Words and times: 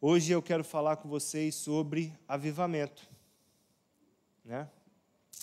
Hoje 0.00 0.30
eu 0.30 0.40
quero 0.40 0.62
falar 0.62 0.98
com 0.98 1.08
vocês 1.08 1.56
sobre 1.56 2.16
avivamento. 2.28 3.10
Né? 4.44 4.70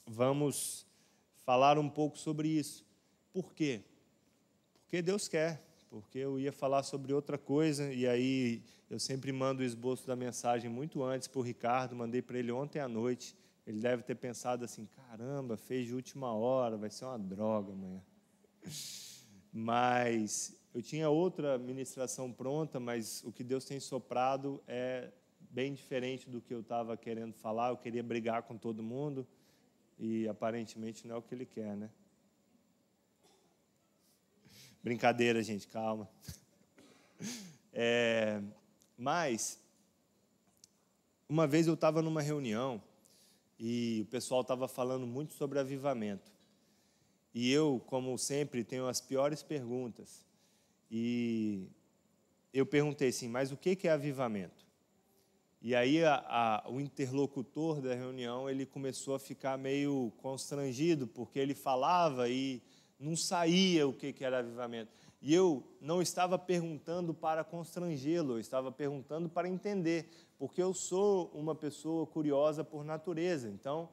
Vamos 0.08 0.88
falar 1.44 1.78
um 1.78 1.90
pouco 1.90 2.18
sobre 2.18 2.48
isso. 2.48 2.86
Por 3.34 3.54
quê? 3.54 3.84
Porque 4.80 5.02
Deus 5.02 5.28
quer, 5.28 5.62
porque 5.90 6.20
eu 6.20 6.40
ia 6.40 6.54
falar 6.54 6.84
sobre 6.84 7.12
outra 7.12 7.38
coisa 7.38 7.92
e 7.92 8.08
aí 8.08 8.64
eu 8.90 8.98
sempre 8.98 9.34
mando 9.34 9.62
o 9.62 9.66
esboço 9.66 10.08
da 10.08 10.16
mensagem 10.16 10.70
muito 10.70 11.04
antes 11.04 11.28
para 11.28 11.40
o 11.40 11.44
Ricardo, 11.44 11.94
mandei 11.94 12.22
para 12.22 12.40
ele 12.40 12.54
ontem 12.54 12.80
à 12.80 12.88
noite. 12.88 13.36
Ele 13.68 13.82
deve 13.82 14.04
ter 14.04 14.16
pensado 14.16 14.64
assim: 14.64 14.86
caramba, 14.86 15.58
fez 15.58 15.88
de 15.88 15.94
última 15.94 16.34
hora, 16.34 16.78
vai 16.78 16.90
ser 16.90 17.04
uma 17.04 17.20
droga 17.20 17.74
amanhã. 17.74 18.02
Mas 19.52 20.56
eu 20.76 20.82
tinha 20.82 21.10
outra 21.10 21.58
ministração 21.58 22.34
pronta, 22.34 22.82
mas 22.82 23.24
o 23.24 23.32
que 23.32 23.46
Deus 23.46 23.64
tem 23.64 23.80
soprado 23.80 24.62
é 24.68 25.10
bem 25.40 25.74
diferente 25.74 26.30
do 26.30 26.42
que 26.42 26.54
eu 26.54 26.60
estava 26.60 26.98
querendo 26.98 27.34
falar. 27.34 27.70
Eu 27.70 27.78
queria 27.78 28.04
brigar 28.04 28.44
com 28.44 28.58
todo 28.58 28.84
mundo 28.84 29.26
e 29.98 30.28
aparentemente 30.28 31.08
não 31.08 31.16
é 31.16 31.18
o 31.18 31.22
que 31.22 31.34
Ele 31.34 31.46
quer, 31.46 31.78
né? 31.78 31.90
Brincadeira, 34.84 35.42
gente, 35.42 35.66
calma. 35.68 36.10
É, 37.78 38.42
mas, 38.98 39.62
uma 41.28 41.46
vez 41.46 41.68
eu 41.68 41.74
estava 41.74 42.02
numa 42.02 42.22
reunião 42.22 42.82
e 43.60 44.06
o 44.08 44.10
pessoal 44.10 44.40
estava 44.40 44.66
falando 44.66 45.06
muito 45.06 45.34
sobre 45.34 45.60
avivamento. 45.60 46.32
E 47.34 47.52
eu, 47.52 47.84
como 47.86 48.18
sempre, 48.18 48.64
tenho 48.64 48.88
as 48.88 49.02
piores 49.02 49.44
perguntas. 49.44 50.25
E 50.90 51.68
eu 52.54 52.66
perguntei 52.66 53.10
assim, 53.10 53.28
mas 53.28 53.52
o 53.52 53.58
que 53.58 53.88
é 53.88 53.92
avivamento? 53.92 54.66
E 55.62 55.74
aí 55.74 56.04
a, 56.04 56.24
a, 56.28 56.70
o 56.70 56.80
interlocutor 56.80 57.82
da 57.82 57.96
reunião 57.96 58.48
ele 58.48 58.66
começou 58.66 59.16
a 59.16 59.20
ficar 59.20 59.58
meio 59.58 60.14
constrangido 60.18 61.08
porque 61.08 61.40
ele 61.40 61.56
falava 61.56 62.30
e 62.30 62.62
não 63.00 63.16
saía 63.16 63.88
o 63.88 63.92
que, 63.92 64.14
que 64.14 64.24
era 64.24 64.40
avivamento. 64.40 64.92
E 65.22 65.34
eu 65.34 65.64
não 65.82 66.04
estava 66.04 66.38
perguntando 66.38 67.14
para 67.14 67.44
constrangê-lo, 67.44 68.34
eu 68.34 68.40
estava 68.40 68.72
perguntando 68.72 69.28
para 69.28 69.50
entender, 69.50 70.08
porque 70.38 70.62
eu 70.62 70.72
sou 70.72 71.32
uma 71.34 71.56
pessoa 71.56 72.06
curiosa 72.06 72.64
por 72.64 72.86
natureza. 72.86 73.50
Então, 73.50 73.90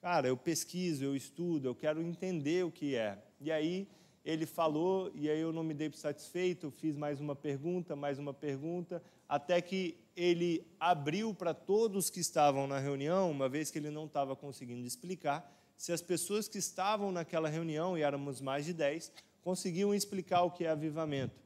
cara, 0.00 0.26
eu 0.26 0.38
pesquiso, 0.38 1.04
eu 1.04 1.14
estudo, 1.14 1.68
eu 1.68 1.74
quero 1.74 2.00
entender 2.00 2.64
o 2.64 2.70
que 2.70 2.96
é. 2.96 3.22
E 3.40 3.52
aí 3.52 3.86
ele 4.24 4.46
falou, 4.46 5.10
e 5.14 5.30
aí 5.30 5.40
eu 5.40 5.52
não 5.52 5.62
me 5.62 5.72
dei 5.72 5.90
satisfeito, 5.92 6.70
fiz 6.70 6.96
mais 6.96 7.20
uma 7.20 7.34
pergunta, 7.34 7.96
mais 7.96 8.18
uma 8.18 8.34
pergunta, 8.34 9.02
até 9.28 9.60
que 9.60 9.96
ele 10.14 10.66
abriu 10.78 11.34
para 11.34 11.54
todos 11.54 12.10
que 12.10 12.20
estavam 12.20 12.66
na 12.66 12.78
reunião, 12.78 13.30
uma 13.30 13.48
vez 13.48 13.70
que 13.70 13.78
ele 13.78 13.90
não 13.90 14.06
estava 14.06 14.36
conseguindo 14.36 14.86
explicar, 14.86 15.56
se 15.76 15.92
as 15.92 16.02
pessoas 16.02 16.46
que 16.46 16.58
estavam 16.58 17.10
naquela 17.10 17.48
reunião, 17.48 17.96
e 17.96 18.02
éramos 18.02 18.40
mais 18.40 18.66
de 18.66 18.74
dez, 18.74 19.10
conseguiam 19.40 19.94
explicar 19.94 20.42
o 20.42 20.50
que 20.50 20.64
é 20.64 20.68
avivamento. 20.68 21.40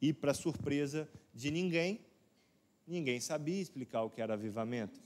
E, 0.00 0.12
para 0.12 0.32
surpresa 0.32 1.06
de 1.34 1.50
ninguém, 1.50 2.00
ninguém 2.86 3.20
sabia 3.20 3.60
explicar 3.60 4.02
o 4.02 4.10
que 4.10 4.22
era 4.22 4.32
avivamento. 4.32 4.98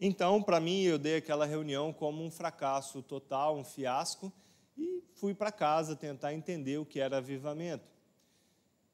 Então, 0.00 0.42
para 0.42 0.58
mim, 0.58 0.82
eu 0.82 0.98
dei 0.98 1.14
aquela 1.14 1.46
reunião 1.46 1.92
como 1.92 2.24
um 2.24 2.30
fracasso 2.30 3.02
total, 3.02 3.56
um 3.56 3.64
fiasco, 3.64 4.32
e 4.76 5.02
fui 5.14 5.34
para 5.34 5.52
casa 5.52 5.96
tentar 5.96 6.34
entender 6.34 6.78
o 6.78 6.86
que 6.86 7.00
era 7.00 7.18
avivamento. 7.18 7.90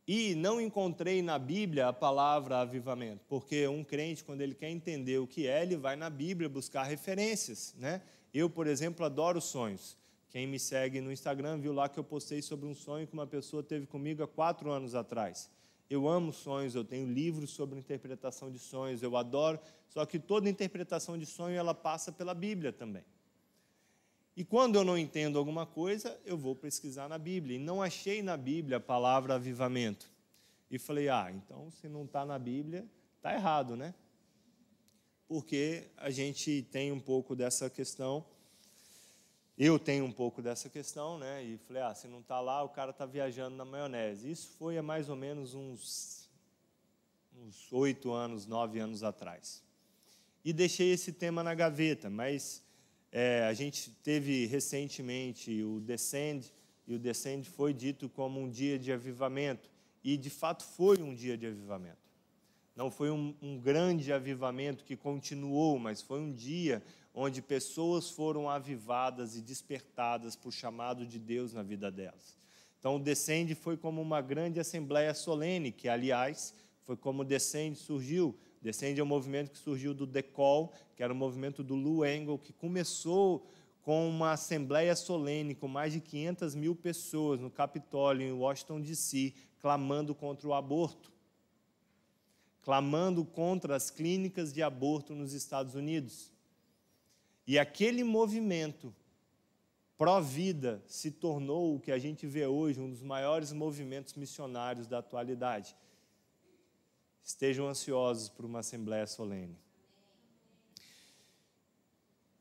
E 0.06 0.34
não 0.34 0.58
encontrei 0.58 1.20
na 1.20 1.38
Bíblia 1.38 1.88
a 1.88 1.92
palavra 1.92 2.60
avivamento, 2.60 3.24
porque 3.28 3.68
um 3.68 3.84
crente, 3.84 4.24
quando 4.24 4.40
ele 4.40 4.54
quer 4.54 4.70
entender 4.70 5.18
o 5.18 5.26
que 5.26 5.46
é, 5.46 5.62
ele 5.62 5.76
vai 5.76 5.96
na 5.96 6.08
Bíblia 6.08 6.48
buscar 6.48 6.84
referências. 6.84 7.74
Né? 7.76 8.00
Eu, 8.32 8.48
por 8.48 8.66
exemplo, 8.66 9.04
adoro 9.04 9.38
sonhos. 9.38 9.98
Quem 10.30 10.46
me 10.46 10.58
segue 10.58 11.00
no 11.00 11.12
Instagram 11.12 11.58
viu 11.58 11.72
lá 11.72 11.88
que 11.88 11.98
eu 11.98 12.04
postei 12.04 12.40
sobre 12.40 12.66
um 12.66 12.74
sonho 12.74 13.06
que 13.06 13.12
uma 13.12 13.26
pessoa 13.26 13.62
teve 13.62 13.86
comigo 13.86 14.22
há 14.22 14.26
quatro 14.26 14.70
anos 14.70 14.94
atrás. 14.94 15.50
Eu 15.90 16.06
amo 16.06 16.32
sonhos, 16.32 16.74
eu 16.74 16.84
tenho 16.84 17.06
livros 17.06 17.50
sobre 17.50 17.78
interpretação 17.78 18.50
de 18.50 18.58
sonhos, 18.58 19.02
eu 19.02 19.16
adoro, 19.16 19.58
só 19.88 20.04
que 20.04 20.18
toda 20.18 20.48
interpretação 20.48 21.16
de 21.16 21.24
sonho 21.24 21.56
ela 21.56 21.74
passa 21.74 22.12
pela 22.12 22.34
Bíblia 22.34 22.72
também. 22.72 23.04
E 24.38 24.44
quando 24.44 24.76
eu 24.76 24.84
não 24.84 24.96
entendo 24.96 25.36
alguma 25.36 25.66
coisa, 25.66 26.16
eu 26.24 26.38
vou 26.38 26.54
pesquisar 26.54 27.08
na 27.08 27.18
Bíblia. 27.18 27.56
E 27.56 27.58
não 27.58 27.82
achei 27.82 28.22
na 28.22 28.36
Bíblia 28.36 28.76
a 28.76 28.80
palavra 28.80 29.34
avivamento. 29.34 30.08
E 30.70 30.78
falei, 30.78 31.08
ah, 31.08 31.28
então 31.34 31.72
se 31.72 31.88
não 31.88 32.04
está 32.04 32.24
na 32.24 32.38
Bíblia, 32.38 32.86
está 33.16 33.34
errado, 33.34 33.74
né? 33.74 33.92
Porque 35.26 35.90
a 35.96 36.08
gente 36.08 36.62
tem 36.70 36.92
um 36.92 37.00
pouco 37.00 37.34
dessa 37.34 37.68
questão. 37.68 38.24
Eu 39.58 39.76
tenho 39.76 40.04
um 40.04 40.12
pouco 40.12 40.40
dessa 40.40 40.68
questão, 40.68 41.18
né? 41.18 41.42
E 41.42 41.58
falei, 41.58 41.82
ah, 41.82 41.92
se 41.92 42.06
não 42.06 42.20
está 42.20 42.40
lá, 42.40 42.62
o 42.62 42.68
cara 42.68 42.92
está 42.92 43.04
viajando 43.04 43.56
na 43.56 43.64
maionese. 43.64 44.30
Isso 44.30 44.50
foi 44.56 44.78
há 44.78 44.82
mais 44.84 45.08
ou 45.08 45.16
menos 45.16 45.52
uns 45.52 46.30
uns 47.36 47.72
oito 47.72 48.12
anos, 48.12 48.46
nove 48.46 48.78
anos 48.78 49.02
atrás. 49.02 49.64
E 50.44 50.52
deixei 50.52 50.92
esse 50.92 51.12
tema 51.12 51.42
na 51.42 51.56
gaveta, 51.56 52.08
mas 52.08 52.62
é, 53.10 53.44
a 53.44 53.54
gente 53.54 53.90
teve 54.02 54.46
recentemente 54.46 55.62
o 55.62 55.80
Descend, 55.80 56.52
e 56.86 56.94
o 56.94 56.98
Descend 56.98 57.48
foi 57.48 57.72
dito 57.72 58.08
como 58.08 58.40
um 58.40 58.50
dia 58.50 58.78
de 58.78 58.92
avivamento, 58.92 59.70
e 60.02 60.16
de 60.16 60.30
fato 60.30 60.64
foi 60.64 61.02
um 61.02 61.14
dia 61.14 61.36
de 61.36 61.46
avivamento. 61.46 62.08
Não 62.76 62.90
foi 62.90 63.10
um, 63.10 63.34
um 63.42 63.58
grande 63.58 64.12
avivamento 64.12 64.84
que 64.84 64.96
continuou, 64.96 65.78
mas 65.78 66.00
foi 66.00 66.20
um 66.20 66.32
dia 66.32 66.82
onde 67.12 67.42
pessoas 67.42 68.08
foram 68.10 68.48
avivadas 68.48 69.36
e 69.36 69.42
despertadas 69.42 70.36
por 70.36 70.52
chamado 70.52 71.04
de 71.04 71.18
Deus 71.18 71.52
na 71.52 71.62
vida 71.62 71.90
delas. 71.90 72.38
Então, 72.78 72.94
o 72.94 73.00
Descende 73.00 73.56
foi 73.56 73.76
como 73.76 74.00
uma 74.00 74.20
grande 74.20 74.60
assembleia 74.60 75.12
solene, 75.12 75.72
que, 75.72 75.88
aliás, 75.88 76.54
foi 76.84 76.96
como 76.96 77.22
o 77.22 77.24
Descende 77.24 77.76
surgiu 77.76 78.38
Descende 78.60 79.00
um 79.00 79.06
movimento 79.06 79.50
que 79.50 79.58
surgiu 79.58 79.94
do 79.94 80.06
Decol, 80.06 80.72
que 80.96 81.02
era 81.02 81.12
o 81.12 81.16
movimento 81.16 81.62
do 81.62 81.74
Lou 81.74 82.04
Engle, 82.04 82.38
que 82.38 82.52
começou 82.52 83.46
com 83.82 84.08
uma 84.08 84.32
assembleia 84.32 84.94
solene 84.96 85.54
com 85.54 85.68
mais 85.68 85.92
de 85.92 86.00
500 86.00 86.54
mil 86.54 86.74
pessoas 86.74 87.40
no 87.40 87.50
Capitólio, 87.50 88.26
em 88.26 88.32
Washington, 88.32 88.80
D.C., 88.80 89.32
clamando 89.60 90.14
contra 90.14 90.46
o 90.48 90.54
aborto, 90.54 91.12
clamando 92.62 93.24
contra 93.24 93.76
as 93.76 93.90
clínicas 93.90 94.52
de 94.52 94.62
aborto 94.62 95.14
nos 95.14 95.32
Estados 95.32 95.74
Unidos. 95.74 96.32
E 97.46 97.58
aquele 97.58 98.04
movimento 98.04 98.94
pró-vida 99.96 100.82
se 100.86 101.10
tornou 101.10 101.74
o 101.74 101.80
que 101.80 101.90
a 101.90 101.98
gente 101.98 102.26
vê 102.26 102.46
hoje, 102.46 102.80
um 102.80 102.90
dos 102.90 103.02
maiores 103.02 103.52
movimentos 103.52 104.14
missionários 104.14 104.86
da 104.86 104.98
atualidade 104.98 105.74
estejam 107.28 107.68
ansiosos 107.68 108.30
por 108.30 108.46
uma 108.46 108.60
assembleia 108.60 109.06
solene. 109.06 109.54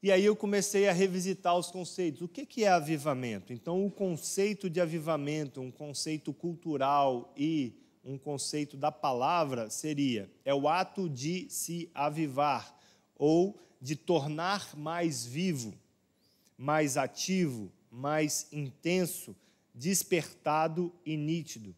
E 0.02 0.10
aí 0.10 0.24
eu 0.24 0.34
comecei 0.34 0.88
a 0.88 0.94
revisitar 0.94 1.58
os 1.58 1.70
conceitos. 1.70 2.22
O 2.22 2.28
que 2.30 2.64
é 2.64 2.70
avivamento? 2.70 3.52
Então, 3.52 3.86
o 3.86 3.92
conceito 3.92 4.70
de 4.70 4.80
avivamento, 4.80 5.60
um 5.60 5.70
conceito 5.70 6.32
cultural 6.32 7.34
e 7.36 7.74
um 8.02 8.18
conceito 8.18 8.78
da 8.78 8.90
palavra 8.90 9.70
seria: 9.70 10.32
é 10.46 10.54
o 10.54 10.70
ato 10.70 11.10
de 11.10 11.50
se 11.50 11.92
avivar 11.94 12.74
ou 13.18 13.60
de 13.82 13.96
tornar 13.96 14.74
mais 14.78 15.26
vivo, 15.26 15.74
mais 16.58 16.96
ativo, 16.96 17.70
mais 17.92 18.48
intenso, 18.54 19.36
despertado 19.76 20.94
e 21.06 21.18
nítido. 21.18 21.76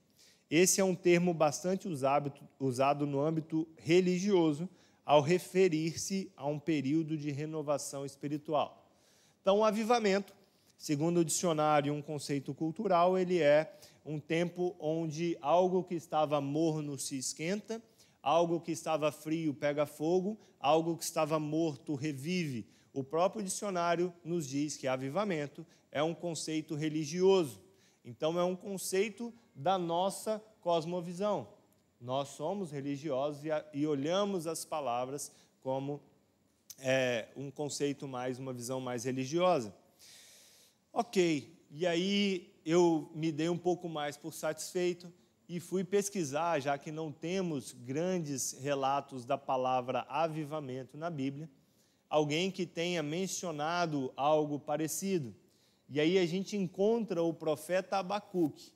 Esse 0.49 0.81
é 0.81 0.83
um 0.83 0.95
termo 0.95 1.33
bastante 1.33 1.87
usado, 1.87 3.05
no 3.05 3.19
âmbito 3.21 3.67
religioso 3.77 4.67
ao 5.05 5.21
referir-se 5.21 6.31
a 6.35 6.47
um 6.47 6.59
período 6.59 7.17
de 7.17 7.31
renovação 7.31 8.05
espiritual. 8.05 8.87
Então, 9.41 9.59
o 9.59 9.63
avivamento, 9.63 10.33
segundo 10.77 11.19
o 11.19 11.25
dicionário, 11.25 11.93
um 11.93 12.01
conceito 12.01 12.53
cultural, 12.53 13.17
ele 13.17 13.39
é 13.39 13.73
um 14.05 14.19
tempo 14.19 14.75
onde 14.79 15.37
algo 15.41 15.83
que 15.83 15.95
estava 15.95 16.41
morno 16.41 16.97
se 16.97 17.17
esquenta, 17.17 17.81
algo 18.21 18.59
que 18.59 18.71
estava 18.71 19.11
frio 19.11 19.53
pega 19.53 19.85
fogo, 19.85 20.37
algo 20.59 20.97
que 20.97 21.03
estava 21.03 21.39
morto 21.39 21.93
revive. 21.95 22.67
O 22.91 23.03
próprio 23.03 23.43
dicionário 23.43 24.11
nos 24.23 24.47
diz 24.47 24.77
que 24.77 24.87
avivamento 24.87 25.65
é 25.91 26.01
um 26.01 26.13
conceito 26.13 26.75
religioso. 26.75 27.61
Então, 28.03 28.39
é 28.39 28.43
um 28.43 28.55
conceito 28.55 29.33
da 29.59 29.77
nossa 29.77 30.41
cosmovisão. 30.61 31.49
Nós 31.99 32.29
somos 32.29 32.71
religiosos 32.71 33.43
e, 33.73 33.85
olhamos 33.85 34.47
as 34.47 34.63
palavras 34.63 35.33
como 35.61 36.01
é, 36.79 37.27
um 37.35 37.51
conceito 37.51 38.07
mais, 38.07 38.39
uma 38.39 38.53
visão 38.53 38.79
mais 38.79 39.03
religiosa. 39.03 39.75
Ok, 40.93 41.61
e 41.69 41.85
aí 41.85 42.53
eu 42.65 43.11
me 43.13 43.33
dei 43.33 43.49
um 43.49 43.57
pouco 43.57 43.89
mais 43.89 44.15
por 44.15 44.33
satisfeito 44.33 45.11
e 45.49 45.59
fui 45.59 45.83
pesquisar, 45.83 46.61
já 46.61 46.77
que 46.77 46.89
não 46.89 47.11
temos 47.11 47.73
grandes 47.73 48.53
relatos 48.53 49.25
da 49.25 49.37
palavra 49.37 50.05
avivamento 50.07 50.97
na 50.97 51.09
Bíblia, 51.09 51.49
alguém 52.09 52.49
que 52.49 52.65
tenha 52.65 53.03
mencionado 53.03 54.13
algo 54.15 54.57
parecido. 54.57 55.35
E 55.89 55.99
aí 55.99 56.17
a 56.17 56.25
gente 56.25 56.55
encontra 56.55 57.21
o 57.21 57.33
profeta 57.33 57.97
Abacuque, 57.97 58.71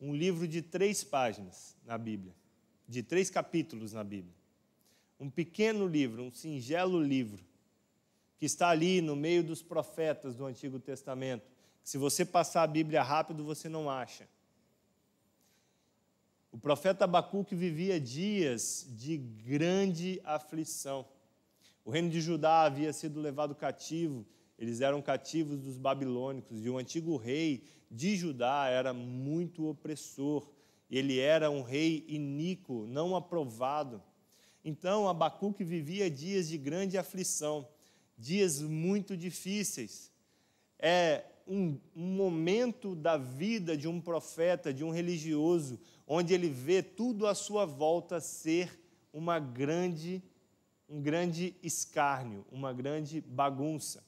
um 0.00 0.14
livro 0.14 0.48
de 0.48 0.62
três 0.62 1.04
páginas 1.04 1.76
na 1.84 1.98
Bíblia, 1.98 2.34
de 2.88 3.02
três 3.02 3.28
capítulos 3.28 3.92
na 3.92 4.02
Bíblia. 4.02 4.34
Um 5.18 5.28
pequeno 5.28 5.86
livro, 5.86 6.22
um 6.22 6.30
singelo 6.30 7.02
livro, 7.02 7.44
que 8.38 8.46
está 8.46 8.70
ali 8.70 9.02
no 9.02 9.14
meio 9.14 9.44
dos 9.44 9.62
profetas 9.62 10.34
do 10.34 10.46
Antigo 10.46 10.80
Testamento. 10.80 11.44
Se 11.84 11.98
você 11.98 12.24
passar 12.24 12.62
a 12.62 12.66
Bíblia 12.66 13.02
rápido, 13.02 13.44
você 13.44 13.68
não 13.68 13.90
acha. 13.90 14.26
O 16.50 16.58
profeta 16.58 17.04
Abacuque 17.04 17.54
vivia 17.54 18.00
dias 18.00 18.86
de 18.88 19.18
grande 19.18 20.20
aflição. 20.24 21.06
O 21.84 21.90
reino 21.90 22.08
de 22.08 22.20
Judá 22.20 22.62
havia 22.62 22.92
sido 22.92 23.20
levado 23.20 23.54
cativo, 23.54 24.26
eles 24.58 24.80
eram 24.80 25.00
cativos 25.00 25.58
dos 25.60 25.76
babilônicos, 25.76 26.64
e 26.64 26.70
o 26.70 26.78
antigo 26.78 27.16
rei 27.16 27.62
de 27.90 28.16
Judá 28.16 28.68
era 28.68 28.92
muito 28.92 29.68
opressor. 29.68 30.46
Ele 30.90 31.18
era 31.18 31.50
um 31.50 31.62
rei 31.62 32.04
iníquo, 32.08 32.86
não 32.86 33.16
aprovado. 33.16 34.02
Então 34.64 35.08
Abacuque 35.08 35.64
vivia 35.64 36.10
dias 36.10 36.48
de 36.48 36.58
grande 36.58 36.96
aflição, 36.98 37.66
dias 38.16 38.60
muito 38.60 39.16
difíceis. 39.16 40.12
É 40.78 41.24
um, 41.46 41.78
momento 41.94 42.94
da 42.94 43.16
vida 43.16 43.76
de 43.76 43.88
um 43.88 44.00
profeta, 44.00 44.72
de 44.72 44.84
um 44.84 44.90
religioso, 44.90 45.80
onde 46.06 46.32
ele 46.32 46.48
vê 46.48 46.82
tudo 46.82 47.26
à 47.26 47.34
sua 47.34 47.66
volta 47.66 48.20
ser 48.20 48.78
uma 49.12 49.40
grande, 49.40 50.22
um 50.88 51.02
grande 51.02 51.54
escárnio, 51.62 52.44
uma 52.52 52.72
grande 52.72 53.20
bagunça. 53.20 54.04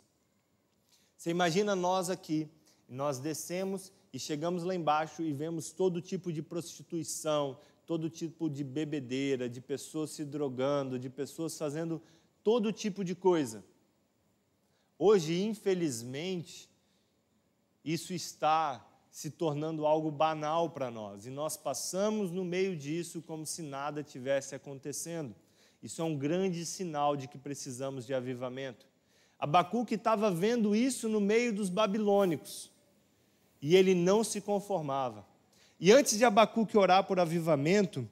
Você 1.17 1.31
imagina 1.31 1.75
nós 1.75 2.11
aqui, 2.11 2.49
nós 2.93 3.19
descemos 3.19 3.91
e 4.13 4.19
chegamos 4.19 4.65
lá 4.65 4.75
embaixo 4.75 5.23
e 5.23 5.33
vemos 5.33 5.73
todo 5.73 6.03
tipo 6.03 6.31
de 6.31 6.43
prostituição, 6.43 7.59
todo 7.87 8.11
tipo 8.11 8.51
de 8.51 8.63
bebedeira, 8.63 9.49
de 9.49 9.63
pessoas 9.63 10.11
se 10.11 10.27
drogando, 10.27 10.99
de 10.99 11.09
pessoas 11.09 11.57
fazendo 11.57 12.03
todo 12.45 12.71
tipo 12.71 13.03
de 13.03 13.15
coisa. 13.15 13.65
Hoje, 14.99 15.43
infelizmente, 15.43 16.69
isso 17.83 18.13
está 18.13 18.87
se 19.11 19.31
tornando 19.31 19.87
algo 19.87 20.11
banal 20.11 20.69
para 20.69 20.91
nós. 20.91 21.25
E 21.25 21.31
nós 21.31 21.57
passamos 21.57 22.31
no 22.31 22.45
meio 22.45 22.77
disso 22.77 23.23
como 23.23 23.47
se 23.47 23.63
nada 23.63 24.03
tivesse 24.03 24.55
acontecendo. 24.55 25.35
Isso 25.83 26.03
é 26.03 26.05
um 26.05 26.17
grande 26.17 26.67
sinal 26.67 27.17
de 27.17 27.27
que 27.27 27.39
precisamos 27.39 28.05
de 28.05 28.13
avivamento. 28.13 28.87
Abacuque 29.39 29.95
estava 29.95 30.31
vendo 30.31 30.77
isso 30.77 31.09
no 31.09 31.21
meio 31.21 31.55
dos 31.55 31.71
babilônicos 31.71 32.72
e 33.63 33.77
ele 33.77 33.95
não 33.95 34.25
se 34.25 34.41
conformava. 34.41 35.25
E 35.79 35.93
antes 35.93 36.19
de 36.19 36.25
Abacuque 36.25 36.77
orar 36.77 37.05
por 37.05 37.21
avivamento, 37.21 38.09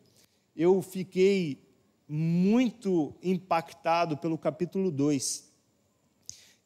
eu 0.57 0.81
fiquei 0.81 1.61
muito 2.09 3.15
impactado 3.23 4.17
pelo 4.17 4.39
capítulo 4.39 4.91
2, 4.91 5.45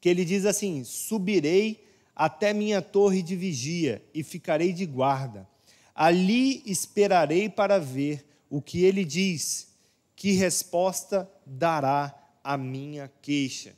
que 0.00 0.08
ele 0.08 0.24
diz 0.24 0.44
assim: 0.44 0.84
Subirei 0.84 1.84
até 2.14 2.52
minha 2.52 2.80
torre 2.82 3.22
de 3.22 3.34
vigia 3.34 4.04
e 4.14 4.22
ficarei 4.22 4.72
de 4.72 4.86
guarda. 4.86 5.48
Ali 5.94 6.62
esperarei 6.66 7.48
para 7.48 7.78
ver 7.78 8.26
o 8.50 8.60
que 8.60 8.84
ele 8.84 9.04
diz, 9.04 9.68
que 10.14 10.32
resposta 10.32 11.30
dará 11.46 12.14
a 12.42 12.56
minha 12.56 13.10
queixa. 13.20 13.74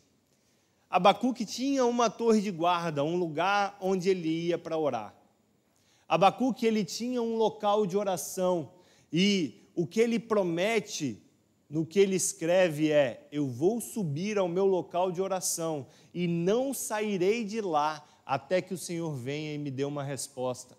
Abacuque 0.88 1.44
tinha 1.44 1.84
uma 1.84 2.08
torre 2.08 2.40
de 2.40 2.50
guarda, 2.50 3.02
um 3.02 3.16
lugar 3.16 3.76
onde 3.80 4.08
ele 4.08 4.28
ia 4.28 4.58
para 4.58 4.78
orar. 4.78 5.14
Abacuque 6.08 6.64
ele 6.64 6.84
tinha 6.84 7.20
um 7.20 7.36
local 7.36 7.86
de 7.86 7.96
oração 7.96 8.70
e 9.12 9.68
o 9.74 9.86
que 9.86 10.00
ele 10.00 10.18
promete 10.18 11.22
no 11.68 11.84
que 11.84 11.98
ele 11.98 12.14
escreve 12.14 12.92
é: 12.92 13.26
Eu 13.32 13.48
vou 13.48 13.80
subir 13.80 14.38
ao 14.38 14.48
meu 14.48 14.66
local 14.66 15.10
de 15.10 15.20
oração 15.20 15.86
e 16.14 16.26
não 16.28 16.72
sairei 16.72 17.44
de 17.44 17.60
lá 17.60 18.06
até 18.24 18.62
que 18.62 18.74
o 18.74 18.78
Senhor 18.78 19.12
venha 19.14 19.54
e 19.54 19.58
me 19.58 19.70
dê 19.70 19.84
uma 19.84 20.02
resposta. 20.02 20.76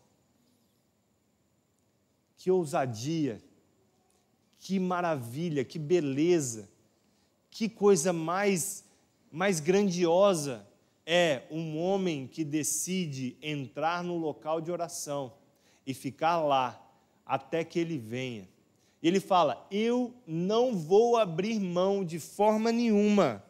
Que 2.37 2.49
ousadia, 2.49 3.41
que 4.59 4.79
maravilha, 4.79 5.65
que 5.65 5.79
beleza, 5.79 6.69
que 7.49 7.67
coisa 7.67 8.13
mais, 8.13 8.83
mais 9.37 9.59
grandiosa 9.59 10.67
é 11.05 11.43
um 11.51 11.77
homem 11.77 12.25
que 12.25 12.43
decide 12.43 13.37
entrar 13.39 14.03
no 14.03 14.17
local 14.17 14.59
de 14.59 14.71
oração 14.71 15.31
e 15.85 15.93
ficar 15.93 16.41
lá 16.41 16.83
até 17.23 17.63
que 17.63 17.77
ele 17.77 17.99
venha. 17.99 18.49
Ele 19.01 19.19
fala: 19.19 19.67
Eu 19.69 20.11
não 20.25 20.75
vou 20.75 21.17
abrir 21.17 21.59
mão 21.59 22.03
de 22.03 22.19
forma 22.19 22.71
nenhuma, 22.71 23.43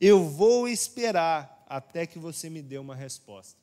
eu 0.00 0.24
vou 0.24 0.66
esperar 0.66 1.64
até 1.68 2.04
que 2.04 2.18
você 2.18 2.50
me 2.50 2.60
dê 2.60 2.78
uma 2.78 2.96
resposta. 2.96 3.60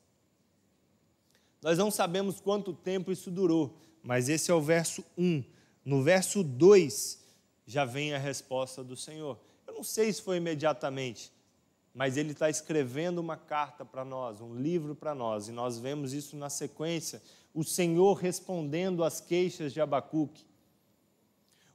Nós 1.60 1.76
não 1.76 1.90
sabemos 1.90 2.40
quanto 2.40 2.72
tempo 2.72 3.12
isso 3.12 3.30
durou, 3.30 3.76
mas 4.02 4.30
esse 4.30 4.50
é 4.50 4.54
o 4.54 4.62
verso 4.62 5.04
1. 5.18 5.44
No 5.84 6.02
verso 6.02 6.42
2 6.42 7.22
já 7.66 7.84
vem 7.84 8.14
a 8.14 8.18
resposta 8.18 8.82
do 8.82 8.96
Senhor. 8.96 9.38
Não 9.76 9.84
sei 9.84 10.10
se 10.10 10.22
foi 10.22 10.38
imediatamente, 10.38 11.30
mas 11.92 12.16
ele 12.16 12.32
está 12.32 12.48
escrevendo 12.48 13.18
uma 13.18 13.36
carta 13.36 13.84
para 13.84 14.06
nós, 14.06 14.40
um 14.40 14.54
livro 14.54 14.94
para 14.94 15.14
nós, 15.14 15.48
e 15.48 15.52
nós 15.52 15.78
vemos 15.78 16.14
isso 16.14 16.34
na 16.34 16.48
sequência. 16.48 17.22
O 17.52 17.62
Senhor 17.62 18.14
respondendo 18.14 19.04
às 19.04 19.20
queixas 19.20 19.74
de 19.74 19.80
Abacuque. 19.82 20.46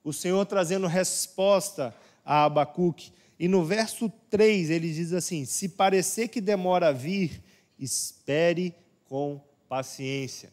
O 0.03 0.12
Senhor 0.12 0.44
trazendo 0.48 0.88
resposta 0.88 1.94
a 2.25 2.45
Abacuque. 2.45 3.13
E 3.38 3.48
no 3.48 3.63
verso 3.63 4.12
3 4.31 4.71
ele 4.71 4.92
diz 4.92 5.13
assim: 5.13 5.45
Se 5.45 5.69
parecer 5.69 6.30
que 6.30 6.42
demora 6.42 6.88
a 6.88 6.92
vir, 6.92 7.44
espere 7.77 8.74
com 9.06 9.39
paciência. 9.69 10.51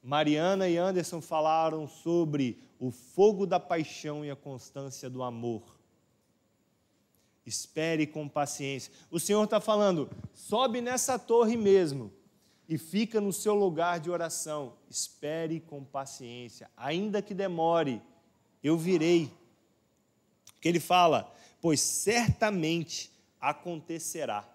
Mariana 0.00 0.68
e 0.68 0.76
Anderson 0.76 1.20
falaram 1.20 1.88
sobre 1.88 2.56
o 2.78 2.92
fogo 2.92 3.46
da 3.46 3.58
paixão 3.58 4.24
e 4.24 4.30
a 4.30 4.36
constância 4.36 5.10
do 5.10 5.24
amor. 5.24 5.73
Espere 7.46 8.06
com 8.06 8.28
paciência. 8.28 8.92
O 9.10 9.20
Senhor 9.20 9.44
está 9.44 9.60
falando: 9.60 10.10
sobe 10.34 10.80
nessa 10.80 11.18
torre 11.18 11.56
mesmo 11.56 12.12
e 12.68 12.78
fica 12.78 13.20
no 13.20 13.32
seu 13.32 13.54
lugar 13.54 14.00
de 14.00 14.10
oração. 14.10 14.74
Espere 14.88 15.60
com 15.60 15.84
paciência, 15.84 16.70
ainda 16.76 17.20
que 17.20 17.34
demore, 17.34 18.00
eu 18.62 18.78
virei. 18.78 19.30
Que 20.60 20.68
ele 20.68 20.80
fala: 20.80 21.32
pois 21.60 21.80
certamente 21.80 23.10
acontecerá. 23.40 24.48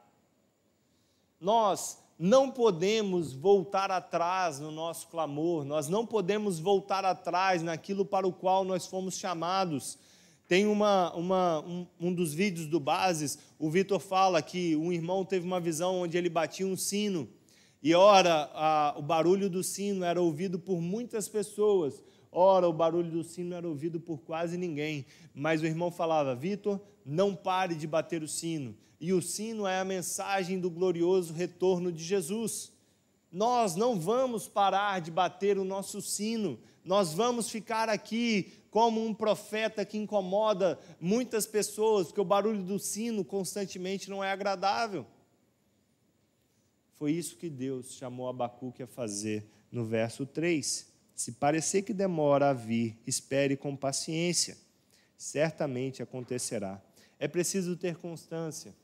Nós 1.39 1.99
não 2.17 2.51
podemos 2.51 3.31
voltar 3.31 3.89
atrás 3.91 4.59
no 4.59 4.71
nosso 4.71 5.07
clamor, 5.07 5.63
nós 5.63 5.87
não 5.87 6.05
podemos 6.05 6.59
voltar 6.59 7.05
atrás 7.05 7.63
naquilo 7.63 8.03
para 8.03 8.27
o 8.27 8.33
qual 8.33 8.65
nós 8.65 8.85
fomos 8.85 9.17
chamados. 9.17 9.97
Tem 10.49 10.65
uma, 10.65 11.13
uma, 11.13 11.59
um, 11.59 11.87
um 11.99 12.11
dos 12.11 12.33
vídeos 12.33 12.65
do 12.65 12.79
Bases, 12.79 13.37
o 13.59 13.69
Vitor 13.69 13.99
fala 13.99 14.41
que 14.41 14.75
um 14.75 14.91
irmão 14.91 15.23
teve 15.23 15.45
uma 15.45 15.59
visão 15.59 16.01
onde 16.01 16.17
ele 16.17 16.27
batia 16.27 16.65
um 16.65 16.75
sino, 16.75 17.29
e 17.83 17.93
ora, 17.93 18.49
a, 18.55 18.95
o 18.97 19.01
barulho 19.03 19.47
do 19.47 19.63
sino 19.63 20.03
era 20.03 20.19
ouvido 20.19 20.57
por 20.57 20.81
muitas 20.81 21.29
pessoas, 21.29 22.03
ora, 22.31 22.67
o 22.67 22.73
barulho 22.73 23.11
do 23.11 23.23
sino 23.23 23.53
era 23.53 23.67
ouvido 23.67 23.99
por 23.99 24.17
quase 24.21 24.57
ninguém. 24.57 25.05
Mas 25.35 25.61
o 25.61 25.67
irmão 25.67 25.91
falava: 25.91 26.35
Vitor, 26.35 26.81
não 27.05 27.35
pare 27.35 27.75
de 27.75 27.85
bater 27.85 28.23
o 28.23 28.27
sino. 28.27 28.75
E 28.99 29.13
o 29.13 29.21
sino 29.21 29.65
é 29.67 29.79
a 29.79 29.85
mensagem 29.85 30.59
do 30.59 30.69
glorioso 30.69 31.31
retorno 31.31 31.91
de 31.91 32.03
Jesus. 32.03 32.73
Nós 33.31 33.75
não 33.75 33.99
vamos 33.99 34.47
parar 34.47 34.99
de 34.99 35.11
bater 35.11 35.59
o 35.59 35.63
nosso 35.63 36.01
sino, 36.01 36.59
nós 36.83 37.13
vamos 37.13 37.49
ficar 37.49 37.87
aqui 37.87 38.51
como 38.69 39.03
um 39.03 39.13
profeta 39.13 39.85
que 39.85 39.97
incomoda 39.97 40.79
muitas 40.99 41.45
pessoas, 41.45 42.07
porque 42.07 42.21
o 42.21 42.25
barulho 42.25 42.63
do 42.63 42.77
sino 42.77 43.25
constantemente 43.25 44.09
não 44.09 44.23
é 44.23 44.31
agradável. 44.31 45.05
Foi 46.95 47.13
isso 47.13 47.37
que 47.37 47.49
Deus 47.49 47.93
chamou 47.93 48.27
Abacuque 48.27 48.83
a 48.83 48.87
fazer 48.87 49.49
no 49.71 49.85
verso 49.85 50.25
3. 50.25 50.87
Se 51.15 51.31
parecer 51.31 51.83
que 51.83 51.93
demora 51.93 52.49
a 52.49 52.53
vir, 52.53 52.97
espere 53.07 53.55
com 53.55 53.75
paciência, 53.75 54.57
certamente 55.17 56.03
acontecerá. 56.03 56.81
É 57.17 57.27
preciso 57.27 57.75
ter 57.75 57.95
constância, 57.97 58.75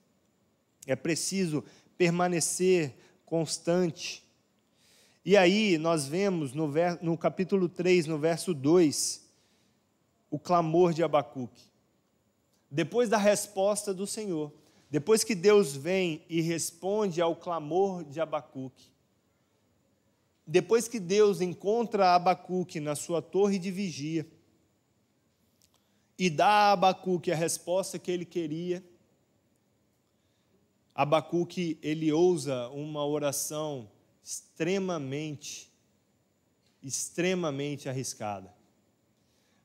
é 0.88 0.96
preciso 0.96 1.64
permanecer 1.98 2.96
constante. 3.26 4.24
E 5.24 5.36
aí 5.36 5.78
nós 5.78 6.08
vemos 6.08 6.54
no, 6.54 6.70
ver, 6.70 6.98
no 7.02 7.18
capítulo 7.18 7.68
3, 7.68 8.08
no 8.08 8.18
verso 8.18 8.54
2, 8.54 9.25
o 10.36 10.40
clamor 10.40 10.94
de 10.94 11.02
Abacuque. 11.02 11.64
Depois 12.70 13.08
da 13.08 13.18
resposta 13.18 13.94
do 13.94 14.06
Senhor, 14.06 14.52
depois 14.90 15.24
que 15.24 15.34
Deus 15.34 15.74
vem 15.74 16.26
e 16.28 16.42
responde 16.42 17.22
ao 17.22 17.38
clamor 17.38 18.04
de 18.04 18.20
Abacuque, 18.20 18.92
depois 20.46 20.90
que 20.90 21.00
Deus 21.00 21.40
encontra 21.40 22.14
Abacuque 22.14 22.82
na 22.82 22.96
sua 22.96 23.22
torre 23.22 23.58
de 23.58 23.72
vigia 23.72 24.28
e 26.20 26.30
dá 26.30 26.48
a 26.48 26.72
Abacuque 26.74 27.32
a 27.32 27.36
resposta 27.36 27.98
que 27.98 28.12
ele 28.12 28.26
queria, 28.26 28.84
Abacuque 30.94 31.80
ele 31.82 32.12
ousa 32.12 32.68
uma 32.72 33.06
oração 33.06 33.90
extremamente, 34.22 35.72
extremamente 36.84 37.88
arriscada. 37.88 38.55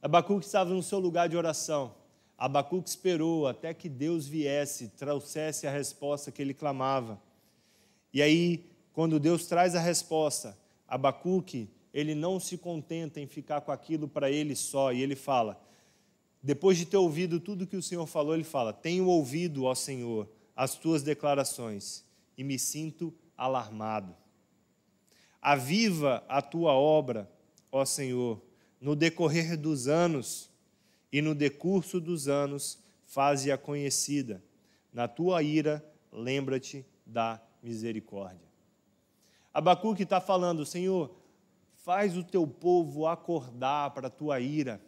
Abacuque 0.03 0.47
estava 0.47 0.73
no 0.73 0.83
seu 0.83 0.99
lugar 0.99 1.29
de 1.29 1.37
oração. 1.37 1.95
Abacuque 2.39 2.89
esperou 2.89 3.47
até 3.47 3.75
que 3.75 3.89
Deus 3.89 4.27
viesse, 4.27 4.89
trouxesse 4.89 5.67
a 5.67 5.71
resposta 5.71 6.33
que 6.33 6.41
ele 6.41 6.55
clamava. 6.55 7.21
E 8.13 8.23
aí, 8.23 8.71
quando 8.93 9.21
Deus 9.21 9.47
traz 9.47 9.75
a 9.75 9.81
resposta, 9.81 10.57
Abacuque, 10.89 11.69
ele 11.93 12.15
não 12.15 12.41
se 12.41 12.57
contenta 12.57 13.21
em 13.21 13.27
ficar 13.27 13.61
com 13.61 13.71
aquilo 13.71 14.09
para 14.09 14.31
ele 14.31 14.57
só, 14.57 14.93
e 14.93 15.03
ele 15.03 15.15
fala: 15.15 15.61
depois 16.43 16.79
de 16.79 16.87
ter 16.87 16.97
ouvido 16.97 17.39
tudo 17.39 17.67
que 17.67 17.77
o 17.77 17.83
Senhor 17.83 18.07
falou, 18.07 18.35
ele 18.35 18.45
fala: 18.45 18.73
Tenho 18.73 19.07
ouvido, 19.07 19.65
ó 19.65 19.75
Senhor, 19.75 20.29
as 20.57 20.75
tuas 20.75 21.03
declarações 21.03 22.05
e 22.37 22.43
me 22.43 22.59
sinto 22.59 23.15
alarmado. 23.37 24.17
Aviva 25.43 26.25
a 26.29 26.41
tua 26.41 26.73
obra, 26.73 27.31
ó 27.71 27.85
Senhor, 27.85 28.41
no 28.81 28.97
decorrer 28.97 29.57
dos 29.57 29.87
anos 29.87 30.51
e 31.13 31.21
no 31.21 31.35
decurso 31.35 32.01
dos 32.01 32.29
anos, 32.29 32.79
faze-a 33.05 33.59
conhecida. 33.59 34.43
Na 34.93 35.07
tua 35.07 35.43
ira, 35.43 35.85
lembra-te 36.13 36.87
da 37.05 37.41
misericórdia. 37.63 38.49
Abacuque 39.53 40.05
está 40.05 40.21
falando, 40.21 40.65
Senhor, 40.65 41.15
faz 41.75 42.17
o 42.17 42.23
teu 42.23 42.47
povo 42.47 43.07
acordar 43.07 43.91
para 43.91 44.07
a 44.07 44.11
tua 44.11 44.41
ira, 44.41 44.81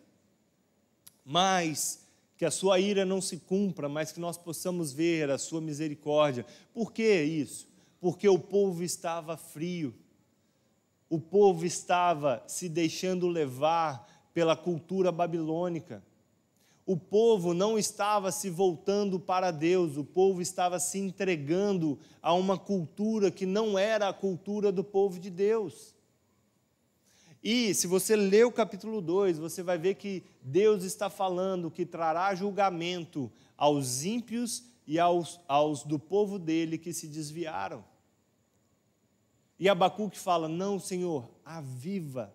mas 1.24 2.06
que 2.36 2.44
a 2.44 2.50
sua 2.50 2.78
ira 2.80 3.04
não 3.04 3.20
se 3.20 3.38
cumpra, 3.38 3.88
mas 3.88 4.12
que 4.12 4.20
nós 4.20 4.36
possamos 4.36 4.92
ver 4.92 5.30
a 5.30 5.38
sua 5.38 5.60
misericórdia. 5.60 6.46
Por 6.72 6.92
que 6.92 7.22
isso? 7.22 7.68
Porque 8.00 8.28
o 8.28 8.38
povo 8.38 8.82
estava 8.82 9.36
frio, 9.36 9.94
o 11.12 11.18
povo 11.18 11.66
estava 11.66 12.42
se 12.46 12.70
deixando 12.70 13.28
levar 13.28 14.08
pela 14.32 14.56
cultura 14.56 15.12
babilônica. 15.12 16.02
O 16.86 16.96
povo 16.96 17.52
não 17.52 17.78
estava 17.78 18.32
se 18.32 18.48
voltando 18.48 19.20
para 19.20 19.50
Deus, 19.50 19.98
o 19.98 20.04
povo 20.04 20.40
estava 20.40 20.80
se 20.80 20.98
entregando 20.98 21.98
a 22.22 22.32
uma 22.32 22.56
cultura 22.56 23.30
que 23.30 23.44
não 23.44 23.78
era 23.78 24.08
a 24.08 24.12
cultura 24.14 24.72
do 24.72 24.82
povo 24.82 25.20
de 25.20 25.28
Deus. 25.28 25.94
E 27.44 27.74
se 27.74 27.86
você 27.86 28.16
ler 28.16 28.46
o 28.46 28.50
capítulo 28.50 29.02
2, 29.02 29.36
você 29.36 29.62
vai 29.62 29.76
ver 29.76 29.96
que 29.96 30.22
Deus 30.40 30.82
está 30.82 31.10
falando 31.10 31.70
que 31.70 31.84
trará 31.84 32.34
julgamento 32.34 33.30
aos 33.54 34.02
ímpios 34.02 34.64
e 34.86 34.98
aos, 34.98 35.38
aos 35.46 35.84
do 35.84 35.98
povo 35.98 36.38
dele 36.38 36.78
que 36.78 36.94
se 36.94 37.06
desviaram. 37.06 37.91
E 39.58 39.68
Abacuque 39.68 40.18
fala: 40.18 40.48
Não, 40.48 40.78
Senhor, 40.78 41.28
aviva, 41.44 42.34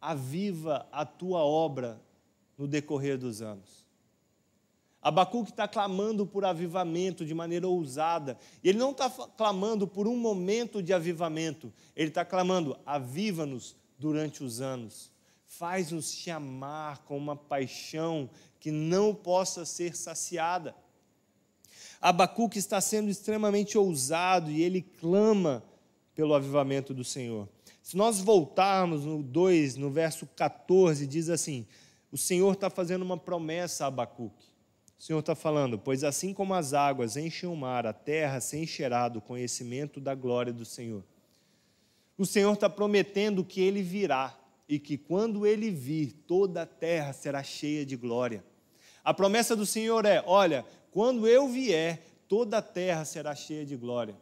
aviva 0.00 0.86
a 0.92 1.04
tua 1.04 1.40
obra 1.40 2.00
no 2.56 2.66
decorrer 2.66 3.18
dos 3.18 3.42
anos. 3.42 3.86
Abacuque 5.00 5.50
está 5.50 5.68
clamando 5.68 6.26
por 6.26 6.44
avivamento 6.44 7.24
de 7.24 7.32
maneira 7.32 7.68
ousada. 7.68 8.36
Ele 8.62 8.78
não 8.78 8.90
está 8.90 9.08
clamando 9.08 9.86
por 9.86 10.08
um 10.08 10.16
momento 10.16 10.82
de 10.82 10.92
avivamento, 10.92 11.72
ele 11.94 12.08
está 12.08 12.24
clamando: 12.24 12.78
aviva-nos 12.84 13.76
durante 13.98 14.42
os 14.42 14.60
anos. 14.60 15.10
Faz-nos 15.46 16.12
te 16.12 16.30
amar 16.30 16.98
com 17.04 17.16
uma 17.16 17.34
paixão 17.34 18.28
que 18.60 18.70
não 18.70 19.14
possa 19.14 19.64
ser 19.64 19.96
saciada. 19.96 20.74
Abacuque 22.00 22.58
está 22.58 22.80
sendo 22.80 23.08
extremamente 23.08 23.78
ousado 23.78 24.50
e 24.50 24.62
ele 24.62 24.82
clama 24.82 25.64
pelo 26.18 26.34
avivamento 26.34 26.92
do 26.92 27.04
Senhor. 27.04 27.48
Se 27.80 27.96
nós 27.96 28.18
voltarmos 28.18 29.04
no 29.04 29.22
2, 29.22 29.76
no 29.76 29.88
verso 29.88 30.26
14, 30.34 31.06
diz 31.06 31.28
assim: 31.28 31.64
o 32.10 32.18
Senhor 32.18 32.54
está 32.54 32.68
fazendo 32.68 33.02
uma 33.02 33.16
promessa 33.16 33.84
a 33.84 33.86
Abacuque. 33.86 34.48
O 34.98 35.00
Senhor 35.00 35.20
está 35.20 35.36
falando: 35.36 35.78
Pois 35.78 36.02
assim 36.02 36.34
como 36.34 36.54
as 36.54 36.74
águas 36.74 37.16
enchem 37.16 37.48
o 37.48 37.54
mar, 37.54 37.86
a 37.86 37.92
terra 37.92 38.40
se 38.40 38.58
encherá 38.58 39.08
do 39.08 39.20
conhecimento 39.20 40.00
da 40.00 40.12
glória 40.12 40.52
do 40.52 40.64
Senhor. 40.64 41.04
O 42.16 42.26
Senhor 42.26 42.52
está 42.52 42.68
prometendo 42.68 43.44
que 43.44 43.60
ele 43.60 43.80
virá 43.80 44.36
e 44.68 44.76
que 44.80 44.98
quando 44.98 45.46
ele 45.46 45.70
vir, 45.70 46.10
toda 46.26 46.62
a 46.62 46.66
terra 46.66 47.12
será 47.12 47.44
cheia 47.44 47.86
de 47.86 47.94
glória. 47.94 48.44
A 49.04 49.14
promessa 49.14 49.54
do 49.54 49.64
Senhor 49.64 50.04
é: 50.04 50.20
Olha, 50.26 50.66
quando 50.90 51.28
eu 51.28 51.46
vier, 51.46 52.02
toda 52.26 52.58
a 52.58 52.62
terra 52.62 53.04
será 53.04 53.36
cheia 53.36 53.64
de 53.64 53.76
glória. 53.76 54.16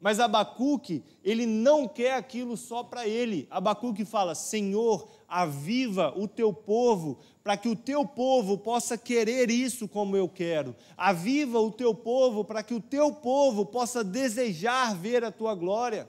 Mas 0.00 0.20
Abacuque, 0.20 1.02
ele 1.24 1.44
não 1.44 1.88
quer 1.88 2.14
aquilo 2.14 2.56
só 2.56 2.84
para 2.84 3.06
ele. 3.06 3.48
Abacuque 3.50 4.04
fala: 4.04 4.34
Senhor, 4.34 5.08
aviva 5.26 6.12
o 6.16 6.28
teu 6.28 6.52
povo, 6.52 7.18
para 7.42 7.56
que 7.56 7.68
o 7.68 7.74
teu 7.74 8.06
povo 8.06 8.56
possa 8.56 8.96
querer 8.96 9.50
isso 9.50 9.88
como 9.88 10.16
eu 10.16 10.28
quero. 10.28 10.76
Aviva 10.96 11.58
o 11.58 11.72
teu 11.72 11.92
povo, 11.92 12.44
para 12.44 12.62
que 12.62 12.74
o 12.74 12.80
teu 12.80 13.12
povo 13.12 13.66
possa 13.66 14.04
desejar 14.04 14.94
ver 14.94 15.24
a 15.24 15.32
tua 15.32 15.54
glória. 15.54 16.08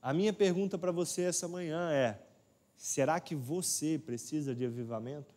A 0.00 0.12
minha 0.12 0.32
pergunta 0.32 0.78
para 0.78 0.92
você 0.92 1.22
essa 1.22 1.48
manhã 1.48 1.90
é: 1.90 2.22
será 2.76 3.18
que 3.18 3.34
você 3.34 3.98
precisa 3.98 4.54
de 4.54 4.64
avivamento? 4.64 5.34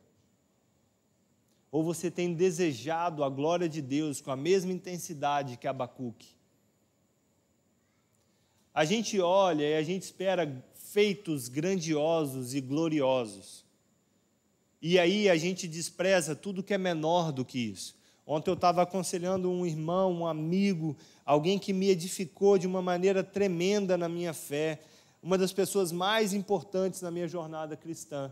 Ou 1.72 1.84
você 1.84 2.10
tem 2.10 2.34
desejado 2.34 3.24
a 3.24 3.30
glória 3.30 3.68
de 3.68 3.82
Deus 3.82 4.22
com 4.22 4.32
a 4.32 4.36
mesma 4.36 4.72
intensidade 4.72 5.58
que 5.58 5.68
Abacuque? 5.68 6.38
A 8.74 8.86
gente 8.86 9.20
olha 9.20 9.64
e 9.64 9.76
a 9.76 9.84
gente 9.84 10.04
espera 10.04 10.64
feitos 10.76 11.48
grandiosos 11.48 12.54
e 12.54 12.62
gloriosos. 12.62 13.66
E 14.82 15.00
aí 15.00 15.28
a 15.28 15.36
gente 15.36 15.68
despreza 15.68 16.36
tudo 16.36 16.64
que 16.64 16.74
é 16.74 16.78
menor 16.78 17.32
do 17.32 17.44
que 17.44 17.60
isso. 17.60 17.96
Ontem 18.26 18.50
eu 18.50 18.56
estava 18.56 18.82
aconselhando 18.82 19.50
um 19.50 19.66
irmão, 19.66 20.12
um 20.12 20.28
amigo, 20.28 20.96
alguém 21.26 21.58
que 21.58 21.74
me 21.74 21.90
edificou 21.90 22.58
de 22.58 22.68
uma 22.68 22.82
maneira 22.82 23.24
tremenda 23.24 23.98
na 23.98 24.08
minha 24.08 24.34
fé, 24.34 24.82
uma 25.24 25.38
das 25.38 25.52
pessoas 25.52 25.92
mais 25.92 26.34
importantes 26.34 27.02
na 27.02 27.10
minha 27.10 27.28
jornada 27.28 27.76
cristã. 27.76 28.32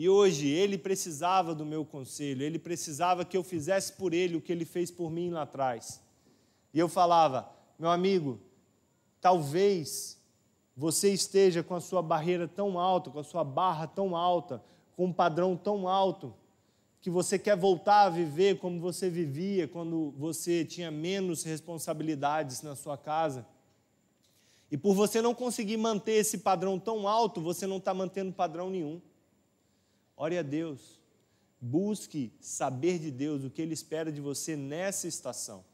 E 0.00 0.08
hoje 0.08 0.46
ele 0.46 0.78
precisava 0.78 1.52
do 1.52 1.66
meu 1.66 1.84
conselho, 1.84 2.44
ele 2.44 2.56
precisava 2.56 3.24
que 3.24 3.36
eu 3.36 3.42
fizesse 3.42 3.94
por 3.94 4.14
ele 4.14 4.36
o 4.36 4.40
que 4.40 4.52
ele 4.52 4.64
fez 4.64 4.92
por 4.92 5.10
mim 5.10 5.30
lá 5.30 5.42
atrás. 5.42 6.00
E 6.72 6.78
eu 6.78 6.88
falava, 6.88 7.50
meu 7.76 7.90
amigo, 7.90 8.38
talvez 9.20 10.16
você 10.76 11.12
esteja 11.12 11.64
com 11.64 11.74
a 11.74 11.80
sua 11.80 12.00
barreira 12.00 12.46
tão 12.46 12.78
alta, 12.78 13.10
com 13.10 13.18
a 13.18 13.24
sua 13.24 13.42
barra 13.42 13.88
tão 13.88 14.14
alta, 14.14 14.62
com 14.94 15.06
um 15.06 15.12
padrão 15.12 15.56
tão 15.56 15.88
alto, 15.88 16.32
que 17.00 17.10
você 17.10 17.36
quer 17.36 17.56
voltar 17.56 18.02
a 18.02 18.08
viver 18.08 18.60
como 18.60 18.78
você 18.78 19.10
vivia 19.10 19.66
quando 19.66 20.14
você 20.16 20.64
tinha 20.64 20.92
menos 20.92 21.42
responsabilidades 21.42 22.62
na 22.62 22.76
sua 22.76 22.96
casa. 22.96 23.44
E 24.70 24.76
por 24.76 24.94
você 24.94 25.20
não 25.20 25.34
conseguir 25.34 25.76
manter 25.76 26.12
esse 26.12 26.38
padrão 26.38 26.78
tão 26.78 27.08
alto, 27.08 27.40
você 27.40 27.66
não 27.66 27.78
está 27.78 27.92
mantendo 27.92 28.32
padrão 28.32 28.70
nenhum. 28.70 29.00
Ore 30.18 30.36
a 30.36 30.42
Deus. 30.42 31.00
Busque 31.60 32.32
saber 32.40 32.98
de 32.98 33.10
Deus 33.10 33.44
o 33.44 33.50
que 33.50 33.62
Ele 33.62 33.72
espera 33.72 34.12
de 34.12 34.20
você 34.20 34.56
nessa 34.56 35.06
estação. 35.06 35.64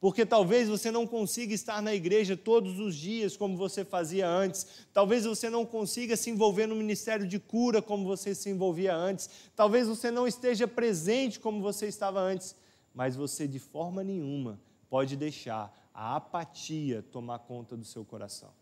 Porque 0.00 0.24
talvez 0.24 0.68
você 0.68 0.92
não 0.92 1.06
consiga 1.06 1.52
estar 1.52 1.82
na 1.82 1.92
igreja 1.92 2.36
todos 2.36 2.78
os 2.78 2.94
dias 2.94 3.36
como 3.36 3.56
você 3.56 3.84
fazia 3.84 4.28
antes. 4.28 4.86
Talvez 4.92 5.24
você 5.24 5.50
não 5.50 5.66
consiga 5.66 6.16
se 6.16 6.30
envolver 6.30 6.66
no 6.66 6.76
ministério 6.76 7.26
de 7.26 7.40
cura 7.40 7.82
como 7.82 8.04
você 8.04 8.34
se 8.34 8.48
envolvia 8.48 8.94
antes. 8.94 9.28
Talvez 9.56 9.88
você 9.88 10.10
não 10.10 10.28
esteja 10.28 10.68
presente 10.68 11.40
como 11.40 11.60
você 11.60 11.88
estava 11.88 12.20
antes. 12.20 12.54
Mas 12.94 13.16
você, 13.16 13.48
de 13.48 13.58
forma 13.58 14.04
nenhuma, 14.04 14.60
pode 14.88 15.16
deixar 15.16 15.74
a 15.92 16.14
apatia 16.14 17.02
tomar 17.10 17.40
conta 17.40 17.76
do 17.76 17.84
seu 17.84 18.04
coração. 18.04 18.52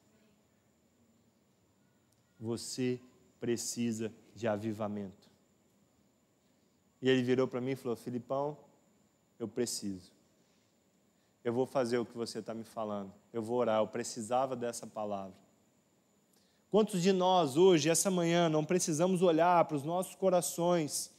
Você 2.40 2.98
precisa 3.40 4.12
de 4.34 4.46
avivamento. 4.46 5.30
E 7.00 7.08
ele 7.08 7.22
virou 7.22 7.46
para 7.46 7.60
mim 7.60 7.72
e 7.72 7.76
falou: 7.76 7.96
Filipão, 7.96 8.56
eu 9.38 9.46
preciso. 9.46 10.12
eu 11.44 11.52
vou 11.52 11.66
fazer 11.66 11.98
o 11.98 12.06
que 12.06 12.16
você 12.16 12.40
está 12.40 12.54
me 12.54 12.64
falando. 12.64 13.12
Eu 13.32 13.42
vou 13.42 13.58
orar. 13.58 13.80
Eu 13.80 13.86
precisava 13.86 14.56
dessa 14.56 14.86
palavra. 14.86 15.34
Quantos 16.70 17.00
de 17.00 17.12
nós 17.12 17.56
hoje, 17.56 17.88
essa 17.88 18.10
manhã, 18.10 18.48
não 18.48 18.64
precisamos 18.64 19.22
olhar 19.22 19.64
para 19.66 19.76
os 19.76 19.84
nossos 19.84 20.14
corações 20.14 21.12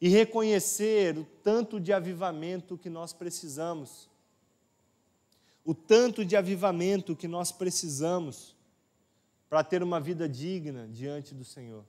e 0.00 0.08
reconhecer 0.08 1.16
o 1.16 1.24
tanto 1.42 1.80
de 1.80 1.92
avivamento 1.92 2.76
que 2.76 2.90
nós 2.90 3.12
precisamos? 3.12 4.08
O 5.64 5.74
tanto 5.74 6.24
de 6.24 6.36
avivamento 6.36 7.16
que 7.16 7.26
nós 7.26 7.50
precisamos 7.50 8.54
para 9.50 9.64
ter 9.64 9.82
uma 9.82 9.98
vida 9.98 10.28
digna 10.28 10.86
diante 10.86 11.34
do 11.34 11.44
Senhor. 11.44 11.84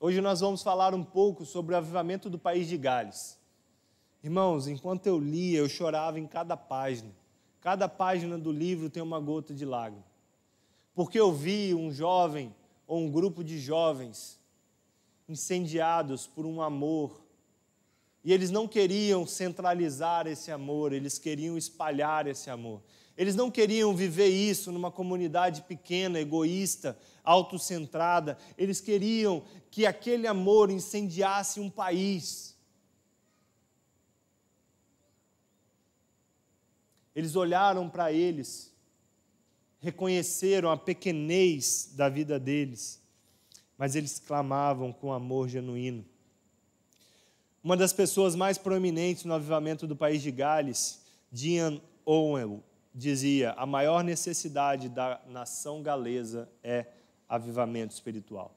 Hoje 0.00 0.20
nós 0.20 0.40
vamos 0.40 0.60
falar 0.60 0.92
um 0.92 1.04
pouco 1.04 1.46
sobre 1.46 1.74
o 1.74 1.78
avivamento 1.78 2.28
do 2.28 2.36
país 2.36 2.66
de 2.66 2.76
Gales. 2.76 3.38
Irmãos, 4.20 4.66
enquanto 4.66 5.06
eu 5.06 5.16
lia, 5.16 5.60
eu 5.60 5.68
chorava 5.68 6.18
em 6.18 6.26
cada 6.26 6.56
página. 6.56 7.14
Cada 7.60 7.88
página 7.88 8.36
do 8.36 8.50
livro 8.50 8.90
tem 8.90 9.00
uma 9.00 9.20
gota 9.20 9.54
de 9.54 9.64
lágrima. 9.64 10.04
Porque 10.92 11.20
eu 11.20 11.32
vi 11.32 11.72
um 11.72 11.92
jovem 11.92 12.52
ou 12.84 12.98
um 12.98 13.10
grupo 13.10 13.44
de 13.44 13.56
jovens 13.56 14.40
incendiados 15.28 16.26
por 16.26 16.44
um 16.44 16.60
amor. 16.60 17.22
E 18.24 18.32
eles 18.32 18.50
não 18.50 18.66
queriam 18.66 19.24
centralizar 19.24 20.26
esse 20.26 20.50
amor, 20.50 20.92
eles 20.92 21.16
queriam 21.16 21.56
espalhar 21.56 22.26
esse 22.26 22.50
amor. 22.50 22.82
Eles 23.16 23.34
não 23.34 23.50
queriam 23.50 23.94
viver 23.96 24.28
isso 24.28 24.70
numa 24.70 24.90
comunidade 24.90 25.62
pequena, 25.62 26.20
egoísta, 26.20 26.98
autocentrada. 27.24 28.36
Eles 28.58 28.80
queriam 28.80 29.42
que 29.70 29.86
aquele 29.86 30.26
amor 30.26 30.70
incendiasse 30.70 31.58
um 31.58 31.70
país. 31.70 32.54
Eles 37.14 37.34
olharam 37.34 37.88
para 37.88 38.12
eles, 38.12 38.70
reconheceram 39.80 40.70
a 40.70 40.76
pequenez 40.76 41.92
da 41.94 42.10
vida 42.10 42.38
deles, 42.38 43.00
mas 43.78 43.96
eles 43.96 44.18
clamavam 44.18 44.92
com 44.92 45.10
amor 45.10 45.48
genuíno. 45.48 46.04
Uma 47.64 47.76
das 47.76 47.94
pessoas 47.94 48.36
mais 48.36 48.58
proeminentes 48.58 49.24
no 49.24 49.32
avivamento 49.32 49.86
do 49.86 49.96
país 49.96 50.20
de 50.20 50.30
Gales, 50.30 51.00
Diane 51.32 51.82
Owen, 52.04 52.62
dizia: 52.96 53.52
a 53.52 53.66
maior 53.66 54.02
necessidade 54.02 54.88
da 54.88 55.20
nação 55.28 55.82
galesa 55.82 56.50
é 56.64 56.86
avivamento 57.28 57.94
espiritual. 57.94 58.56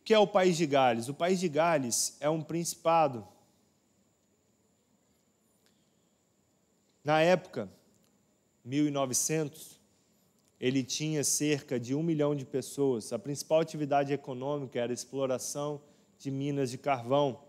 O 0.00 0.04
que 0.04 0.12
é 0.12 0.18
o 0.18 0.26
país 0.26 0.56
de 0.56 0.66
Gales? 0.66 1.08
O 1.08 1.14
país 1.14 1.40
de 1.40 1.48
Gales 1.48 2.18
é 2.20 2.28
um 2.28 2.42
principado 2.42 3.26
Na 7.04 7.20
época, 7.20 7.70
1900, 8.64 9.78
ele 10.58 10.82
tinha 10.82 11.22
cerca 11.22 11.78
de 11.78 11.94
um 11.94 12.02
milhão 12.02 12.34
de 12.34 12.46
pessoas. 12.46 13.12
A 13.12 13.18
principal 13.18 13.60
atividade 13.60 14.10
econômica 14.10 14.80
era 14.80 14.90
a 14.90 14.94
exploração 14.94 15.82
de 16.18 16.30
minas 16.30 16.70
de 16.70 16.78
carvão. 16.78 17.44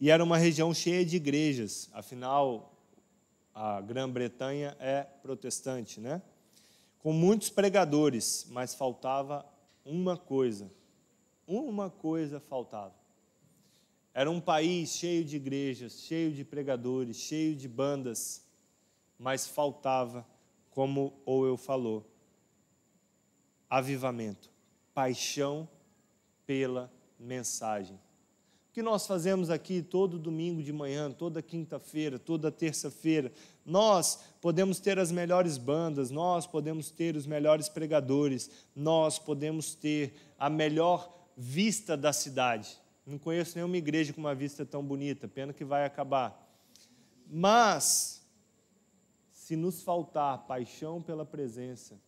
E 0.00 0.10
era 0.10 0.24
uma 0.24 0.36
região 0.36 0.74
cheia 0.74 1.04
de 1.04 1.14
igrejas, 1.14 1.88
afinal, 1.92 2.71
a 3.54 3.80
Grã-Bretanha 3.80 4.76
é 4.80 5.02
protestante, 5.02 6.00
né? 6.00 6.22
Com 6.98 7.12
muitos 7.12 7.50
pregadores, 7.50 8.46
mas 8.50 8.74
faltava 8.74 9.44
uma 9.84 10.16
coisa. 10.16 10.70
Uma 11.46 11.90
coisa 11.90 12.40
faltava. 12.40 12.94
Era 14.14 14.30
um 14.30 14.40
país 14.40 14.90
cheio 14.90 15.24
de 15.24 15.36
igrejas, 15.36 16.00
cheio 16.02 16.32
de 16.32 16.44
pregadores, 16.44 17.16
cheio 17.16 17.56
de 17.56 17.68
bandas, 17.68 18.46
mas 19.18 19.46
faltava, 19.46 20.26
como 20.70 21.20
ou 21.24 21.46
eu 21.46 21.56
falou, 21.56 22.06
avivamento, 23.68 24.50
paixão 24.92 25.68
pela 26.46 26.92
mensagem. 27.18 27.98
Que 28.72 28.82
nós 28.82 29.06
fazemos 29.06 29.50
aqui 29.50 29.82
todo 29.82 30.18
domingo 30.18 30.62
de 30.62 30.72
manhã, 30.72 31.10
toda 31.10 31.42
quinta-feira, 31.42 32.18
toda 32.18 32.50
terça-feira, 32.50 33.30
nós 33.66 34.18
podemos 34.40 34.80
ter 34.80 34.98
as 34.98 35.12
melhores 35.12 35.58
bandas, 35.58 36.10
nós 36.10 36.46
podemos 36.46 36.90
ter 36.90 37.14
os 37.14 37.26
melhores 37.26 37.68
pregadores, 37.68 38.50
nós 38.74 39.18
podemos 39.18 39.74
ter 39.74 40.14
a 40.38 40.48
melhor 40.48 41.12
vista 41.36 41.96
da 41.96 42.12
cidade. 42.12 42.80
Não 43.06 43.18
conheço 43.18 43.56
nenhuma 43.56 43.76
igreja 43.76 44.12
com 44.12 44.20
uma 44.20 44.34
vista 44.34 44.64
tão 44.64 44.82
bonita, 44.82 45.28
pena 45.28 45.52
que 45.52 45.64
vai 45.64 45.84
acabar. 45.84 46.42
Mas, 47.28 48.24
se 49.32 49.54
nos 49.54 49.82
faltar 49.82 50.46
paixão 50.46 51.02
pela 51.02 51.26
presença, 51.26 52.00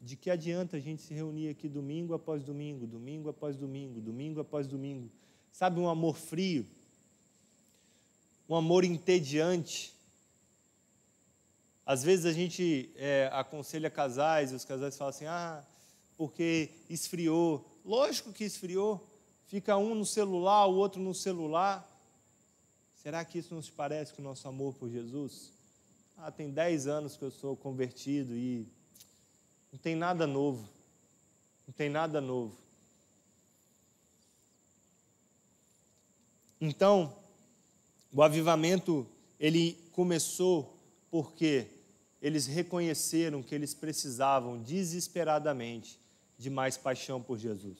de 0.00 0.14
que 0.14 0.30
adianta 0.30 0.76
a 0.76 0.80
gente 0.80 1.02
se 1.02 1.14
reunir 1.14 1.48
aqui 1.48 1.68
domingo 1.68 2.14
após 2.14 2.44
domingo, 2.44 2.86
domingo 2.86 3.28
após 3.28 3.56
domingo, 3.56 4.00
domingo 4.00 4.40
após 4.40 4.66
domingo? 4.66 5.10
Sabe, 5.56 5.80
um 5.80 5.88
amor 5.88 6.14
frio, 6.14 6.66
um 8.46 8.54
amor 8.54 8.84
entediante. 8.84 9.90
Às 11.86 12.02
vezes 12.02 12.26
a 12.26 12.32
gente 12.34 12.92
é, 12.94 13.30
aconselha 13.32 13.88
casais 13.88 14.52
e 14.52 14.54
os 14.54 14.66
casais 14.66 14.98
falam 14.98 15.08
assim: 15.08 15.24
ah, 15.24 15.64
porque 16.14 16.68
esfriou. 16.90 17.66
Lógico 17.86 18.34
que 18.34 18.44
esfriou 18.44 19.02
fica 19.46 19.78
um 19.78 19.94
no 19.94 20.04
celular, 20.04 20.66
o 20.66 20.76
outro 20.76 21.00
no 21.00 21.14
celular. 21.14 21.88
Será 23.02 23.24
que 23.24 23.38
isso 23.38 23.54
não 23.54 23.62
se 23.62 23.72
parece 23.72 24.12
com 24.12 24.20
o 24.20 24.24
nosso 24.26 24.46
amor 24.46 24.74
por 24.74 24.90
Jesus? 24.90 25.50
Ah, 26.18 26.30
tem 26.30 26.50
dez 26.50 26.86
anos 26.86 27.16
que 27.16 27.22
eu 27.22 27.30
sou 27.30 27.56
convertido 27.56 28.34
e 28.34 28.68
não 29.72 29.78
tem 29.78 29.96
nada 29.96 30.26
novo. 30.26 30.68
Não 31.66 31.72
tem 31.72 31.88
nada 31.88 32.20
novo. 32.20 32.65
Então, 36.60 37.14
o 38.12 38.22
avivamento, 38.22 39.06
ele 39.38 39.78
começou 39.92 40.76
porque 41.10 41.66
eles 42.20 42.46
reconheceram 42.46 43.42
que 43.42 43.54
eles 43.54 43.74
precisavam 43.74 44.58
desesperadamente 44.58 45.98
de 46.38 46.50
mais 46.50 46.76
paixão 46.76 47.22
por 47.22 47.38
Jesus. 47.38 47.76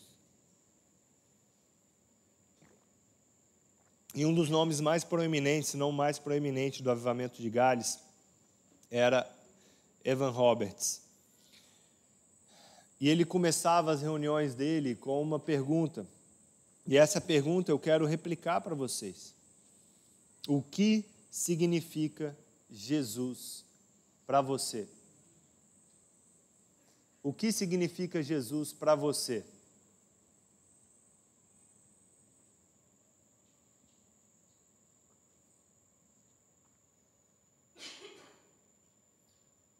E 4.14 4.24
um 4.24 4.32
dos 4.32 4.48
nomes 4.48 4.80
mais 4.80 5.04
proeminentes, 5.04 5.70
se 5.70 5.76
não 5.76 5.92
mais 5.92 6.18
proeminente 6.18 6.82
do 6.82 6.90
avivamento 6.90 7.40
de 7.42 7.50
Gales, 7.50 7.98
era 8.90 9.30
Evan 10.02 10.30
Roberts. 10.30 11.02
E 12.98 13.10
ele 13.10 13.26
começava 13.26 13.92
as 13.92 14.00
reuniões 14.00 14.54
dele 14.54 14.94
com 14.94 15.20
uma 15.20 15.38
pergunta. 15.38 16.06
E 16.86 16.96
essa 16.96 17.20
pergunta 17.20 17.72
eu 17.72 17.78
quero 17.78 18.06
replicar 18.06 18.60
para 18.60 18.74
vocês. 18.74 19.34
O 20.46 20.62
que 20.62 21.04
significa 21.30 22.36
Jesus 22.70 23.64
para 24.26 24.40
você? 24.40 24.86
O 27.22 27.32
que 27.32 27.50
significa 27.50 28.22
Jesus 28.22 28.72
para 28.72 28.94
você? 28.94 29.44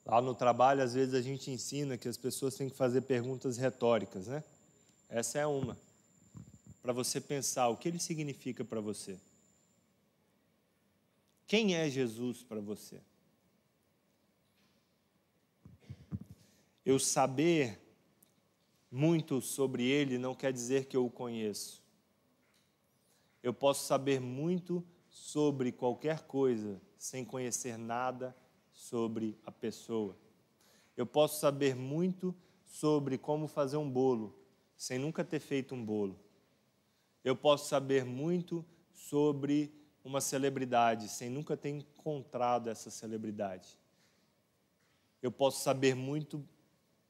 Lá 0.04 0.20
no 0.20 0.34
trabalho, 0.34 0.82
às 0.82 0.94
vezes 0.94 1.14
a 1.14 1.20
gente 1.20 1.50
ensina 1.50 1.96
que 1.96 2.08
as 2.08 2.16
pessoas 2.16 2.54
têm 2.54 2.68
que 2.68 2.76
fazer 2.76 3.02
perguntas 3.02 3.56
retóricas, 3.56 4.28
né? 4.28 4.42
Essa 5.08 5.38
é 5.38 5.46
uma. 5.46 5.76
Para 6.86 6.92
você 6.92 7.20
pensar 7.20 7.68
o 7.68 7.76
que 7.76 7.88
ele 7.88 7.98
significa 7.98 8.64
para 8.64 8.80
você. 8.80 9.18
Quem 11.44 11.74
é 11.74 11.90
Jesus 11.90 12.44
para 12.44 12.60
você? 12.60 13.00
Eu 16.84 17.00
saber 17.00 17.76
muito 18.88 19.40
sobre 19.42 19.82
ele 19.82 20.16
não 20.16 20.32
quer 20.32 20.52
dizer 20.52 20.84
que 20.84 20.96
eu 20.96 21.04
o 21.04 21.10
conheço. 21.10 21.82
Eu 23.42 23.52
posso 23.52 23.84
saber 23.84 24.20
muito 24.20 24.86
sobre 25.10 25.72
qualquer 25.72 26.20
coisa 26.20 26.80
sem 26.96 27.24
conhecer 27.24 27.76
nada 27.76 28.32
sobre 28.72 29.36
a 29.44 29.50
pessoa. 29.50 30.16
Eu 30.96 31.04
posso 31.04 31.40
saber 31.40 31.74
muito 31.74 32.32
sobre 32.64 33.18
como 33.18 33.48
fazer 33.48 33.76
um 33.76 33.90
bolo 33.90 34.38
sem 34.76 35.00
nunca 35.00 35.24
ter 35.24 35.40
feito 35.40 35.74
um 35.74 35.84
bolo. 35.84 36.24
Eu 37.26 37.34
posso 37.34 37.68
saber 37.68 38.04
muito 38.04 38.64
sobre 38.94 39.74
uma 40.04 40.20
celebridade 40.20 41.08
sem 41.08 41.28
nunca 41.28 41.56
ter 41.56 41.70
encontrado 41.70 42.70
essa 42.70 42.88
celebridade. 42.88 43.80
Eu 45.20 45.32
posso 45.32 45.60
saber 45.60 45.96
muito 45.96 46.48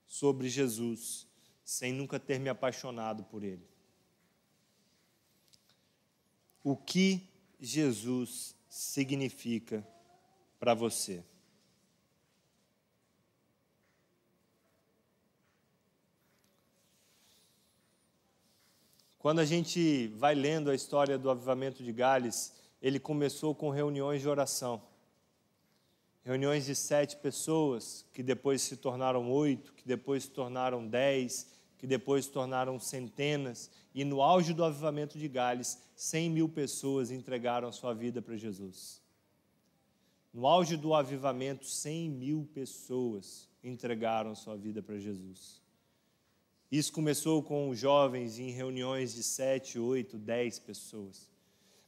sobre 0.07 0.49
Jesus 0.49 1.27
sem 1.63 1.93
nunca 1.93 2.19
ter 2.19 2.41
me 2.41 2.49
apaixonado 2.49 3.25
por 3.25 3.45
ele. 3.45 3.69
O 6.65 6.75
que 6.79 7.29
Jesus 7.61 8.57
significa 8.71 9.87
para 10.59 10.73
você. 10.73 11.23
Quando 19.27 19.41
a 19.41 19.45
gente 19.45 20.07
vai 20.19 20.37
lendo 20.37 20.71
a 20.71 20.75
história 20.77 21.19
do 21.19 21.29
avivamento 21.29 21.83
de 21.83 21.93
Gales, 21.93 22.55
ele 22.81 23.01
começou 23.01 23.57
com 23.57 23.71
reuniões 23.71 24.23
de 24.23 24.29
oração. 24.29 24.81
Reuniões 26.23 26.65
de 26.65 26.77
sete 26.77 27.17
pessoas, 27.17 28.07
que 28.15 28.23
depois 28.23 28.63
se 28.63 28.77
tornaram 28.77 29.29
oito, 29.33 29.73
que 29.73 29.85
depois 29.85 30.23
se 30.23 30.31
tornaram 30.31 30.87
dez, 30.87 31.49
que 31.77 31.89
depois 31.89 32.27
se 32.27 32.31
tornaram 32.31 32.79
centenas. 32.79 33.69
E 33.93 34.05
no 34.05 34.23
auge 34.23 34.55
do 34.55 34.63
avivamento 34.63 35.19
de 35.19 35.27
Gales, 35.27 35.83
cem 35.97 36.31
mil 36.31 36.49
pessoas 36.49 37.11
entregaram 37.11 37.73
sua 37.73 37.93
vida 37.93 38.23
para 38.23 38.37
Jesus. 38.37 39.03
No 40.33 40.47
auge 40.47 40.77
do 40.77 40.95
avivamento, 40.95 41.67
cem 41.67 42.09
mil 42.09 42.49
pessoas 42.55 43.49
entregaram 43.61 44.37
sua 44.37 44.57
vida 44.57 44.81
para 44.81 45.01
Jesus. 45.01 45.66
Isso 46.71 46.93
começou 46.93 47.43
com 47.43 47.75
jovens 47.75 48.39
em 48.39 48.51
reuniões 48.51 49.15
de 49.15 49.23
sete, 49.23 49.79
oito, 49.79 50.19
dez 50.19 50.59
pessoas. 50.59 51.31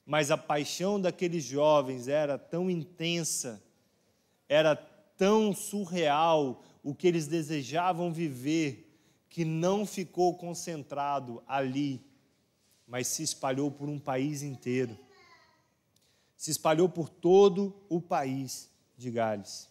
Mas 0.07 0.31
a 0.31 0.37
paixão 0.37 1.01
daqueles 1.01 1.45
jovens 1.45 2.09
era 2.09 2.39
tão 2.39 2.71
intensa, 2.71 3.63
era 4.49 4.77
tão 4.77 5.53
surreal 5.53 6.63
o 6.83 6.95
que 6.95 7.07
eles 7.07 7.27
desejavam 7.27 8.13
viver, 8.13 8.89
que 9.29 9.45
não 9.45 9.85
ficou 9.85 10.35
concentrado 10.37 11.43
ali, 11.47 12.01
mas 12.87 13.09
se 13.09 13.23
espalhou 13.23 13.71
por 13.71 13.89
um 13.89 13.99
país 13.99 14.43
inteiro. 14.43 14.97
Se 16.37 16.53
espalhou 16.53 16.89
por 16.89 17.09
todo 17.09 17.75
o 17.89 18.01
país 18.01 18.71
de 18.97 19.11
Gales. 19.11 19.69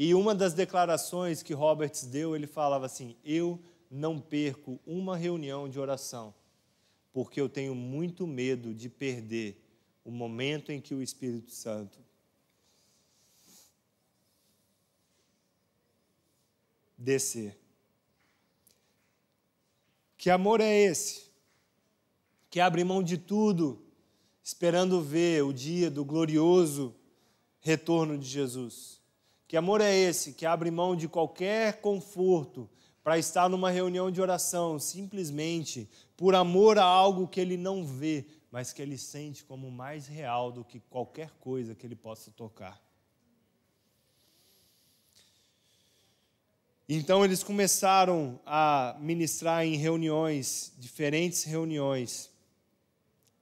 E 0.00 0.14
uma 0.14 0.32
das 0.32 0.54
declarações 0.54 1.42
que 1.42 1.52
Roberts 1.52 2.04
deu, 2.04 2.36
ele 2.36 2.46
falava 2.46 2.86
assim: 2.86 3.16
Eu 3.24 3.60
não 3.90 4.20
perco 4.20 4.78
uma 4.86 5.16
reunião 5.16 5.68
de 5.68 5.80
oração, 5.80 6.32
porque 7.12 7.40
eu 7.40 7.48
tenho 7.48 7.74
muito 7.74 8.24
medo 8.24 8.72
de 8.72 8.88
perder 8.88 9.60
o 10.04 10.12
momento 10.12 10.70
em 10.70 10.80
que 10.80 10.94
o 10.94 11.02
Espírito 11.02 11.50
Santo 11.50 11.98
descer. 16.96 17.58
Que 20.16 20.30
amor 20.30 20.60
é 20.60 20.72
esse? 20.80 21.28
Que 22.48 22.60
abre 22.60 22.84
mão 22.84 23.02
de 23.02 23.18
tudo, 23.18 23.84
esperando 24.44 25.02
ver 25.02 25.42
o 25.42 25.52
dia 25.52 25.90
do 25.90 26.04
glorioso 26.04 26.94
retorno 27.58 28.16
de 28.16 28.28
Jesus. 28.28 28.97
Que 29.48 29.56
amor 29.56 29.80
é 29.80 29.96
esse 29.96 30.34
que 30.34 30.44
abre 30.44 30.70
mão 30.70 30.94
de 30.94 31.08
qualquer 31.08 31.80
conforto 31.80 32.68
para 33.02 33.18
estar 33.18 33.48
numa 33.48 33.70
reunião 33.70 34.10
de 34.10 34.20
oração, 34.20 34.78
simplesmente 34.78 35.88
por 36.14 36.34
amor 36.34 36.78
a 36.78 36.84
algo 36.84 37.26
que 37.26 37.40
ele 37.40 37.56
não 37.56 37.82
vê, 37.82 38.26
mas 38.50 38.74
que 38.74 38.82
ele 38.82 38.98
sente 38.98 39.42
como 39.44 39.70
mais 39.70 40.06
real 40.06 40.52
do 40.52 40.62
que 40.62 40.78
qualquer 40.78 41.30
coisa 41.40 41.74
que 41.74 41.86
ele 41.86 41.96
possa 41.96 42.30
tocar. 42.30 42.78
Então 46.86 47.24
eles 47.24 47.42
começaram 47.42 48.38
a 48.44 48.96
ministrar 49.00 49.64
em 49.64 49.76
reuniões, 49.76 50.74
diferentes 50.78 51.44
reuniões. 51.44 52.30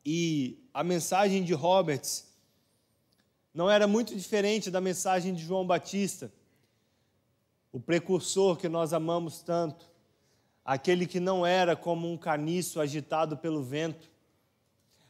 E 0.05 0.59
a 0.73 0.85
mensagem 0.85 1.43
de 1.43 1.53
Roberts 1.53 2.26
não 3.57 3.71
era 3.71 3.89
muito 3.89 4.15
diferente 4.15 4.71
da 4.71 4.83
mensagem 4.83 5.33
de 5.33 5.43
João 5.43 5.67
Batista, 5.67 6.31
o 7.73 7.81
precursor 7.81 8.59
que 8.59 8.69
nós 8.69 8.93
amamos 8.93 9.41
tanto, 9.41 9.91
aquele 10.63 11.07
que 11.07 11.19
não 11.19 11.47
era 11.47 11.75
como 11.75 12.07
um 12.13 12.19
caniço 12.19 12.79
agitado 12.79 13.35
pelo 13.35 13.63
vento. 13.63 14.11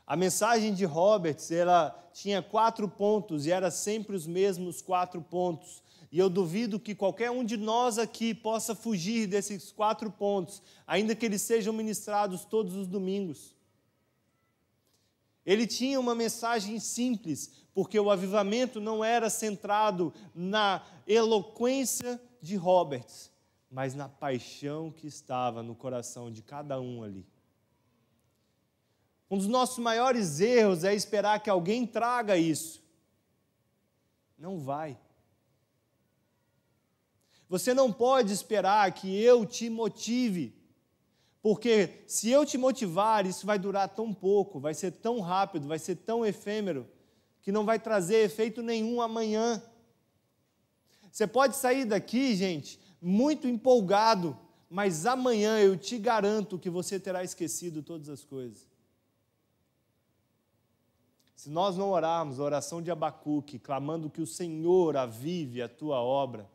A 0.07 0.15
mensagem 0.15 0.73
de 0.73 0.85
Roberts, 0.85 1.51
ela 1.51 2.09
tinha 2.13 2.41
quatro 2.41 2.89
pontos 2.89 3.47
e 3.47 3.51
era 3.51 3.69
sempre 3.69 4.15
os 4.15 4.29
mesmos 4.29 4.81
quatro 4.81 5.21
pontos. 5.21 5.83
E 6.13 6.17
eu 6.21 6.31
duvido 6.31 6.79
que 6.79 6.95
qualquer 6.95 7.33
um 7.33 7.45
de 7.45 7.57
nós 7.57 7.99
aqui 7.99 8.33
possa 8.33 8.77
fugir 8.77 9.27
desses 9.27 9.73
quatro 9.73 10.09
pontos, 10.09 10.63
ainda 10.87 11.17
que 11.17 11.27
eles 11.27 11.43
sejam 11.43 11.73
ministrados 11.73 12.45
todos 12.45 12.77
os 12.77 12.87
domingos. 12.87 13.56
Ele 15.47 15.65
tinha 15.65 16.01
uma 16.01 16.13
mensagem 16.15 16.81
simples, 16.81 17.53
porque 17.73 17.99
o 18.01 18.11
avivamento 18.11 18.81
não 18.81 19.05
era 19.05 19.31
centrado 19.31 20.13
na 20.35 20.85
eloquência 21.07 22.21
de 22.43 22.57
Roberts, 22.57 23.31
mas 23.71 23.95
na 23.95 24.09
paixão 24.09 24.91
que 24.91 25.07
estava 25.07 25.63
no 25.63 25.77
coração 25.77 26.33
de 26.33 26.43
cada 26.43 26.81
um 26.81 27.05
ali. 27.05 27.25
Um 29.31 29.39
dos 29.39 29.47
nossos 29.47 29.79
maiores 29.79 30.41
erros 30.41 30.83
é 30.83 30.95
esperar 30.95 31.41
que 31.41 31.51
alguém 31.51 31.87
traga 31.87 32.37
isso. 32.37 32.83
Não 34.37 34.59
vai. 34.59 34.99
Você 37.49 37.73
não 37.73 37.93
pode 37.93 38.33
esperar 38.33 38.91
que 38.93 39.17
eu 39.23 39.47
te 39.47 39.71
motive, 39.71 40.56
porque 41.47 42.03
se 42.09 42.29
eu 42.29 42.45
te 42.45 42.59
motivar, 42.59 43.25
isso 43.25 43.47
vai 43.47 43.57
durar 43.57 43.89
tão 43.89 44.13
pouco, 44.13 44.59
vai 44.59 44.75
ser 44.75 44.91
tão 44.91 45.21
rápido, 45.21 45.69
vai 45.69 45.79
ser 45.79 45.95
tão 45.95 46.27
efêmero, 46.27 46.89
que 47.41 47.53
não 47.53 47.65
vai 47.65 47.79
trazer 47.79 48.17
efeito 48.25 48.65
nenhum 48.65 49.01
amanhã. 49.01 49.63
Você 51.09 51.25
pode 51.25 51.55
sair 51.55 51.85
daqui, 51.85 52.35
gente, 52.35 52.81
muito 53.01 53.47
empolgado, 53.47 54.37
mas 54.69 55.07
amanhã 55.07 55.61
eu 55.61 55.77
te 55.77 55.99
garanto 55.99 56.59
que 56.59 56.69
você 56.69 56.99
terá 56.99 57.23
esquecido 57.23 57.81
todas 57.81 58.09
as 58.09 58.25
coisas. 58.25 58.67
Se 61.37 61.49
nós 61.49 61.77
não 61.77 61.91
orarmos 61.91 62.41
a 62.41 62.43
oração 62.43 62.83
de 62.83 62.91
Abacuque, 62.91 63.61
clamando 63.61 64.11
que 64.11 64.21
o 64.21 64.27
Senhor 64.27 64.97
avive 64.97 65.63
a 65.63 65.69
tua 65.69 66.03
obra, 66.03 66.51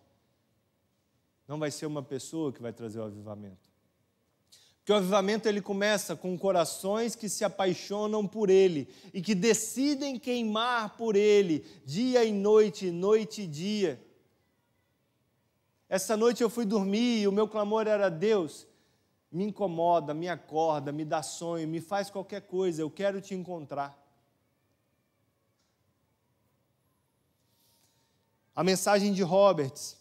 não 1.48 1.58
vai 1.58 1.72
ser 1.72 1.86
uma 1.86 2.04
pessoa 2.04 2.52
que 2.52 2.62
vai 2.62 2.74
trazer 2.74 3.00
o 3.00 3.06
avivamento. 3.06 3.71
Porque 4.82 4.94
o 4.94 4.96
avivamento 4.96 5.48
ele 5.48 5.62
começa 5.62 6.16
com 6.16 6.36
corações 6.36 7.16
que 7.16 7.30
se 7.30 7.44
apaixonam 7.46 8.28
por 8.28 8.50
ele 8.50 8.90
e 9.14 9.22
que 9.22 9.36
decidem 9.36 10.18
queimar 10.18 10.98
por 10.98 11.16
ele, 11.16 11.64
dia 11.86 12.26
e 12.26 12.32
noite, 12.32 12.90
noite 12.90 13.44
e 13.44 13.48
dia. 13.48 14.04
Essa 15.88 16.18
noite 16.18 16.42
eu 16.42 16.50
fui 16.50 16.66
dormir 16.66 17.22
e 17.22 17.28
o 17.28 17.32
meu 17.32 17.48
clamor 17.48 17.86
era: 17.86 18.10
Deus, 18.10 18.66
me 19.32 19.44
incomoda, 19.44 20.16
me 20.16 20.28
acorda, 20.28 20.92
me 20.92 21.06
dá 21.06 21.22
sonho, 21.22 21.68
me 21.68 21.80
faz 21.80 22.10
qualquer 22.10 22.42
coisa, 22.42 22.82
eu 22.82 22.90
quero 22.90 23.22
te 23.22 23.36
encontrar. 23.36 23.96
A 28.56 28.64
mensagem 28.64 29.14
de 29.14 29.22
Roberts, 29.22 29.96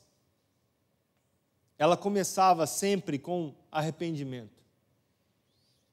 ela 1.76 1.98
começava 1.98 2.66
sempre 2.66 3.18
com 3.18 3.54
arrependimento. 3.70 4.60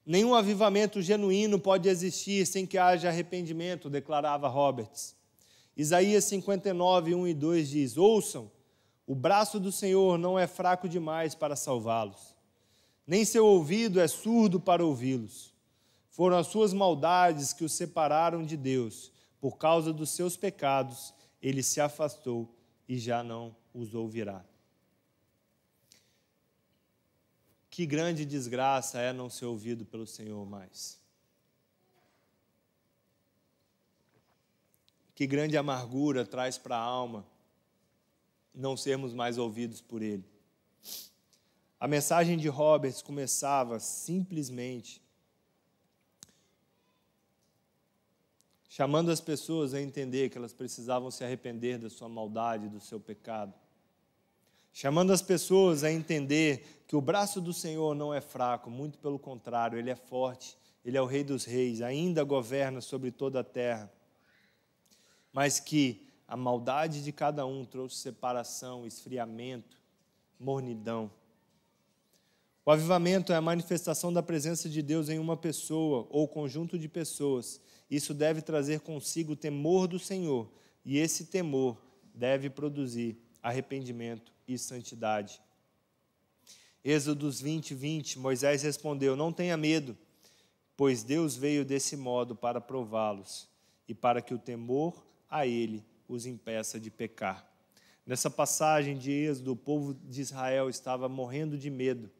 Nenhum 0.08 0.34
avivamento 0.34 1.02
genuíno 1.02 1.58
pode 1.58 1.86
existir 1.86 2.46
sem 2.46 2.66
que 2.66 2.78
haja 2.78 3.10
arrependimento, 3.10 3.90
declarava 3.90 4.48
Roberts. 4.48 5.14
Isaías 5.76 6.24
59, 6.24 7.14
1 7.14 7.28
e 7.28 7.34
2 7.34 7.68
diz: 7.68 7.98
Ouçam, 7.98 8.50
o 9.06 9.14
braço 9.14 9.60
do 9.60 9.70
Senhor 9.70 10.16
não 10.16 10.38
é 10.38 10.46
fraco 10.46 10.88
demais 10.88 11.34
para 11.34 11.54
salvá-los, 11.54 12.34
nem 13.06 13.22
seu 13.22 13.44
ouvido 13.44 14.00
é 14.00 14.08
surdo 14.08 14.58
para 14.58 14.82
ouvi-los. 14.82 15.52
Foram 16.08 16.38
as 16.38 16.46
suas 16.46 16.72
maldades 16.72 17.52
que 17.52 17.62
os 17.62 17.72
separaram 17.72 18.42
de 18.42 18.56
Deus, 18.56 19.12
por 19.38 19.58
causa 19.58 19.92
dos 19.92 20.08
seus 20.08 20.38
pecados, 20.38 21.12
ele 21.42 21.62
se 21.62 21.82
afastou 21.82 22.48
e 22.88 22.98
já 22.98 23.22
não 23.22 23.54
os 23.74 23.94
ouvirá. 23.94 24.42
Que 27.78 27.86
grande 27.86 28.24
desgraça 28.24 28.98
é 28.98 29.12
não 29.12 29.30
ser 29.30 29.44
ouvido 29.44 29.84
pelo 29.84 30.04
Senhor 30.04 30.44
mais. 30.44 30.98
Que 35.14 35.28
grande 35.28 35.56
amargura 35.56 36.26
traz 36.26 36.58
para 36.58 36.76
a 36.76 36.80
alma 36.80 37.24
não 38.52 38.76
sermos 38.76 39.14
mais 39.14 39.38
ouvidos 39.38 39.80
por 39.80 40.02
Ele. 40.02 40.24
A 41.78 41.86
mensagem 41.86 42.36
de 42.36 42.48
Roberts 42.48 43.00
começava 43.00 43.78
simplesmente 43.78 45.00
chamando 48.68 49.08
as 49.12 49.20
pessoas 49.20 49.72
a 49.72 49.80
entender 49.80 50.30
que 50.30 50.36
elas 50.36 50.52
precisavam 50.52 51.12
se 51.12 51.22
arrepender 51.22 51.78
da 51.78 51.88
sua 51.88 52.08
maldade, 52.08 52.68
do 52.68 52.80
seu 52.80 52.98
pecado 52.98 53.54
chamando 54.78 55.12
as 55.12 55.20
pessoas 55.20 55.82
a 55.82 55.90
entender 55.90 56.77
que 56.88 56.96
o 56.96 57.02
braço 57.02 57.38
do 57.38 57.52
Senhor 57.52 57.94
não 57.94 58.14
é 58.14 58.20
fraco, 58.20 58.70
muito 58.70 58.98
pelo 58.98 59.18
contrário, 59.18 59.78
ele 59.78 59.90
é 59.90 59.94
forte, 59.94 60.56
ele 60.82 60.96
é 60.96 61.02
o 61.02 61.04
Rei 61.04 61.22
dos 61.22 61.44
Reis, 61.44 61.82
ainda 61.82 62.24
governa 62.24 62.80
sobre 62.80 63.10
toda 63.10 63.40
a 63.40 63.44
terra. 63.44 63.92
mas 65.30 65.60
que 65.60 66.08
a 66.26 66.36
maldade 66.36 67.04
de 67.04 67.12
cada 67.12 67.46
um 67.46 67.64
trouxe 67.64 67.96
separação, 67.96 68.86
esfriamento, 68.86 69.80
mornidão. 70.40 71.10
O 72.64 72.70
avivamento 72.70 73.32
é 73.32 73.36
a 73.36 73.40
manifestação 73.40 74.12
da 74.12 74.22
presença 74.22 74.68
de 74.68 74.82
Deus 74.82 75.08
em 75.10 75.18
uma 75.18 75.36
pessoa 75.36 76.06
ou 76.10 76.26
conjunto 76.26 76.78
de 76.78 76.88
pessoas. 76.88 77.60
Isso 77.90 78.12
deve 78.12 78.42
trazer 78.42 78.80
consigo 78.80 79.32
o 79.32 79.36
temor 79.36 79.86
do 79.86 79.98
Senhor, 79.98 80.50
e 80.84 80.98
esse 80.98 81.26
temor 81.26 81.76
deve 82.14 82.50
produzir 82.50 83.22
arrependimento 83.42 84.32
e 84.46 84.58
santidade. 84.58 85.40
Êxodos 86.90 87.38
20, 87.38 87.74
20, 87.74 88.18
Moisés 88.18 88.62
respondeu: 88.62 89.14
Não 89.14 89.30
tenha 89.30 89.58
medo, 89.58 89.94
pois 90.74 91.02
Deus 91.02 91.36
veio 91.36 91.62
desse 91.62 91.98
modo 91.98 92.34
para 92.34 92.62
prová-los 92.62 93.46
e 93.86 93.92
para 93.92 94.22
que 94.22 94.32
o 94.32 94.38
temor 94.38 95.04
a 95.28 95.46
Ele 95.46 95.84
os 96.08 96.24
impeça 96.24 96.80
de 96.80 96.90
pecar. 96.90 97.46
Nessa 98.06 98.30
passagem 98.30 98.96
de 98.96 99.12
Êxodo, 99.12 99.52
o 99.52 99.56
povo 99.56 99.92
de 99.92 100.22
Israel 100.22 100.70
estava 100.70 101.10
morrendo 101.10 101.58
de 101.58 101.68
medo 101.68 102.10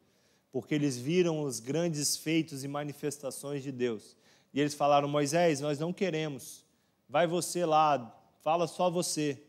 porque 0.51 0.75
eles 0.75 0.99
viram 0.99 1.41
os 1.41 1.59
grandes 1.59 2.15
feitos 2.15 2.63
e 2.63 2.67
manifestações 2.67 3.63
de 3.63 3.71
Deus. 3.71 4.15
E 4.53 4.59
eles 4.59 4.75
falaram: 4.75 5.07
Moisés, 5.07 5.59
nós 5.59 5.79
não 5.79 5.91
queremos, 5.91 6.63
vai 7.09 7.25
você 7.25 7.65
lá, 7.65 8.15
fala 8.43 8.67
só 8.67 8.87
você. 8.87 9.41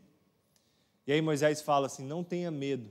E 1.07 1.13
aí 1.13 1.21
Moisés 1.21 1.61
fala 1.61 1.89
assim: 1.89 2.07
não 2.07 2.25
tenha 2.25 2.51
medo, 2.51 2.91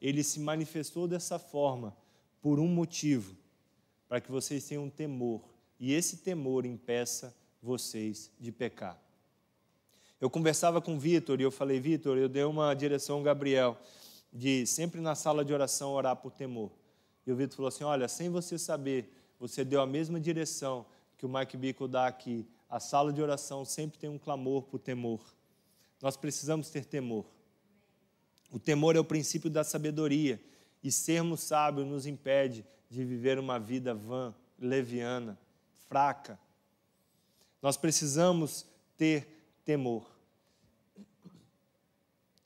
ele 0.00 0.22
se 0.22 0.40
manifestou 0.40 1.06
dessa 1.06 1.38
forma 1.38 1.96
por 2.40 2.58
um 2.58 2.66
motivo, 2.66 3.36
para 4.08 4.20
que 4.20 4.30
vocês 4.30 4.66
tenham 4.66 4.88
temor, 4.88 5.42
e 5.78 5.92
esse 5.92 6.18
temor 6.18 6.64
impeça 6.64 7.34
vocês 7.62 8.30
de 8.38 8.50
pecar. 8.50 9.00
Eu 10.20 10.28
conversava 10.28 10.80
com 10.80 10.96
o 10.96 10.98
Vitor 10.98 11.40
e 11.40 11.44
eu 11.44 11.50
falei: 11.50 11.80
Vitor, 11.80 12.18
eu 12.18 12.28
dei 12.28 12.44
uma 12.44 12.74
direção 12.74 13.16
ao 13.16 13.22
Gabriel 13.22 13.78
de 14.32 14.66
sempre 14.66 15.00
na 15.00 15.14
sala 15.14 15.44
de 15.44 15.52
oração 15.52 15.92
orar 15.92 16.16
por 16.16 16.30
temor. 16.30 16.70
E 17.26 17.32
o 17.32 17.36
Vitor 17.36 17.56
falou 17.56 17.68
assim: 17.68 17.84
Olha, 17.84 18.06
sem 18.08 18.28
você 18.28 18.58
saber, 18.58 19.10
você 19.38 19.64
deu 19.64 19.80
a 19.80 19.86
mesma 19.86 20.20
direção 20.20 20.84
que 21.16 21.24
o 21.24 21.28
Mike 21.28 21.56
Bickle 21.56 21.88
dá 21.88 22.06
aqui. 22.06 22.46
A 22.68 22.78
sala 22.78 23.12
de 23.12 23.20
oração 23.20 23.64
sempre 23.64 23.98
tem 23.98 24.10
um 24.10 24.18
clamor 24.18 24.62
por 24.62 24.78
temor. 24.78 25.20
Nós 26.00 26.16
precisamos 26.16 26.70
ter 26.70 26.84
temor. 26.84 27.24
O 28.50 28.58
temor 28.58 28.96
é 28.96 29.00
o 29.00 29.04
princípio 29.04 29.48
da 29.48 29.62
sabedoria. 29.64 30.40
E 30.82 30.90
sermos 30.90 31.40
sábios 31.40 31.86
nos 31.86 32.06
impede 32.06 32.64
de 32.88 33.04
viver 33.04 33.38
uma 33.38 33.58
vida 33.58 33.94
vã, 33.94 34.34
leviana, 34.58 35.38
fraca. 35.88 36.38
Nós 37.60 37.76
precisamos 37.76 38.66
ter 38.96 39.26
temor. 39.64 40.10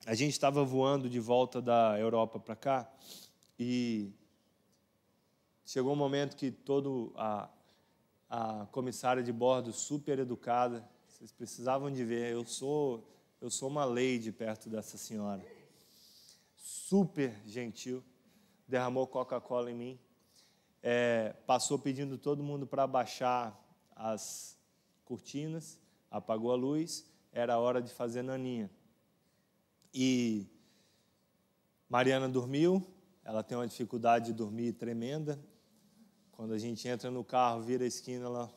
A 0.04 0.14
gente 0.14 0.32
estava 0.32 0.64
voando 0.64 1.08
de 1.08 1.20
volta 1.20 1.62
da 1.62 1.98
Europa 1.98 2.38
para 2.38 2.56
cá 2.56 2.92
e 3.58 4.12
Chegou 5.66 5.94
um 5.94 5.96
momento 5.96 6.36
que 6.36 6.50
toda 6.50 6.90
a, 7.16 7.48
a 8.28 8.66
comissária 8.66 9.22
de 9.22 9.32
bordo, 9.32 9.72
super 9.72 10.18
educada, 10.18 10.86
vocês 11.08 11.32
precisavam 11.32 11.90
de 11.90 12.04
ver, 12.04 12.32
eu 12.32 12.44
sou, 12.44 13.02
eu 13.40 13.50
sou 13.50 13.70
uma 13.70 13.84
lady 13.84 14.30
perto 14.30 14.68
dessa 14.68 14.98
senhora. 14.98 15.42
Super 16.86 17.40
gentil, 17.46 18.04
derramou 18.68 19.06
Coca-Cola 19.06 19.70
em 19.70 19.74
mim, 19.74 19.98
é, 20.82 21.34
passou 21.46 21.78
pedindo 21.78 22.18
todo 22.18 22.42
mundo 22.42 22.66
para 22.66 22.82
abaixar 22.82 23.58
as 23.96 24.58
cortinas, 25.02 25.80
apagou 26.10 26.52
a 26.52 26.54
luz, 26.54 27.10
era 27.32 27.58
hora 27.58 27.80
de 27.80 27.90
fazer 27.90 28.20
naninha. 28.20 28.70
E 29.94 30.46
Mariana 31.88 32.28
dormiu, 32.28 32.86
ela 33.24 33.42
tem 33.42 33.56
uma 33.56 33.66
dificuldade 33.66 34.26
de 34.26 34.32
dormir 34.34 34.74
tremenda, 34.74 35.42
quando 36.32 36.52
a 36.52 36.58
gente 36.58 36.86
entra 36.86 37.10
no 37.10 37.24
carro, 37.24 37.62
vira 37.62 37.84
a 37.84 37.88
esquina 37.88 38.28
lá. 38.28 38.52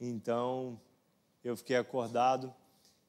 Então, 0.00 0.80
eu 1.44 1.58
fiquei 1.58 1.76
acordado 1.76 2.54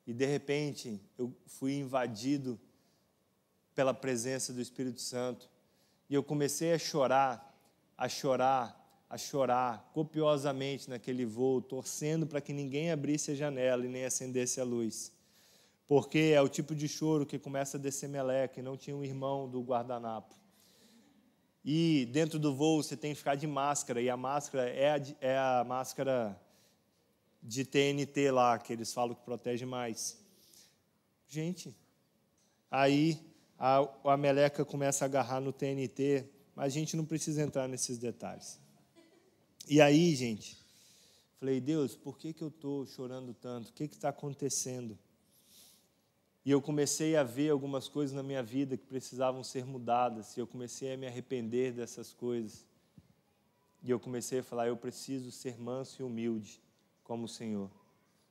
e 0.06 0.12
de 0.12 0.26
repente 0.26 1.02
eu 1.18 1.34
fui 1.46 1.74
invadido 1.76 2.60
pela 3.78 3.94
presença 3.94 4.52
do 4.52 4.60
Espírito 4.60 5.00
Santo. 5.00 5.48
E 6.10 6.16
eu 6.16 6.24
comecei 6.24 6.74
a 6.74 6.80
chorar, 6.80 7.56
a 7.96 8.10
chorar, 8.10 9.06
a 9.08 9.20
chorar 9.20 9.92
copiosamente 9.94 10.90
naquele 10.90 11.28
voo, 11.28 11.62
torcendo 11.62 12.26
para 12.26 12.42
que 12.42 12.52
ninguém 12.52 12.90
abrisse 12.90 13.30
a 13.30 13.36
janela 13.36 13.86
e 13.86 13.88
nem 13.88 14.04
acendesse 14.04 14.60
a 14.60 14.64
luz. 14.64 15.12
Porque 15.86 16.34
é 16.34 16.42
o 16.42 16.50
tipo 16.50 16.74
de 16.74 16.88
choro 16.88 17.24
que 17.24 17.38
começa 17.38 17.78
a 17.78 17.80
descer 17.80 18.10
meleca 18.10 18.60
e 18.60 18.64
não 18.64 18.76
tinha 18.76 18.96
um 18.96 19.04
irmão 19.04 19.48
do 19.48 19.62
guardanapo. 19.62 20.34
E 21.64 22.10
dentro 22.12 22.40
do 22.40 22.56
voo 22.56 22.82
você 22.82 22.98
tem 22.98 23.12
que 23.12 23.20
ficar 23.20 23.36
de 23.36 23.46
máscara, 23.46 24.02
e 24.02 24.10
a 24.10 24.18
máscara 24.18 24.68
é 24.68 24.90
a, 24.90 25.02
é 25.22 25.38
a 25.38 25.64
máscara 25.64 26.42
de 27.44 27.64
TNT 27.64 28.32
lá, 28.32 28.58
que 28.58 28.74
eles 28.74 28.92
falam 28.92 29.14
que 29.14 29.22
protege 29.22 29.68
mais. 29.68 30.18
Gente, 31.28 31.78
aí 32.72 33.27
a, 33.58 33.88
a 34.04 34.18
meleca 34.18 34.64
começa 34.64 35.06
a 35.06 35.08
agarrar 35.08 35.40
no 35.40 35.52
TNT, 35.52 36.26
mas 36.56 36.66
a 36.66 36.70
gente 36.70 36.96
não 36.96 37.06
precisa 37.06 37.42
entrar 37.42 37.68
nesses 37.68 37.98
detalhes. 37.98 38.60
E 39.68 39.82
aí, 39.82 40.16
gente, 40.16 40.58
falei, 41.40 41.60
Deus, 41.60 41.96
por 41.96 42.18
que, 42.18 42.34
que 42.34 42.44
eu 42.44 42.48
estou 42.50 42.86
chorando 42.86 43.34
tanto? 43.34 43.70
O 43.70 43.74
que 43.74 43.84
está 43.84 44.10
acontecendo? 44.10 44.98
E 46.46 46.52
eu 46.52 46.62
comecei 46.62 47.18
a 47.18 47.24
ver 47.24 47.50
algumas 47.50 47.90
coisas 47.90 48.16
na 48.16 48.24
minha 48.24 48.42
vida 48.42 48.78
que 48.78 48.86
precisavam 48.86 49.44
ser 49.44 49.66
mudadas, 49.66 50.38
e 50.38 50.40
eu 50.40 50.48
comecei 50.48 50.94
a 50.94 50.98
me 50.98 51.06
arrepender 51.06 51.74
dessas 51.74 52.14
coisas. 52.14 52.66
E 53.84 53.92
eu 53.92 54.00
comecei 54.00 54.40
a 54.40 54.44
falar: 54.44 54.68
eu 54.68 54.78
preciso 54.78 55.30
ser 55.30 55.58
manso 55.60 56.02
e 56.02 56.06
humilde 56.06 56.62
como 57.04 57.26
o 57.26 57.28
Senhor. 57.28 57.70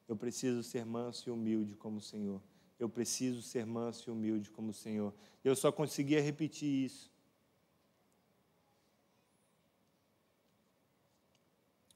Eu 0.08 0.16
preciso 0.16 0.62
ser 0.62 0.86
manso 0.86 1.28
e 1.28 1.30
humilde 1.30 1.74
como 1.74 1.98
o 1.98 2.00
Senhor. 2.00 2.40
Eu 2.78 2.88
preciso 2.88 3.42
ser 3.42 3.64
manso 3.64 4.10
e 4.10 4.12
humilde 4.12 4.50
como 4.50 4.70
o 4.70 4.74
Senhor. 4.74 5.14
Eu 5.42 5.56
só 5.56 5.72
conseguia 5.72 6.20
repetir 6.20 6.86
isso. 6.86 7.10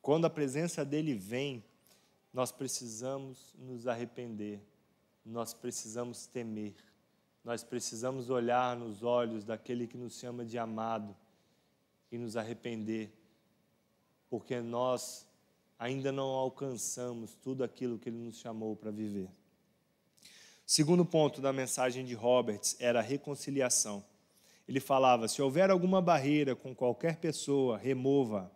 Quando 0.01 0.25
a 0.25 0.31
presença 0.31 0.85
dele 0.85 1.15
vem, 1.15 1.63
nós 2.33 2.51
precisamos 2.51 3.55
nos 3.59 3.87
arrepender 3.87 4.61
nós 5.25 5.53
precisamos 5.55 6.27
temer, 6.27 6.75
nós 7.45 7.63
precisamos 7.63 8.31
olhar 8.31 8.77
nos 8.77 9.03
olhos 9.03 9.45
daquele 9.45 9.87
que 9.87 9.97
nos 9.97 10.19
chama 10.19 10.45
de 10.45 10.59
amado 10.59 11.17
e 12.11 12.19
nos 12.19 12.37
arrepender, 12.37 13.13
porque 14.29 14.61
nós 14.61 15.27
ainda 15.79 16.11
não 16.13 16.29
alcançamos 16.31 17.35
tudo 17.35 17.65
aquilo 17.65 17.99
que 17.99 18.09
ele 18.09 18.19
nos 18.19 18.37
chamou 18.37 18.77
para 18.77 18.91
viver. 18.91 19.31
Segundo 20.71 21.05
ponto 21.05 21.41
da 21.41 21.53
mensagem 21.53 22.05
de 22.05 22.15
Roberts 22.15 22.77
era 22.79 23.01
a 23.01 23.03
reconciliação. 23.03 24.05
Ele 24.69 24.79
falava: 24.79 25.27
se 25.27 25.43
houver 25.43 25.69
alguma 25.69 26.01
barreira 26.01 26.55
com 26.55 26.73
qualquer 26.73 27.17
pessoa, 27.17 27.77
remova. 27.77 28.49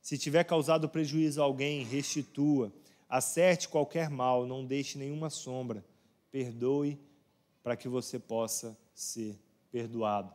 Se 0.00 0.16
tiver 0.16 0.44
causado 0.44 0.88
prejuízo 0.88 1.42
a 1.42 1.44
alguém, 1.44 1.84
restitua. 1.84 2.72
Acerte 3.06 3.68
qualquer 3.68 4.08
mal, 4.08 4.46
não 4.46 4.64
deixe 4.64 4.96
nenhuma 4.96 5.28
sombra 5.28 5.84
perdoe 6.30 6.98
para 7.62 7.76
que 7.76 7.86
você 7.86 8.18
possa 8.18 8.74
ser 8.94 9.38
perdoado. 9.70 10.32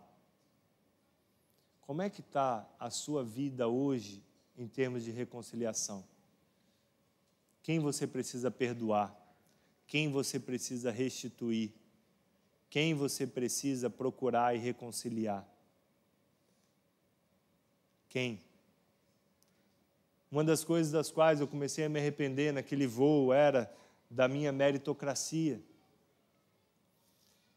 Como 1.81 2.03
é 2.03 2.11
que 2.11 2.21
está 2.21 2.63
a 2.79 2.91
sua 2.91 3.23
vida 3.23 3.67
hoje 3.67 4.23
em 4.55 4.67
termos 4.67 5.03
de 5.03 5.09
reconciliação? 5.09 6.03
Quem 7.63 7.79
você 7.79 8.05
precisa 8.05 8.51
perdoar? 8.51 9.26
Quem 9.87 10.11
você 10.11 10.39
precisa 10.39 10.91
restituir? 10.91 11.71
Quem 12.69 12.93
você 12.93 13.25
precisa 13.25 13.89
procurar 13.89 14.53
e 14.53 14.59
reconciliar? 14.59 15.47
Quem? 18.09 18.41
Uma 20.29 20.43
das 20.43 20.63
coisas 20.63 20.91
das 20.91 21.09
quais 21.09 21.39
eu 21.39 21.47
comecei 21.47 21.85
a 21.85 21.89
me 21.89 21.99
arrepender 21.99 22.51
naquele 22.51 22.85
voo 22.85 23.31
era 23.31 23.73
da 24.09 24.27
minha 24.27 24.51
meritocracia. 24.51 25.61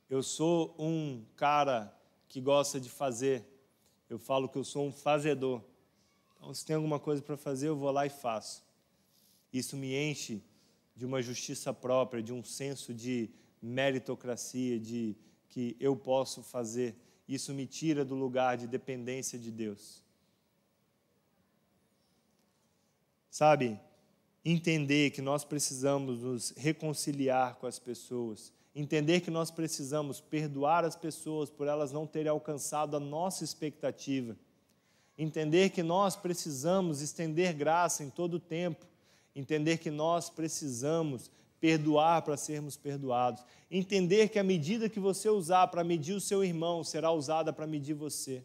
Eu 0.08 0.22
sou 0.22 0.74
um 0.78 1.24
cara 1.36 1.92
que 2.28 2.40
gosta 2.40 2.80
de 2.80 2.88
fazer. 2.88 3.44
Eu 4.08 4.18
falo 4.18 4.48
que 4.48 4.56
eu 4.56 4.64
sou 4.64 4.86
um 4.86 4.92
fazedor. 4.92 5.62
Então, 6.36 6.54
se 6.54 6.64
tem 6.64 6.76
alguma 6.76 7.00
coisa 7.00 7.20
para 7.20 7.36
fazer, 7.36 7.68
eu 7.68 7.76
vou 7.76 7.90
lá 7.90 8.06
e 8.06 8.10
faço. 8.10 8.64
Isso 9.52 9.76
me 9.76 9.94
enche 9.96 10.42
de 11.00 11.06
uma 11.06 11.22
justiça 11.22 11.72
própria, 11.72 12.22
de 12.22 12.30
um 12.30 12.44
senso 12.44 12.92
de 12.92 13.30
meritocracia, 13.62 14.78
de 14.78 15.16
que 15.48 15.74
eu 15.80 15.96
posso 15.96 16.42
fazer. 16.42 16.94
Isso 17.26 17.54
me 17.54 17.66
tira 17.66 18.04
do 18.04 18.14
lugar 18.14 18.58
de 18.58 18.66
dependência 18.66 19.38
de 19.38 19.50
Deus. 19.50 20.04
Sabe, 23.30 23.80
entender 24.44 25.08
que 25.12 25.22
nós 25.22 25.42
precisamos 25.42 26.20
nos 26.20 26.50
reconciliar 26.50 27.54
com 27.54 27.66
as 27.66 27.78
pessoas, 27.78 28.52
entender 28.74 29.22
que 29.22 29.30
nós 29.30 29.50
precisamos 29.50 30.20
perdoar 30.20 30.84
as 30.84 30.96
pessoas 30.96 31.48
por 31.48 31.66
elas 31.66 31.92
não 31.92 32.06
terem 32.06 32.28
alcançado 32.28 32.94
a 32.94 33.00
nossa 33.00 33.42
expectativa, 33.42 34.36
entender 35.16 35.70
que 35.70 35.82
nós 35.82 36.14
precisamos 36.14 37.00
estender 37.00 37.54
graça 37.54 38.04
em 38.04 38.10
todo 38.10 38.34
o 38.34 38.40
tempo, 38.40 38.89
entender 39.34 39.78
que 39.78 39.90
nós 39.90 40.28
precisamos 40.28 41.30
perdoar 41.60 42.22
para 42.22 42.36
sermos 42.36 42.76
perdoados, 42.76 43.44
entender 43.70 44.28
que 44.28 44.38
a 44.38 44.44
medida 44.44 44.88
que 44.88 44.98
você 44.98 45.28
usar 45.28 45.66
para 45.68 45.84
medir 45.84 46.14
o 46.14 46.20
seu 46.20 46.42
irmão 46.42 46.82
será 46.82 47.12
usada 47.12 47.52
para 47.52 47.66
medir 47.66 47.94
você. 47.94 48.44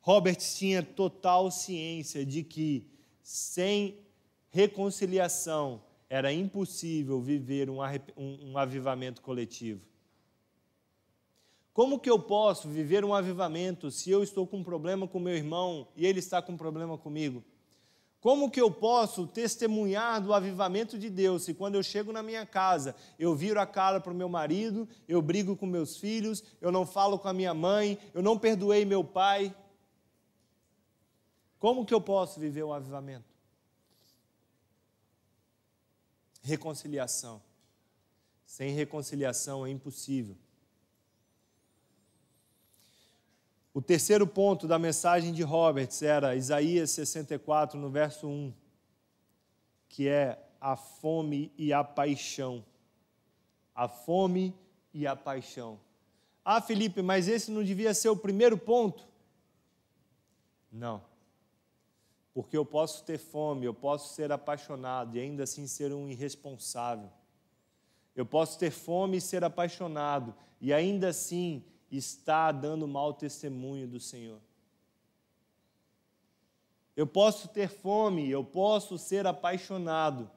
Robert 0.00 0.36
tinha 0.36 0.82
total 0.82 1.50
ciência 1.50 2.26
de 2.26 2.42
que 2.42 2.86
sem 3.22 3.98
reconciliação 4.50 5.82
era 6.10 6.30
impossível 6.30 7.20
viver 7.20 7.70
um, 7.70 7.78
um, 8.16 8.50
um 8.50 8.58
avivamento 8.58 9.22
coletivo. 9.22 9.80
Como 11.72 11.98
que 11.98 12.08
eu 12.08 12.20
posso 12.20 12.68
viver 12.68 13.04
um 13.04 13.14
avivamento 13.14 13.90
se 13.90 14.10
eu 14.10 14.22
estou 14.22 14.46
com 14.46 14.58
um 14.58 14.62
problema 14.62 15.08
com 15.08 15.18
meu 15.18 15.34
irmão 15.34 15.88
e 15.96 16.06
ele 16.06 16.20
está 16.20 16.40
com 16.40 16.52
um 16.52 16.56
problema 16.56 16.96
comigo? 16.96 17.42
Como 18.24 18.50
que 18.50 18.58
eu 18.58 18.70
posso 18.70 19.26
testemunhar 19.26 20.18
do 20.18 20.32
avivamento 20.32 20.98
de 20.98 21.10
Deus 21.10 21.42
se 21.42 21.52
quando 21.52 21.74
eu 21.74 21.82
chego 21.82 22.10
na 22.10 22.22
minha 22.22 22.46
casa, 22.46 22.96
eu 23.18 23.34
viro 23.34 23.60
a 23.60 23.66
cara 23.66 24.00
para 24.00 24.14
o 24.14 24.16
meu 24.16 24.30
marido, 24.30 24.88
eu 25.06 25.20
brigo 25.20 25.54
com 25.54 25.66
meus 25.66 25.98
filhos, 25.98 26.42
eu 26.58 26.72
não 26.72 26.86
falo 26.86 27.18
com 27.18 27.28
a 27.28 27.34
minha 27.34 27.52
mãe, 27.52 27.98
eu 28.14 28.22
não 28.22 28.38
perdoei 28.38 28.86
meu 28.86 29.04
pai? 29.04 29.54
Como 31.58 31.84
que 31.84 31.92
eu 31.92 32.00
posso 32.00 32.40
viver 32.40 32.62
o 32.62 32.72
avivamento? 32.72 33.28
Reconciliação. 36.40 37.42
Sem 38.46 38.70
reconciliação 38.70 39.66
é 39.66 39.70
impossível. 39.70 40.34
O 43.74 43.82
terceiro 43.82 44.24
ponto 44.24 44.68
da 44.68 44.78
mensagem 44.78 45.32
de 45.32 45.42
Roberts 45.42 46.00
era 46.00 46.36
Isaías 46.36 46.92
64, 46.92 47.76
no 47.76 47.90
verso 47.90 48.28
1, 48.28 48.54
que 49.88 50.08
é 50.08 50.38
a 50.60 50.76
fome 50.76 51.52
e 51.58 51.72
a 51.72 51.82
paixão. 51.82 52.64
A 53.74 53.88
fome 53.88 54.54
e 54.92 55.08
a 55.08 55.16
paixão. 55.16 55.80
Ah, 56.44 56.60
Felipe, 56.60 57.02
mas 57.02 57.26
esse 57.26 57.50
não 57.50 57.64
devia 57.64 57.92
ser 57.92 58.10
o 58.10 58.16
primeiro 58.16 58.56
ponto? 58.56 59.08
Não. 60.70 61.02
Porque 62.32 62.56
eu 62.56 62.64
posso 62.64 63.02
ter 63.02 63.18
fome, 63.18 63.66
eu 63.66 63.74
posso 63.74 64.14
ser 64.14 64.30
apaixonado 64.30 65.16
e 65.16 65.20
ainda 65.20 65.42
assim 65.42 65.66
ser 65.66 65.92
um 65.92 66.08
irresponsável. 66.08 67.10
Eu 68.14 68.24
posso 68.24 68.56
ter 68.56 68.70
fome 68.70 69.16
e 69.16 69.20
ser 69.20 69.42
apaixonado 69.42 70.32
e 70.60 70.72
ainda 70.72 71.08
assim 71.08 71.64
estar 71.96 72.52
dando 72.52 72.88
mau 72.88 73.12
testemunho 73.12 73.86
do 73.86 74.00
Senhor. 74.00 74.40
Eu 76.96 77.06
posso 77.06 77.48
ter 77.48 77.68
fome, 77.68 78.30
eu 78.30 78.44
posso 78.44 78.96
ser 78.96 79.26
apaixonado, 79.26 80.30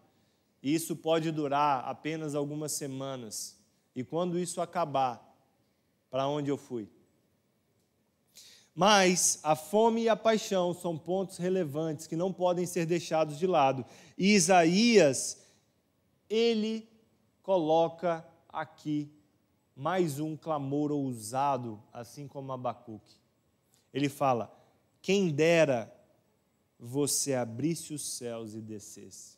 e 0.62 0.74
isso 0.74 0.96
pode 0.96 1.32
durar 1.32 1.86
apenas 1.86 2.34
algumas 2.34 2.72
semanas. 2.72 3.56
E 3.96 4.04
quando 4.04 4.40
isso 4.40 4.60
acabar, 4.60 5.24
para 6.10 6.28
onde 6.28 6.50
eu 6.50 6.58
fui? 6.58 6.90
Mas 8.74 9.40
a 9.42 9.56
fome 9.56 10.04
e 10.04 10.10
a 10.10 10.16
paixão 10.16 10.72
são 10.74 10.98
pontos 10.98 11.38
relevantes 11.38 12.06
que 12.06 12.16
não 12.16 12.32
podem 12.32 12.66
ser 12.66 12.86
deixados 12.86 13.40
de 13.40 13.48
lado. 13.48 13.84
E 14.16 14.36
Isaías, 14.36 15.42
ele 16.30 16.88
coloca 17.42 18.24
aqui 18.50 19.12
mais 19.78 20.20
um 20.20 20.36
clamor 20.36 20.92
ousado, 20.92 21.80
assim 21.94 22.28
como 22.28 22.52
Abacuque. 22.52 23.16
Ele 23.94 24.10
fala: 24.10 24.52
Quem 25.04 25.30
dera 25.30 25.94
você 26.80 27.36
abrisse 27.36 27.94
os 27.94 28.18
céus 28.18 28.56
e 28.56 28.62
descesse. 28.62 29.38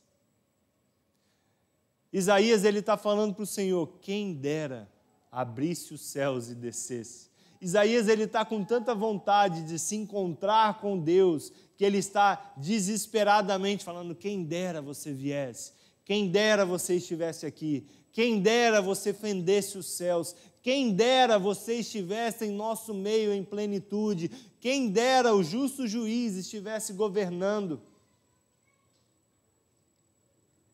Isaías 2.11 2.63
ele 2.63 2.79
está 2.79 2.97
falando 2.97 3.33
para 3.35 3.43
o 3.43 3.47
Senhor: 3.47 3.99
quem 4.01 4.33
dera 4.33 4.89
abrisse 5.31 5.93
os 5.93 6.01
céus 6.01 6.49
e 6.49 6.55
descesse. 6.55 7.29
Isaías 7.61 8.07
ele 8.07 8.23
está 8.23 8.45
com 8.45 8.63
tanta 8.63 8.95
vontade 8.95 9.63
de 9.63 9.77
se 9.77 9.95
encontrar 9.95 10.79
com 10.79 10.97
Deus 10.97 11.51
que 11.77 11.83
ele 11.83 11.97
está 11.97 12.53
desesperadamente 12.57 13.83
falando: 13.83 14.15
quem 14.15 14.43
dera 14.43 14.81
você 14.81 15.11
viesse, 15.13 15.73
quem 16.09 16.27
dera 16.27 16.65
você 16.65 16.95
estivesse 16.95 17.45
aqui, 17.45 17.87
quem 18.11 18.41
dera 18.41 18.81
você 18.81 19.13
fendesse 19.13 19.77
os 19.77 19.85
céus, 19.85 20.35
quem 20.59 20.91
dera 20.91 21.37
você 21.37 21.75
estivesse 21.75 22.45
em 22.45 22.51
nosso 22.51 22.95
meio 22.95 23.31
em 23.31 23.43
plenitude, 23.43 24.27
quem 24.59 24.89
dera 24.89 25.35
o 25.35 25.43
justo 25.43 25.87
juiz 25.87 26.35
estivesse 26.35 26.93
governando. 26.93 27.79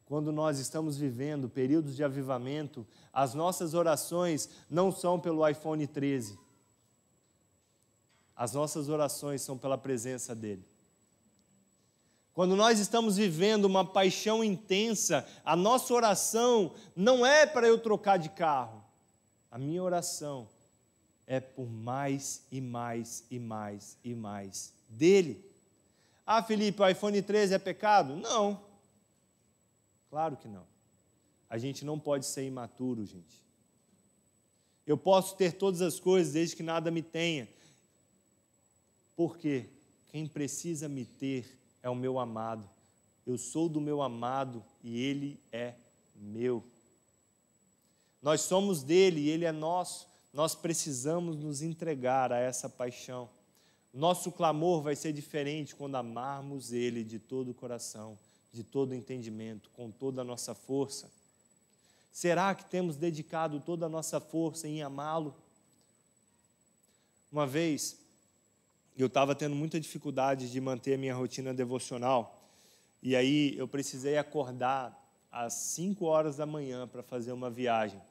Quando 0.06 0.32
nós 0.32 0.58
estamos 0.58 0.96
vivendo 0.96 1.50
períodos 1.50 1.98
de 1.98 2.04
avivamento, 2.06 2.88
as 3.12 3.34
nossas 3.34 3.74
orações 3.74 4.50
não 4.70 4.90
são 4.90 5.20
pelo 5.20 5.46
iPhone 5.46 5.86
13 5.86 6.40
as 8.38 8.54
nossas 8.54 8.90
orações 8.90 9.42
são 9.42 9.58
pela 9.58 9.78
presença 9.78 10.36
dEle. 10.36 10.66
Quando 12.36 12.54
nós 12.54 12.80
estamos 12.80 13.16
vivendo 13.16 13.64
uma 13.64 13.86
paixão 13.86 14.44
intensa, 14.44 15.26
a 15.46 15.56
nossa 15.56 15.94
oração 15.94 16.76
não 16.94 17.26
é 17.26 17.46
para 17.46 17.66
eu 17.66 17.80
trocar 17.80 18.18
de 18.18 18.28
carro. 18.28 18.84
A 19.50 19.58
minha 19.58 19.82
oração 19.82 20.46
é 21.26 21.40
por 21.40 21.66
mais 21.66 22.44
e 22.52 22.60
mais 22.60 23.24
e 23.32 23.40
mais 23.40 23.98
e 24.04 24.14
mais 24.14 24.74
dele. 24.90 25.50
Ah, 26.26 26.44
Felipe, 26.44 26.82
o 26.82 26.90
iPhone 26.90 27.22
13 27.22 27.54
é 27.54 27.58
pecado? 27.58 28.18
Não. 28.18 28.62
Claro 30.10 30.36
que 30.36 30.50
não. 30.50 30.68
A 31.50 31.58
gente 31.58 31.86
não 31.86 31.98
pode 31.98 32.26
ser 32.26 32.44
imaturo, 32.44 33.06
gente. 33.06 33.46
Eu 34.86 34.98
posso 34.98 35.38
ter 35.38 35.54
todas 35.54 35.82
as 35.82 36.02
coisas 36.02 36.34
desde 36.34 36.58
que 36.58 36.64
nada 36.64 36.92
me 36.92 37.02
tenha, 37.02 37.48
porque 39.16 39.70
quem 40.08 40.28
precisa 40.28 40.90
me 40.90 41.06
ter 41.06 41.64
é 41.86 41.90
o 41.90 41.96
meu 41.96 42.18
amado. 42.18 42.68
Eu 43.28 43.38
sou 43.38 43.70
do 43.70 43.80
meu 43.80 44.02
amado 44.02 44.66
e 44.84 45.00
ele 45.00 45.40
é 45.52 45.76
meu. 46.16 46.64
Nós 48.24 48.42
somos 48.42 48.82
dele 48.82 49.22
e 49.22 49.30
ele 49.30 49.46
é 49.46 49.52
nosso. 49.52 50.08
Nós 50.34 50.56
precisamos 50.56 51.38
nos 51.38 51.62
entregar 51.62 52.32
a 52.32 52.40
essa 52.40 52.68
paixão. 52.68 53.30
Nosso 53.94 54.32
clamor 54.32 54.82
vai 54.82 54.96
ser 54.96 55.14
diferente 55.14 55.76
quando 55.76 55.94
amarmos 55.94 56.74
ele 56.74 57.04
de 57.04 57.20
todo 57.20 57.52
o 57.52 57.54
coração, 57.54 58.18
de 58.52 58.64
todo 58.64 58.90
o 58.90 58.96
entendimento, 58.96 59.70
com 59.70 59.92
toda 59.92 60.22
a 60.22 60.26
nossa 60.26 60.56
força. 60.56 61.12
Será 62.12 62.56
que 62.56 62.66
temos 62.66 62.96
dedicado 62.96 63.60
toda 63.60 63.86
a 63.86 63.90
nossa 63.90 64.20
força 64.20 64.68
em 64.68 64.82
amá-lo? 64.82 65.36
Uma 67.32 67.46
vez, 67.46 68.00
eu 69.02 69.08
estava 69.08 69.36
tendo 69.36 69.56
muita 69.56 69.80
dificuldade 69.80 70.50
de 70.50 70.62
manter 70.62 70.94
a 70.94 70.98
minha 70.98 71.14
rotina 71.14 71.54
devocional. 71.54 72.42
E 73.02 73.16
aí 73.16 73.58
eu 73.58 73.68
precisei 73.68 74.18
acordar 74.18 74.98
às 75.32 75.54
5 75.54 76.06
horas 76.06 76.38
da 76.38 76.46
manhã 76.46 76.88
para 76.88 77.04
fazer 77.04 77.32
uma 77.34 77.50
viagem. 77.50 78.02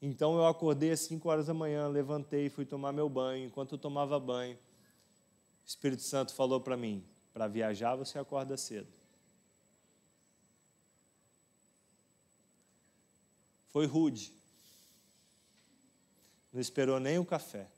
Então 0.00 0.36
eu 0.36 0.46
acordei 0.46 0.90
às 0.92 1.00
5 1.00 1.28
horas 1.28 1.46
da 1.46 1.54
manhã, 1.54 1.88
levantei, 1.88 2.48
fui 2.48 2.64
tomar 2.64 2.92
meu 2.92 3.08
banho. 3.08 3.46
Enquanto 3.46 3.72
eu 3.72 3.78
tomava 3.78 4.20
banho, 4.20 4.56
o 4.56 5.66
Espírito 5.66 6.02
Santo 6.02 6.34
falou 6.34 6.60
para 6.60 6.76
mim: 6.76 7.02
para 7.32 7.48
viajar 7.48 7.96
você 7.96 8.18
acorda 8.18 8.56
cedo. 8.56 8.88
Foi 13.68 13.86
rude. 13.86 14.32
Não 16.52 16.60
esperou 16.60 16.98
nem 16.98 17.18
o 17.18 17.24
café. 17.24 17.68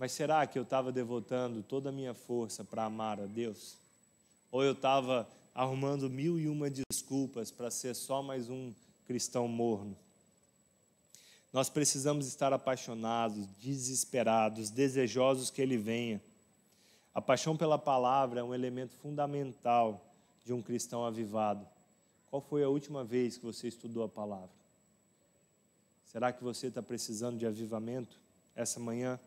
Mas 0.00 0.12
será 0.12 0.46
que 0.46 0.58
eu 0.58 0.62
estava 0.62 0.90
devotando 0.90 1.62
toda 1.62 1.90
a 1.90 1.92
minha 1.92 2.14
força 2.14 2.64
para 2.64 2.84
amar 2.86 3.20
a 3.20 3.26
Deus? 3.26 3.76
Ou 4.50 4.64
eu 4.64 4.72
estava 4.72 5.28
arrumando 5.54 6.08
mil 6.08 6.38
e 6.38 6.48
uma 6.48 6.70
desculpas 6.70 7.50
para 7.50 7.70
ser 7.70 7.94
só 7.94 8.22
mais 8.22 8.48
um 8.48 8.72
cristão 9.06 9.46
morno? 9.46 9.94
Nós 11.52 11.68
precisamos 11.68 12.26
estar 12.26 12.50
apaixonados, 12.50 13.46
desesperados, 13.60 14.70
desejosos 14.70 15.50
que 15.50 15.60
Ele 15.60 15.76
venha. 15.76 16.18
A 17.14 17.20
paixão 17.20 17.54
pela 17.54 17.78
palavra 17.78 18.40
é 18.40 18.42
um 18.42 18.54
elemento 18.54 18.94
fundamental 19.02 20.02
de 20.46 20.54
um 20.54 20.62
cristão 20.62 21.04
avivado. 21.04 21.68
Qual 22.30 22.40
foi 22.40 22.64
a 22.64 22.70
última 22.70 23.04
vez 23.04 23.36
que 23.36 23.44
você 23.44 23.68
estudou 23.68 24.02
a 24.02 24.08
palavra? 24.08 24.48
Será 26.06 26.32
que 26.32 26.42
você 26.42 26.68
está 26.68 26.82
precisando 26.82 27.36
de 27.36 27.44
avivamento 27.44 28.18
essa 28.56 28.80
manhã? 28.80 29.20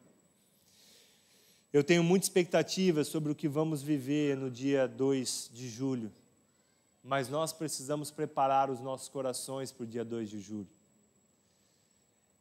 Eu 1.74 1.84
tenho 1.84 2.03
muita 2.03 2.28
expectativa 2.28 3.03
sobre 3.03 3.32
o 3.32 3.36
que 3.36 3.47
vamos 3.47 3.82
viver 3.82 4.38
no 4.38 4.51
dia 4.51 4.88
2 4.88 5.49
de 5.51 5.67
julho, 5.67 6.13
mas 7.03 7.28
nós 7.30 7.51
precisamos 7.51 8.11
preparar 8.11 8.69
os 8.69 8.80
nossos 8.80 9.09
corações 9.09 9.71
para 9.71 9.84
o 9.84 9.88
dia 9.88 10.05
2 10.05 10.30
de 10.30 10.39
julho. 10.39 10.69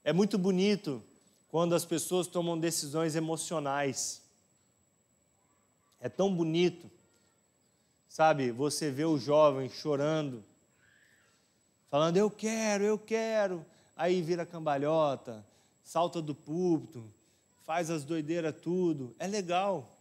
É 0.05 0.13
muito 0.13 0.37
bonito 0.37 1.03
quando 1.49 1.75
as 1.75 1.83
pessoas 1.83 2.27
tomam 2.27 2.59
decisões 2.61 3.17
emocionais. 3.17 4.21
É 5.99 6.11
tão 6.11 6.35
bonito, 6.35 6.91
sabe? 8.07 8.51
Você 8.51 8.91
vê 8.91 9.07
o 9.07 9.17
jovem 9.17 9.67
chorando, 9.71 10.45
falando: 11.89 12.19
Eu 12.19 12.31
quero, 12.31 12.85
eu 12.85 12.99
quero. 12.99 13.65
Aí 13.97 14.21
vira 14.21 14.45
cambalhota, 14.45 15.43
salta 15.83 16.21
do 16.21 16.35
púlpito, 16.35 17.03
faz 17.65 17.91
as 17.91 18.05
doideiras 18.05 18.61
tudo. 18.61 19.15
É 19.19 19.27
legal. 19.27 19.99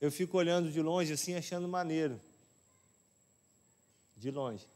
Eu 0.00 0.10
fico 0.10 0.38
olhando 0.38 0.70
de 0.70 0.80
longe 0.80 1.12
assim, 1.12 1.34
achando 1.34 1.68
maneiro. 1.68 2.20
De 4.16 4.30
longe. 4.30 4.66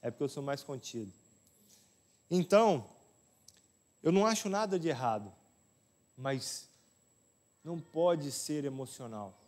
É 0.00 0.10
porque 0.10 0.24
eu 0.24 0.28
sou 0.28 0.42
mais 0.42 0.62
contido. 0.62 1.12
Então, 2.30 2.88
eu 4.02 4.10
não 4.10 4.26
acho 4.26 4.48
nada 4.48 4.78
de 4.78 4.88
errado, 4.88 5.32
mas 6.16 6.68
não 7.62 7.80
pode 7.80 8.30
ser 8.32 8.64
emocional. 8.64 9.38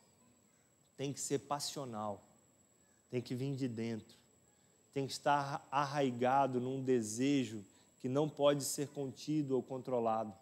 Tem 0.96 1.12
que 1.12 1.20
ser 1.20 1.40
passional. 1.40 2.22
Tem 3.10 3.20
que 3.20 3.34
vir 3.34 3.54
de 3.56 3.68
dentro. 3.68 4.16
Tem 4.92 5.06
que 5.06 5.12
estar 5.12 5.66
arraigado 5.70 6.60
num 6.60 6.82
desejo 6.82 7.64
que 8.00 8.08
não 8.08 8.28
pode 8.28 8.64
ser 8.64 8.88
contido 8.88 9.56
ou 9.56 9.62
controlado 9.62 10.32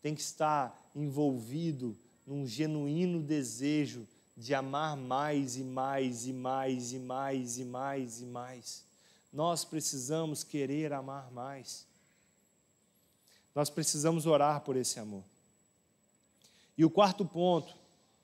tem 0.00 0.14
que 0.14 0.20
estar 0.20 0.90
envolvido 0.94 1.96
num 2.26 2.46
genuíno 2.46 3.22
desejo 3.22 4.06
de 4.36 4.54
amar 4.54 4.96
mais 4.96 5.56
e 5.56 5.64
mais 5.64 6.26
e 6.26 6.32
mais 6.32 6.92
e 6.92 6.98
mais 6.98 7.58
e 7.58 7.64
mais 7.64 8.20
e 8.20 8.26
mais. 8.26 8.84
Nós 9.32 9.64
precisamos 9.64 10.44
querer 10.44 10.92
amar 10.92 11.30
mais. 11.32 11.86
Nós 13.54 13.68
precisamos 13.68 14.26
orar 14.26 14.60
por 14.60 14.76
esse 14.76 15.00
amor. 15.00 15.24
E 16.76 16.84
o 16.84 16.90
quarto 16.90 17.24
ponto 17.24 17.74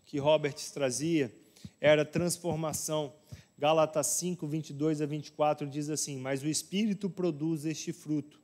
que 0.05 0.19
Robert 0.19 0.55
trazia 0.73 1.35
era 1.81 2.05
transformação. 2.05 3.13
Gálatas 3.59 4.07
5, 4.09 4.47
22 4.47 5.01
a 5.01 5.07
24 5.07 5.67
diz 5.67 5.91
assim: 5.91 6.19
Mas 6.19 6.43
o 6.43 6.47
Espírito 6.47 7.11
produz 7.11 7.65
este 7.65 7.93
fruto: 7.93 8.41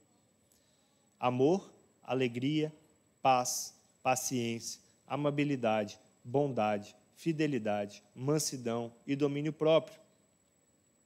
amor, 1.19 1.73
alegria, 2.03 2.75
paz, 3.23 3.75
paciência, 4.03 4.81
amabilidade, 5.07 5.99
bondade, 6.25 6.95
fidelidade, 7.15 8.03
mansidão 8.15 8.93
e 9.07 9.15
domínio 9.15 9.53
próprio. 9.53 9.99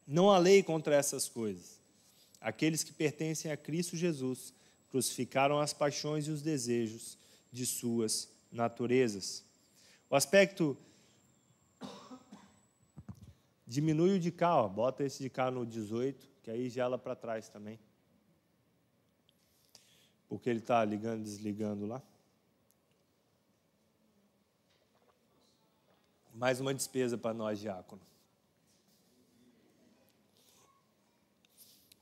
Não 0.07 0.31
há 0.31 0.39
lei 0.39 0.63
contra 0.63 0.95
essas 0.95 1.29
coisas. 1.29 1.81
Aqueles 2.41 2.85
que 2.85 2.93
pertencem 2.93 3.51
a 3.51 3.57
Cristo 3.57 3.97
Jesus 3.97 4.53
crucificaram 4.91 5.59
as 5.59 5.73
paixões 5.73 6.27
e 6.27 6.31
os 6.31 6.43
desejos 6.43 7.19
de 7.51 7.67
suas 7.67 8.29
naturezas. 8.53 9.45
O 10.09 10.15
aspecto 10.15 10.77
diminui 13.67 14.17
o 14.17 14.21
de 14.21 14.31
cá, 14.31 14.63
ó. 14.63 14.69
bota 14.69 15.03
esse 15.03 15.23
de 15.23 15.31
cá 15.31 15.51
no 15.51 15.67
18, 15.67 16.29
que 16.43 16.51
aí 16.51 16.69
gela 16.69 16.99
para 16.99 17.17
trás 17.17 17.49
também 17.49 17.79
porque 20.35 20.51
ele 20.51 20.59
está 20.59 20.85
ligando 20.85 21.21
e 21.21 21.23
desligando 21.23 21.87
lá. 21.87 22.03
Mais 26.35 26.61
uma 26.61 26.75
despesa 26.75 27.17
para 27.17 27.33
nós, 27.33 27.61
diácono. 27.61 28.03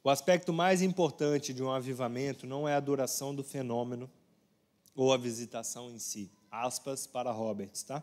O 0.03 0.09
aspecto 0.09 0.51
mais 0.51 0.80
importante 0.80 1.53
de 1.53 1.62
um 1.62 1.70
avivamento 1.70 2.47
não 2.47 2.66
é 2.66 2.74
a 2.74 2.80
duração 2.80 3.35
do 3.35 3.45
fenômeno 3.45 4.11
ou 4.97 5.12
a 5.12 5.18
visitação 5.18 5.91
em 5.91 5.99
si. 5.99 6.30
Aspas 6.51 7.07
para 7.07 7.30
Roberts, 7.30 7.83
tá? 7.83 8.03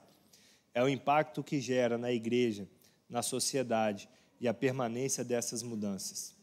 É 0.75 0.83
o 0.83 0.87
impacto 0.87 1.43
que 1.43 1.59
gera 1.59 1.97
na 1.97 2.11
igreja, 2.11 2.69
na 3.09 3.23
sociedade 3.23 4.07
e 4.39 4.47
a 4.47 4.53
permanência 4.53 5.23
dessas 5.23 5.63
mudanças. 5.63 6.38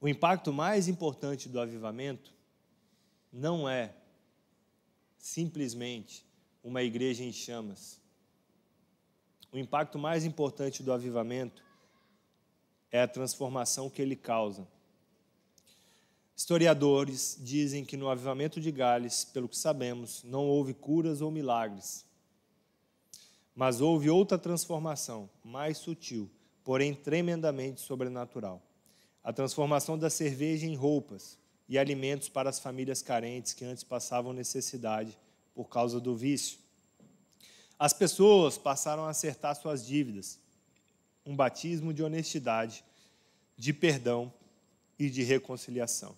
O 0.00 0.08
impacto 0.08 0.50
mais 0.50 0.88
importante 0.88 1.46
do 1.46 1.60
avivamento 1.60 2.32
não 3.30 3.68
é 3.68 3.94
simplesmente 5.18 6.24
uma 6.64 6.82
igreja 6.82 7.22
em 7.22 7.30
chamas. 7.30 8.00
O 9.52 9.58
impacto 9.58 9.98
mais 9.98 10.24
importante 10.24 10.82
do 10.82 10.90
avivamento 10.90 11.62
é 12.90 13.02
a 13.02 13.08
transformação 13.08 13.90
que 13.90 14.00
ele 14.00 14.16
causa. 14.16 14.66
Historiadores 16.34 17.36
dizem 17.38 17.84
que 17.84 17.98
no 17.98 18.08
avivamento 18.08 18.58
de 18.58 18.72
Gales, 18.72 19.26
pelo 19.26 19.50
que 19.50 19.58
sabemos, 19.58 20.24
não 20.24 20.46
houve 20.46 20.72
curas 20.72 21.20
ou 21.20 21.30
milagres, 21.30 22.06
mas 23.54 23.82
houve 23.82 24.08
outra 24.08 24.38
transformação, 24.38 25.28
mais 25.44 25.76
sutil, 25.76 26.30
porém 26.64 26.94
tremendamente 26.94 27.82
sobrenatural 27.82 28.62
a 29.22 29.32
transformação 29.32 29.98
da 29.98 30.08
cerveja 30.08 30.66
em 30.66 30.74
roupas 30.74 31.38
e 31.68 31.78
alimentos 31.78 32.28
para 32.28 32.50
as 32.50 32.58
famílias 32.58 33.02
carentes 33.02 33.52
que 33.52 33.64
antes 33.64 33.84
passavam 33.84 34.32
necessidade 34.32 35.16
por 35.54 35.68
causa 35.68 36.00
do 36.00 36.16
vício. 36.16 36.58
As 37.78 37.92
pessoas 37.92 38.58
passaram 38.58 39.04
a 39.04 39.10
acertar 39.10 39.54
suas 39.54 39.86
dívidas, 39.86 40.38
um 41.24 41.34
batismo 41.34 41.94
de 41.94 42.02
honestidade, 42.02 42.84
de 43.56 43.72
perdão 43.72 44.32
e 44.98 45.08
de 45.08 45.22
reconciliação. 45.22 46.16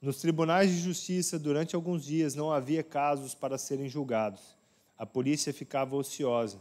Nos 0.00 0.20
tribunais 0.20 0.70
de 0.70 0.78
justiça, 0.78 1.38
durante 1.38 1.74
alguns 1.74 2.04
dias, 2.04 2.34
não 2.34 2.52
havia 2.52 2.82
casos 2.82 3.34
para 3.34 3.58
serem 3.58 3.88
julgados. 3.88 4.56
A 4.96 5.04
polícia 5.04 5.52
ficava 5.52 5.96
ociosa 5.96 6.60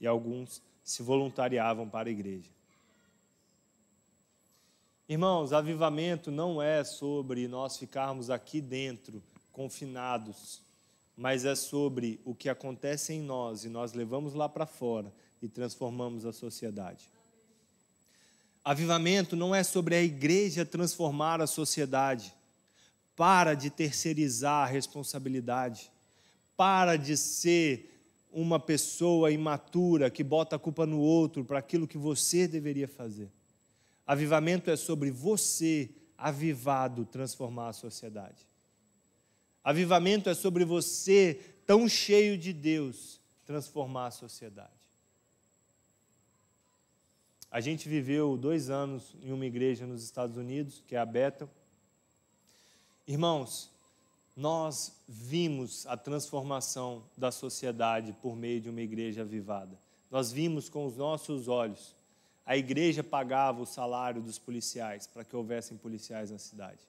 e 0.00 0.06
alguns 0.06 0.62
se 0.82 1.02
voluntariavam 1.02 1.88
para 1.88 2.08
a 2.08 2.12
igreja. 2.12 2.50
Irmãos, 5.10 5.52
avivamento 5.52 6.30
não 6.30 6.62
é 6.62 6.84
sobre 6.84 7.48
nós 7.48 7.76
ficarmos 7.76 8.30
aqui 8.30 8.60
dentro, 8.60 9.20
confinados, 9.50 10.62
mas 11.16 11.44
é 11.44 11.56
sobre 11.56 12.20
o 12.24 12.32
que 12.32 12.48
acontece 12.48 13.12
em 13.12 13.20
nós 13.20 13.64
e 13.64 13.68
nós 13.68 13.92
levamos 13.92 14.34
lá 14.34 14.48
para 14.48 14.66
fora 14.66 15.12
e 15.42 15.48
transformamos 15.48 16.24
a 16.24 16.32
sociedade. 16.32 17.10
Avivamento 18.64 19.34
não 19.34 19.52
é 19.52 19.64
sobre 19.64 19.96
a 19.96 20.00
igreja 20.00 20.64
transformar 20.64 21.40
a 21.40 21.46
sociedade. 21.48 22.32
Para 23.16 23.54
de 23.54 23.68
terceirizar 23.68 24.62
a 24.62 24.70
responsabilidade. 24.70 25.90
Para 26.56 26.94
de 26.94 27.16
ser 27.16 28.00
uma 28.30 28.60
pessoa 28.60 29.32
imatura 29.32 30.08
que 30.08 30.22
bota 30.22 30.54
a 30.54 30.58
culpa 30.60 30.86
no 30.86 31.00
outro 31.00 31.44
para 31.44 31.58
aquilo 31.58 31.88
que 31.88 31.98
você 31.98 32.46
deveria 32.46 32.86
fazer. 32.86 33.28
Avivamento 34.10 34.68
é 34.72 34.74
sobre 34.74 35.08
você, 35.08 35.88
avivado, 36.18 37.04
transformar 37.04 37.68
a 37.68 37.72
sociedade. 37.72 38.44
Avivamento 39.62 40.28
é 40.28 40.34
sobre 40.34 40.64
você, 40.64 41.40
tão 41.64 41.88
cheio 41.88 42.36
de 42.36 42.52
Deus, 42.52 43.20
transformar 43.46 44.08
a 44.08 44.10
sociedade. 44.10 44.72
A 47.48 47.60
gente 47.60 47.88
viveu 47.88 48.36
dois 48.36 48.68
anos 48.68 49.14
em 49.22 49.30
uma 49.30 49.46
igreja 49.46 49.86
nos 49.86 50.02
Estados 50.02 50.36
Unidos, 50.36 50.82
que 50.88 50.96
é 50.96 50.98
a 50.98 51.06
Bethel. 51.06 51.48
Irmãos, 53.06 53.70
nós 54.36 54.92
vimos 55.08 55.86
a 55.86 55.96
transformação 55.96 57.04
da 57.16 57.30
sociedade 57.30 58.12
por 58.14 58.34
meio 58.34 58.60
de 58.60 58.68
uma 58.68 58.80
igreja 58.80 59.20
avivada. 59.20 59.78
Nós 60.10 60.32
vimos 60.32 60.68
com 60.68 60.84
os 60.84 60.96
nossos 60.96 61.46
olhos 61.46 61.99
a 62.50 62.56
igreja 62.56 63.04
pagava 63.04 63.62
o 63.62 63.64
salário 63.64 64.20
dos 64.20 64.36
policiais 64.36 65.06
para 65.06 65.22
que 65.22 65.36
houvessem 65.36 65.76
policiais 65.76 66.32
na 66.32 66.38
cidade. 66.38 66.80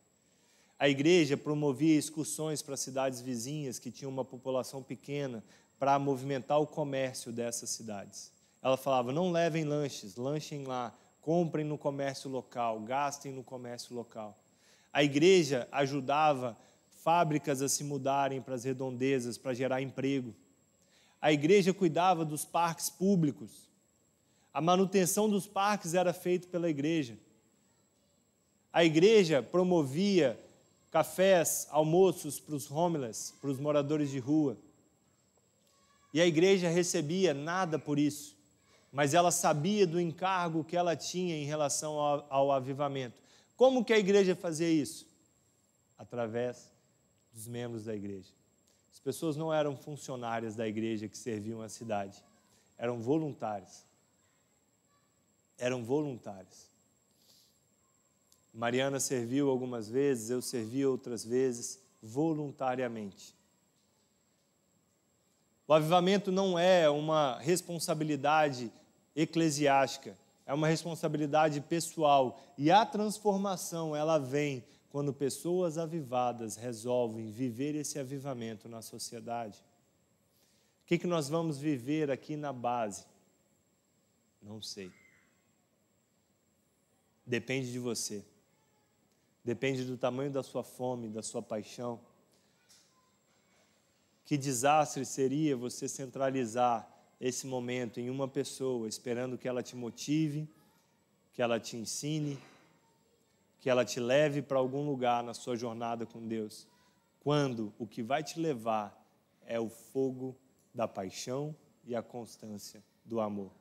A 0.79 0.89
igreja 0.89 1.37
promovia 1.37 1.99
excursões 1.99 2.63
para 2.63 2.75
cidades 2.75 3.21
vizinhas 3.21 3.77
que 3.77 3.91
tinham 3.91 4.11
uma 4.11 4.25
população 4.25 4.81
pequena 4.81 5.43
para 5.77 5.99
movimentar 5.99 6.59
o 6.59 6.65
comércio 6.65 7.31
dessas 7.31 7.69
cidades. 7.69 8.33
Ela 8.59 8.75
falava: 8.75 9.11
não 9.11 9.31
levem 9.31 9.63
lanches, 9.63 10.15
lanchem 10.15 10.63
lá, 10.63 10.97
comprem 11.21 11.63
no 11.63 11.77
comércio 11.77 12.27
local, 12.27 12.79
gastem 12.79 13.31
no 13.31 13.43
comércio 13.43 13.95
local. 13.95 14.35
A 14.91 15.03
igreja 15.03 15.67
ajudava 15.71 16.57
fábricas 17.03 17.61
a 17.61 17.69
se 17.69 17.83
mudarem 17.83 18.41
para 18.41 18.55
as 18.55 18.63
redondezas 18.63 19.37
para 19.37 19.53
gerar 19.53 19.79
emprego. 19.79 20.33
A 21.21 21.31
igreja 21.31 21.71
cuidava 21.71 22.25
dos 22.25 22.43
parques 22.43 22.89
públicos 22.89 23.69
a 24.53 24.59
manutenção 24.59 25.29
dos 25.29 25.47
parques 25.47 25.93
era 25.93 26.13
feita 26.13 26.47
pela 26.47 26.69
igreja. 26.69 27.17
A 28.73 28.83
igreja 28.83 29.41
promovia 29.41 30.39
cafés, 30.89 31.67
almoços 31.69 32.39
para 32.39 32.55
os 32.55 32.69
homeless, 32.69 33.33
para 33.39 33.49
os 33.49 33.59
moradores 33.59 34.09
de 34.09 34.19
rua. 34.19 34.57
E 36.13 36.19
a 36.19 36.25
igreja 36.25 36.67
recebia 36.67 37.33
nada 37.33 37.79
por 37.79 37.97
isso, 37.97 38.37
mas 38.91 39.13
ela 39.13 39.31
sabia 39.31 39.87
do 39.87 39.99
encargo 39.99 40.65
que 40.65 40.75
ela 40.75 40.95
tinha 40.95 41.35
em 41.35 41.45
relação 41.45 41.93
ao, 41.93 42.27
ao 42.29 42.51
avivamento. 42.51 43.21
Como 43.55 43.85
que 43.85 43.93
a 43.93 43.99
igreja 43.99 44.35
fazia 44.35 44.69
isso? 44.69 45.07
Através 45.97 46.69
dos 47.31 47.47
membros 47.47 47.85
da 47.85 47.95
igreja. 47.95 48.29
As 48.91 48.99
pessoas 48.99 49.37
não 49.37 49.53
eram 49.53 49.77
funcionárias 49.77 50.55
da 50.55 50.67
igreja 50.67 51.07
que 51.07 51.17
serviam 51.17 51.61
a 51.61 51.69
cidade, 51.69 52.21
eram 52.77 52.99
voluntários. 52.99 53.85
Eram 55.61 55.83
voluntários. 55.83 56.71
Mariana 58.51 58.99
serviu 58.99 59.47
algumas 59.47 59.87
vezes, 59.87 60.31
eu 60.31 60.41
servi 60.41 60.83
outras 60.83 61.23
vezes, 61.23 61.79
voluntariamente. 62.01 63.35
O 65.67 65.73
avivamento 65.73 66.31
não 66.31 66.57
é 66.57 66.89
uma 66.89 67.37
responsabilidade 67.37 68.71
eclesiástica, 69.15 70.17
é 70.47 70.53
uma 70.53 70.67
responsabilidade 70.67 71.61
pessoal. 71.61 72.41
E 72.57 72.71
a 72.71 72.83
transformação, 72.83 73.95
ela 73.95 74.17
vem 74.17 74.65
quando 74.89 75.13
pessoas 75.13 75.77
avivadas 75.77 76.55
resolvem 76.55 77.31
viver 77.31 77.75
esse 77.75 77.99
avivamento 77.99 78.67
na 78.67 78.81
sociedade. 78.81 79.63
O 80.83 80.87
que, 80.87 80.97
que 80.97 81.07
nós 81.07 81.29
vamos 81.29 81.59
viver 81.59 82.09
aqui 82.09 82.35
na 82.35 82.51
base? 82.51 83.05
Não 84.41 84.59
sei. 84.59 84.91
Depende 87.25 87.71
de 87.71 87.79
você. 87.79 88.25
Depende 89.43 89.83
do 89.85 89.97
tamanho 89.97 90.31
da 90.31 90.43
sua 90.43 90.63
fome, 90.63 91.09
da 91.09 91.23
sua 91.23 91.41
paixão. 91.41 91.99
Que 94.25 94.37
desastre 94.37 95.05
seria 95.05 95.57
você 95.57 95.87
centralizar 95.87 96.87
esse 97.19 97.45
momento 97.45 97.99
em 97.99 98.09
uma 98.09 98.27
pessoa, 98.27 98.87
esperando 98.87 99.37
que 99.37 99.47
ela 99.47 99.61
te 99.61 99.75
motive, 99.75 100.47
que 101.33 101.41
ela 101.41 101.59
te 101.59 101.77
ensine, 101.77 102.39
que 103.59 103.69
ela 103.69 103.85
te 103.85 103.99
leve 103.99 104.41
para 104.41 104.57
algum 104.57 104.85
lugar 104.85 105.23
na 105.23 105.33
sua 105.33 105.55
jornada 105.55 106.05
com 106.05 106.27
Deus, 106.27 106.67
quando 107.19 107.71
o 107.77 107.85
que 107.85 108.01
vai 108.01 108.23
te 108.23 108.39
levar 108.39 108.99
é 109.45 109.59
o 109.59 109.69
fogo 109.69 110.35
da 110.73 110.87
paixão 110.87 111.55
e 111.85 111.95
a 111.95 112.01
constância 112.01 112.83
do 113.05 113.21
amor. 113.21 113.60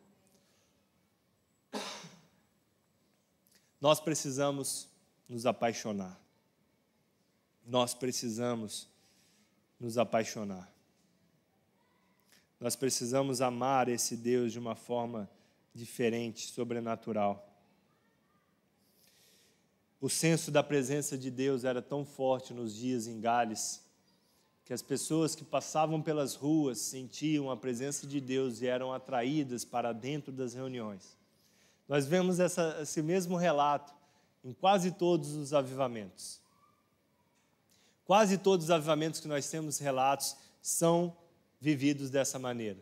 Nós 3.81 3.99
precisamos 4.01 4.89
nos 5.29 5.47
apaixonar. 5.47 6.21
Nós 7.67 7.95
precisamos 7.95 8.89
nos 9.79 9.97
apaixonar. 9.97 10.71
Nós 12.59 12.77
precisamos 12.77 13.41
amar 13.41 13.89
esse 13.89 14.17
Deus 14.17 14.53
de 14.53 14.59
uma 14.59 14.75
forma 14.75 15.31
diferente, 15.75 16.49
sobrenatural. 16.49 17.47
O 20.01 20.11
senso 20.11 20.51
da 20.51 20.63
presença 20.63 21.17
de 21.17 21.31
Deus 21.31 21.65
era 21.65 21.81
tão 21.81 22.05
forte 22.05 22.53
nos 22.53 22.75
dias 22.75 23.07
em 23.07 23.21
Gales 23.21 23.83
que 24.65 24.73
as 24.73 24.83
pessoas 24.83 25.35
que 25.35 25.45
passavam 25.45 26.01
pelas 26.01 26.35
ruas 26.35 26.79
sentiam 26.79 27.51
a 27.51 27.57
presença 27.57 28.07
de 28.07 28.21
Deus 28.21 28.61
e 28.61 28.67
eram 28.67 28.93
atraídas 28.93 29.65
para 29.65 29.93
dentro 29.93 30.31
das 30.31 30.55
reuniões. 30.55 31.19
Nós 31.91 32.07
vemos 32.07 32.39
essa, 32.39 32.79
esse 32.81 33.03
mesmo 33.03 33.35
relato 33.35 33.93
em 34.45 34.53
quase 34.53 34.93
todos 34.93 35.33
os 35.33 35.53
avivamentos. 35.53 36.41
Quase 38.05 38.39
todos 38.39 38.67
os 38.67 38.71
avivamentos 38.71 39.19
que 39.19 39.27
nós 39.27 39.51
temos 39.51 39.77
relatos 39.79 40.37
são 40.63 41.17
vividos 41.61 42.09
dessa 42.09 42.39
maneira. 42.39 42.79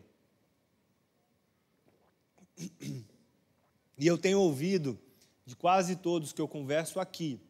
E 3.97 4.05
eu 4.05 4.15
tenho 4.15 4.39
ouvido 4.41 4.95
de 5.43 5.55
quase 5.55 5.95
todos 5.95 6.31
que 6.31 6.39
eu 6.39 6.47
converso 6.47 6.99
aqui, 6.99 7.41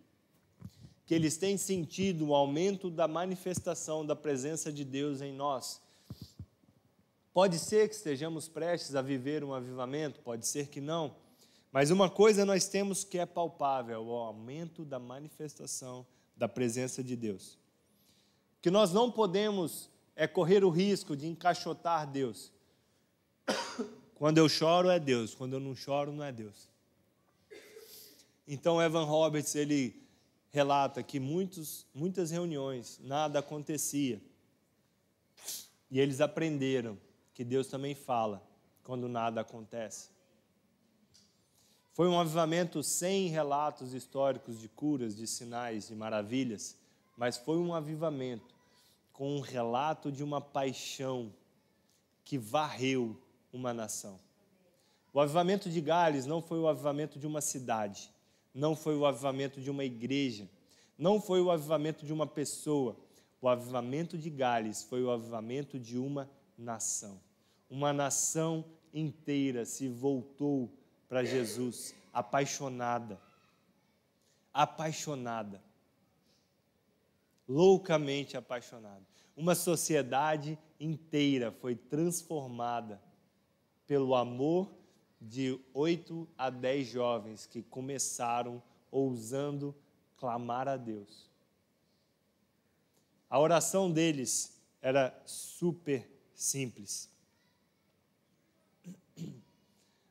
que 1.06 1.14
eles 1.14 1.36
têm 1.36 1.58
sentido 1.58 2.28
o 2.28 2.34
aumento 2.34 2.90
da 2.90 3.06
manifestação 3.06 4.06
da 4.06 4.16
presença 4.16 4.72
de 4.72 4.86
Deus 4.86 5.20
em 5.20 5.34
nós. 5.34 5.82
Pode 7.34 7.60
ser 7.60 7.90
que 7.90 7.96
estejamos 7.96 8.48
prestes 8.48 8.96
a 8.96 9.02
viver 9.02 9.44
um 9.44 9.54
avivamento, 9.54 10.22
pode 10.22 10.48
ser 10.48 10.70
que 10.70 10.80
não 10.80 11.14
mas 11.72 11.92
uma 11.92 12.10
coisa 12.10 12.46
nós 12.46 12.68
temos 12.68 13.04
que 13.04 13.18
é 13.18 13.26
palpável, 13.26 14.04
o 14.04 14.12
aumento 14.12 14.84
da 14.84 14.98
manifestação 15.00 16.06
da 16.36 16.48
presença 16.48 17.04
de 17.04 17.16
Deus. 17.16 17.58
Que 18.62 18.72
nós 18.72 18.92
não 18.92 19.12
podemos 19.12 19.90
é 20.16 20.28
correr 20.28 20.64
o 20.64 20.70
risco 20.70 21.16
de 21.16 21.28
encaixotar 21.28 22.10
Deus. 22.10 22.52
Quando 24.16 24.38
eu 24.38 24.50
choro 24.50 24.90
é 24.90 25.00
Deus, 25.00 25.34
quando 25.34 25.54
eu 25.54 25.60
não 25.62 25.74
choro 25.74 26.12
não 26.12 26.24
é 26.24 26.32
Deus. 26.32 26.68
Então 28.46 28.82
Evan 28.82 29.06
Roberts 29.06 29.56
ele 29.56 29.96
relata 30.50 31.04
que 31.04 31.20
muitos, 31.20 31.86
muitas 31.94 32.32
reuniões 32.32 33.00
nada 33.02 33.40
acontecia. 33.40 34.22
E 35.90 36.00
eles 36.00 36.20
aprenderam 36.20 36.98
que 37.34 37.44
Deus 37.44 37.68
também 37.68 37.96
fala 37.96 38.46
quando 38.84 39.08
nada 39.08 39.42
acontece. 39.42 40.10
Foi 42.00 42.08
um 42.08 42.18
avivamento 42.18 42.82
sem 42.82 43.28
relatos 43.28 43.94
históricos 43.94 44.58
de 44.58 44.70
curas, 44.70 45.18
de 45.18 45.28
sinais, 45.28 45.90
de 45.90 45.96
maravilhas, 45.96 46.78
mas 47.18 47.36
foi 47.36 47.58
um 47.58 47.74
avivamento 47.74 48.56
com 49.12 49.36
um 49.36 49.42
relato 49.42 50.10
de 50.10 50.24
uma 50.24 50.40
paixão 50.40 51.30
que 52.24 52.38
varreu 52.38 53.22
uma 53.52 53.74
nação. 53.74 54.18
O 55.14 55.20
avivamento 55.20 55.70
de 55.70 55.82
Gales 55.82 56.26
não 56.26 56.42
foi 56.42 56.58
o 56.58 56.70
avivamento 56.70 57.20
de 57.20 57.28
uma 57.28 57.42
cidade, 57.42 58.10
não 58.54 58.78
foi 58.78 58.96
o 58.96 59.06
avivamento 59.06 59.60
de 59.60 59.70
uma 59.70 59.84
igreja, 59.84 60.48
não 60.98 61.20
foi 61.20 61.42
o 61.42 61.52
avivamento 61.52 62.06
de 62.06 62.14
uma 62.14 62.26
pessoa. 62.26 62.96
O 63.42 63.50
avivamento 63.50 64.18
de 64.18 64.30
Gales 64.30 64.84
foi 64.84 65.04
o 65.04 65.12
avivamento 65.12 65.78
de 65.78 65.98
uma 65.98 66.30
nação. 66.58 67.20
Uma 67.70 67.92
nação 67.92 68.64
inteira 68.94 69.66
se 69.66 69.90
voltou 69.90 70.79
para 71.10 71.24
Jesus, 71.24 71.96
apaixonada. 72.14 73.20
Apaixonada. 74.54 75.62
Loucamente 77.48 78.38
apaixonada. 78.38 79.02
Uma 79.36 79.56
sociedade 79.56 80.58
inteira 80.80 81.52
foi 81.52 81.76
transformada 81.76 83.02
pelo 83.88 84.14
amor 84.14 84.72
de 85.20 85.60
oito 85.74 86.28
a 86.38 86.50
dez 86.50 86.88
jovens 86.88 87.46
que 87.46 87.64
começaram 87.64 88.62
ousando 88.92 89.76
clamar 90.16 90.68
a 90.68 90.78
Deus. 90.78 91.28
A 93.30 93.40
oração 93.40 93.92
deles 93.92 94.60
era 94.82 95.20
super 95.26 96.08
simples. 96.34 97.10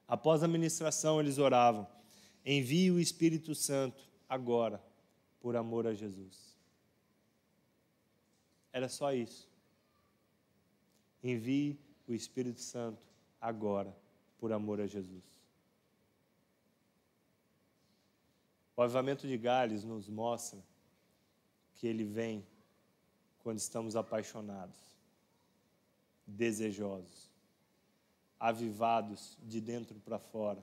Após 0.08 0.42
a 0.42 0.48
ministração, 0.48 1.20
eles 1.20 1.36
oravam: 1.36 1.86
Envie 2.44 2.90
o 2.90 2.98
Espírito 2.98 3.54
Santo 3.54 4.02
agora, 4.26 4.82
por 5.38 5.54
amor 5.54 5.86
a 5.86 5.92
Jesus. 5.92 6.56
Era 8.72 8.88
só 8.88 9.12
isso. 9.12 9.46
Envie 11.22 11.78
o 12.06 12.14
Espírito 12.14 12.60
Santo 12.60 13.04
agora, 13.38 13.94
por 14.38 14.50
amor 14.50 14.80
a 14.80 14.86
Jesus. 14.86 15.24
O 18.74 18.80
avivamento 18.80 19.26
de 19.26 19.36
Gales 19.36 19.84
nos 19.84 20.08
mostra 20.08 20.64
que 21.74 21.86
ele 21.86 22.04
vem 22.04 22.46
quando 23.40 23.58
estamos 23.58 23.96
apaixonados, 23.96 24.78
desejosos 26.26 27.27
avivados 28.38 29.36
de 29.42 29.60
dentro 29.60 29.98
para 30.00 30.18
fora. 30.18 30.62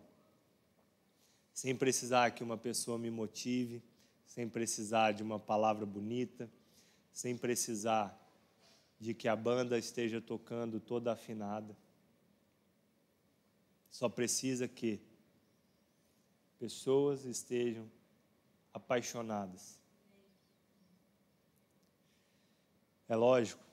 Sem 1.53 1.75
precisar 1.75 2.31
que 2.31 2.43
uma 2.43 2.57
pessoa 2.57 2.97
me 2.97 3.09
motive, 3.09 3.81
sem 4.25 4.47
precisar 4.47 5.11
de 5.11 5.23
uma 5.23 5.39
palavra 5.39 5.85
bonita, 5.85 6.49
sem 7.11 7.37
precisar 7.37 8.21
de 8.99 9.13
que 9.13 9.27
a 9.27 9.35
banda 9.35 9.77
esteja 9.77 10.19
tocando 10.21 10.79
toda 10.79 11.13
afinada. 11.13 11.75
Só 13.89 14.09
precisa 14.09 14.67
que 14.67 14.99
pessoas 16.59 17.25
estejam 17.25 17.89
apaixonadas. 18.73 19.79
É 23.07 23.15
lógico 23.15 23.64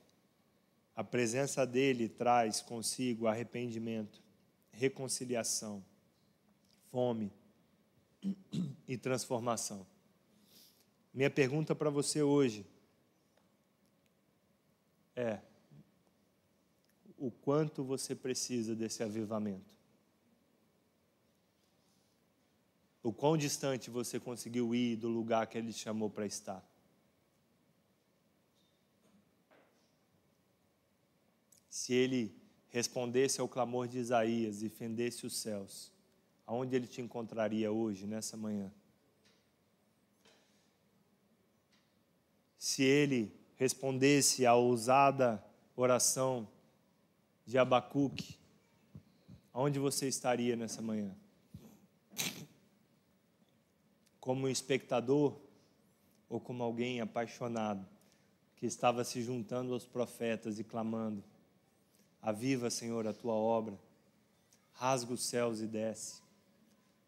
a 0.95 1.03
presença 1.03 1.67
dele 1.67 2.09
traz 2.09 2.61
consigo 2.61 3.27
arrependimento, 3.27 4.23
reconciliação, 4.71 5.85
fome 6.91 7.33
e 8.87 8.97
transformação. 8.97 9.87
Minha 11.13 11.31
pergunta 11.31 11.75
para 11.75 11.91
você 11.91 12.23
hoje 12.23 12.67
é: 15.17 15.41
o 17.19 17.31
quanto 17.31 17.83
você 17.83 18.15
precisa 18.15 18.75
desse 18.75 19.03
avivamento? 19.03 19.73
O 23.03 23.13
quão 23.13 23.37
distante 23.37 23.91
você 23.91 24.21
conseguiu 24.21 24.75
ir 24.75 24.97
do 24.97 25.09
lugar 25.09 25.47
que 25.49 25.59
Ele 25.59 25.73
te 25.73 25.81
chamou 25.81 26.09
para 26.09 26.25
estar? 26.25 26.72
Se 31.73 31.95
Ele 31.95 32.37
respondesse 32.69 33.41
ao 33.41 33.49
clamor 33.49 33.89
de 33.89 33.97
Isaías 33.97 34.63
e 34.63 34.69
fendesse 34.69 35.25
os 35.25 35.35
céus, 35.35 35.91
aonde 36.47 36.77
Ele 36.77 36.87
te 36.87 37.01
encontraria 37.01 37.73
hoje, 37.73 38.07
nessa 38.07 38.37
manhã? 38.37 38.71
Se 42.59 42.83
Ele 42.83 43.35
respondesse 43.57 44.45
à 44.45 44.55
ousada 44.55 45.43
oração 45.75 46.47
de 47.47 47.57
Abacuque, 47.57 48.37
aonde 49.51 49.79
você 49.79 50.07
estaria 50.07 50.55
nessa 50.55 50.83
manhã? 50.83 51.17
como 54.21 54.47
um 54.47 54.49
espectador 54.49 55.37
ou 56.29 56.39
como 56.39 56.63
alguém 56.63 57.01
apaixonado 57.01 57.85
que 58.55 58.67
estava 58.67 59.03
se 59.03 59.21
juntando 59.21 59.73
aos 59.73 59.85
profetas 59.85 60.61
e 60.61 60.65
clamando: 60.65 61.25
Aviva, 62.23 62.71
Senhor, 62.71 63.07
a 63.07 63.13
tua 63.13 63.35
obra, 63.35 63.77
rasga 64.73 65.13
os 65.13 65.25
céus 65.25 65.61
e 65.61 65.67
desce. 65.67 66.23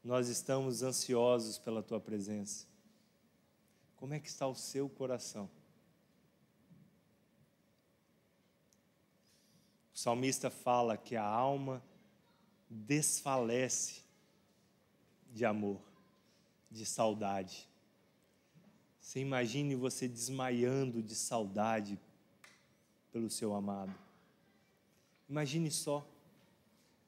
Nós 0.03 0.29
estamos 0.29 0.83
ansiosos 0.83 1.57
pela 1.57 1.83
tua 1.83 2.01
presença. 2.01 2.67
Como 3.97 4.13
é 4.13 4.19
que 4.21 4.29
está 4.29 4.47
o 4.47 4.55
seu 4.55 4.89
coração? 4.89 5.49
O 9.95 9.99
salmista 9.99 10.51
fala 10.51 10.97
que 10.97 11.15
a 11.15 11.25
alma 11.25 11.81
desfalece 12.69 14.03
de 15.33 15.45
amor 15.45 15.81
de 16.75 16.85
saudade. 16.85 17.69
Você 19.01 19.21
imagine 19.21 19.77
você 19.77 20.09
desmaiando 20.09 21.01
de 21.01 21.15
saudade 21.15 21.99
pelo 23.13 23.31
seu 23.31 23.55
amado. 23.55 24.04
Imagine 25.29 25.71
só. 25.71 26.07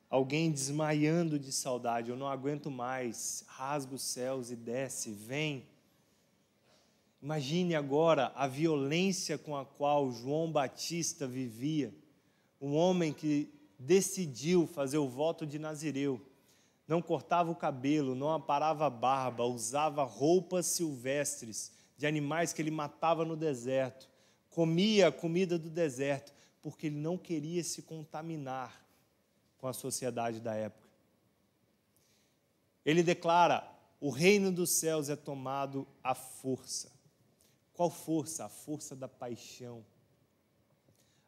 Alguém 0.09 0.51
desmaiando 0.51 1.39
de 1.39 1.53
saudade, 1.53 2.11
eu 2.11 2.17
não 2.17 2.29
aguento 2.29 2.71
mais, 2.71 3.45
rasga 3.49 3.95
os 3.95 4.03
céus 4.03 4.51
e 4.51 4.57
desce, 4.57 5.11
vem. 5.11 5.67
Imagine 7.21 7.75
agora 7.75 8.33
a 8.37 8.47
violência 8.47 9.37
com 9.37 9.57
a 9.57 9.65
qual 9.65 10.13
João 10.13 10.51
Batista 10.51 11.27
vivia, 11.27 11.93
um 12.61 12.75
homem 12.75 13.13
que 13.13 13.53
decidiu 13.79 14.67
fazer 14.67 14.99
o 14.99 15.09
voto 15.09 15.45
de 15.45 15.59
Nazireu 15.59 16.21
não 16.87 17.03
cortava 17.03 17.51
o 17.51 17.57
cabelo, 17.57 18.15
não 18.15 18.33
aparava 18.33 18.87
a 18.87 18.91
barba, 18.91 19.45
usava 19.45 20.05
roupas 20.05 20.67
silvestres 20.67 21.73
de 21.97 22.07
animais 22.07 22.53
que 22.53 22.63
ele 22.63 22.71
matava 22.71 23.25
no 23.25 23.37
deserto, 23.37 24.09
comia 24.51 25.09
a 25.09 25.13
comida 25.13 25.59
do 25.59 25.69
deserto, 25.69 26.33
porque 26.67 26.89
ele 26.89 26.97
não 26.97 27.17
queria 27.17 27.63
se 27.63 27.81
contaminar 27.81 28.85
com 29.57 29.69
a 29.69 29.73
sociedade 29.73 30.41
da 30.41 30.53
época. 30.53 30.89
Ele 32.85 33.05
declara: 33.05 33.73
o 34.01 34.11
reino 34.11 34.51
dos 34.51 34.81
céus 34.81 35.09
é 35.09 35.15
tomado 35.15 35.87
à 36.03 36.13
força. 36.13 36.91
Qual 37.73 37.89
força? 37.89 38.47
A 38.47 38.49
força 38.49 38.97
da 38.97 39.07
paixão. 39.07 39.87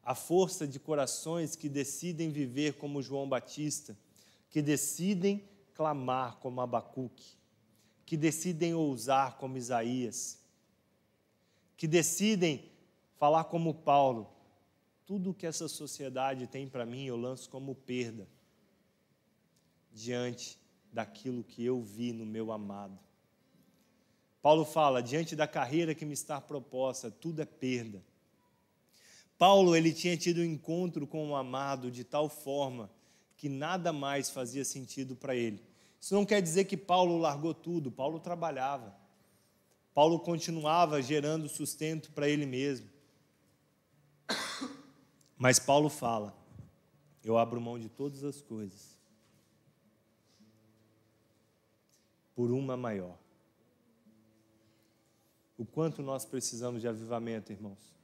A 0.02 0.12
força 0.12 0.66
de 0.66 0.80
corações 0.80 1.54
que 1.54 1.68
decidem 1.68 2.30
viver 2.30 2.72
como 2.72 3.00
João 3.00 3.28
Batista 3.28 3.96
que 4.50 4.60
decidem 4.60 5.48
clamar 5.72 6.38
como 6.38 6.60
Abacuque, 6.60 7.36
que 8.04 8.16
decidem 8.16 8.74
ousar 8.74 9.36
como 9.36 9.56
Isaías, 9.56 10.40
que 11.76 11.86
decidem 11.86 12.72
falar 13.18 13.44
como 13.44 13.72
Paulo. 13.72 14.37
Tudo 15.08 15.32
que 15.32 15.46
essa 15.46 15.68
sociedade 15.68 16.46
tem 16.46 16.68
para 16.68 16.84
mim 16.84 17.06
eu 17.06 17.16
lanço 17.16 17.48
como 17.48 17.74
perda 17.74 18.28
diante 19.90 20.58
daquilo 20.92 21.42
que 21.42 21.64
eu 21.64 21.80
vi 21.80 22.12
no 22.12 22.26
meu 22.26 22.52
amado. 22.52 22.98
Paulo 24.42 24.66
fala: 24.66 25.02
diante 25.02 25.34
da 25.34 25.48
carreira 25.48 25.94
que 25.94 26.04
me 26.04 26.12
está 26.12 26.38
proposta, 26.42 27.10
tudo 27.10 27.40
é 27.40 27.46
perda. 27.46 28.02
Paulo 29.38 29.74
ele 29.74 29.94
tinha 29.94 30.14
tido 30.14 30.42
um 30.42 30.44
encontro 30.44 31.06
com 31.06 31.30
o 31.30 31.36
amado 31.36 31.90
de 31.90 32.04
tal 32.04 32.28
forma 32.28 32.90
que 33.34 33.48
nada 33.48 33.94
mais 33.94 34.28
fazia 34.28 34.62
sentido 34.62 35.16
para 35.16 35.34
ele. 35.34 35.62
Isso 35.98 36.14
não 36.14 36.26
quer 36.26 36.42
dizer 36.42 36.66
que 36.66 36.76
Paulo 36.76 37.16
largou 37.16 37.54
tudo, 37.54 37.90
Paulo 37.90 38.20
trabalhava. 38.20 38.94
Paulo 39.94 40.20
continuava 40.20 41.00
gerando 41.00 41.48
sustento 41.48 42.12
para 42.12 42.28
ele 42.28 42.44
mesmo. 42.44 42.97
Mas 45.38 45.58
Paulo 45.58 45.88
fala: 45.88 46.36
Eu 47.22 47.38
abro 47.38 47.60
mão 47.60 47.78
de 47.78 47.88
todas 47.88 48.24
as 48.24 48.42
coisas 48.42 48.98
por 52.34 52.50
uma 52.50 52.76
maior. 52.76 53.16
O 55.56 55.64
quanto 55.64 56.02
nós 56.02 56.24
precisamos 56.24 56.80
de 56.80 56.88
avivamento, 56.88 57.52
irmãos. 57.52 57.96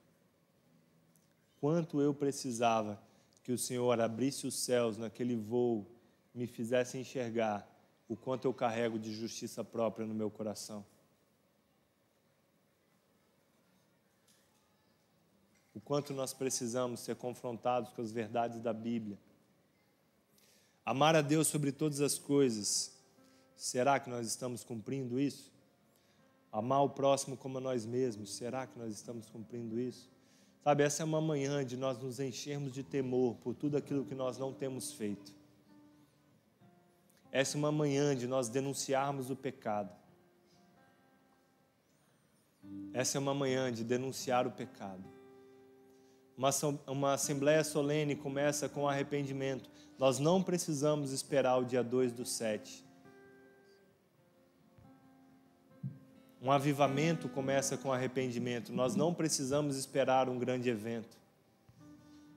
Quanto 1.60 2.00
eu 2.00 2.12
precisava 2.12 3.00
que 3.42 3.52
o 3.52 3.58
Senhor 3.58 4.00
abrisse 4.00 4.46
os 4.46 4.54
céus 4.54 4.98
naquele 4.98 5.36
voo, 5.36 5.86
me 6.34 6.46
fizesse 6.46 6.98
enxergar 6.98 7.68
o 8.08 8.16
quanto 8.16 8.44
eu 8.46 8.52
carrego 8.52 8.98
de 8.98 9.12
justiça 9.14 9.62
própria 9.62 10.06
no 10.06 10.14
meu 10.14 10.30
coração. 10.30 10.84
Quanto 15.84 16.14
nós 16.14 16.32
precisamos 16.32 17.00
ser 17.00 17.16
confrontados 17.16 17.92
com 17.92 18.00
as 18.00 18.10
verdades 18.10 18.58
da 18.60 18.72
Bíblia. 18.72 19.18
Amar 20.84 21.14
a 21.14 21.22
Deus 21.22 21.46
sobre 21.46 21.72
todas 21.72 22.00
as 22.00 22.18
coisas. 22.18 22.92
Será 23.56 24.00
que 24.00 24.08
nós 24.08 24.26
estamos 24.26 24.64
cumprindo 24.64 25.20
isso? 25.20 25.52
Amar 26.50 26.82
o 26.82 26.90
próximo 26.90 27.36
como 27.36 27.58
a 27.58 27.60
nós 27.60 27.84
mesmos. 27.84 28.34
Será 28.34 28.66
que 28.66 28.78
nós 28.78 28.92
estamos 28.92 29.28
cumprindo 29.28 29.78
isso? 29.78 30.10
Sabe, 30.62 30.82
essa 30.82 31.02
é 31.02 31.04
uma 31.04 31.20
manhã 31.20 31.64
de 31.64 31.76
nós 31.76 31.98
nos 31.98 32.18
enchermos 32.18 32.72
de 32.72 32.82
temor 32.82 33.36
por 33.36 33.54
tudo 33.54 33.76
aquilo 33.76 34.04
que 34.04 34.14
nós 34.14 34.38
não 34.38 34.52
temos 34.52 34.92
feito. 34.92 35.34
Essa 37.30 37.56
é 37.56 37.58
uma 37.58 37.72
manhã 37.72 38.16
de 38.16 38.26
nós 38.26 38.48
denunciarmos 38.48 39.28
o 39.28 39.36
pecado. 39.36 39.92
Essa 42.94 43.18
é 43.18 43.20
uma 43.20 43.34
manhã 43.34 43.72
de 43.72 43.84
denunciar 43.84 44.46
o 44.46 44.52
pecado. 44.52 45.13
Uma, 46.36 47.12
assembleia 47.12 47.62
solene 47.62 48.16
começa 48.16 48.68
com 48.68 48.88
arrependimento. 48.88 49.70
Nós 49.98 50.18
não 50.18 50.42
precisamos 50.42 51.12
esperar 51.12 51.58
o 51.58 51.64
dia 51.64 51.82
2 51.82 52.12
do 52.12 52.26
7. 52.26 52.84
Um 56.42 56.50
avivamento 56.50 57.28
começa 57.28 57.76
com 57.76 57.92
arrependimento. 57.92 58.72
Nós 58.72 58.94
não 58.94 59.14
precisamos 59.14 59.76
esperar 59.76 60.28
um 60.28 60.38
grande 60.38 60.68
evento. 60.68 61.16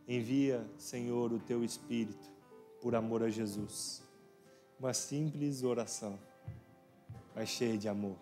Envia, 0.08 0.66
Senhor, 0.78 1.34
o 1.34 1.40
teu 1.40 1.64
Espírito 1.64 2.30
por 2.82 2.96
amor 2.96 3.24
a 3.24 3.30
Jesus. 3.30 4.02
Uma 4.80 4.94
simples 4.94 5.64
oração, 5.64 6.18
mas 7.36 7.50
cheia 7.50 7.78
de 7.78 7.90
amor. 7.90 8.16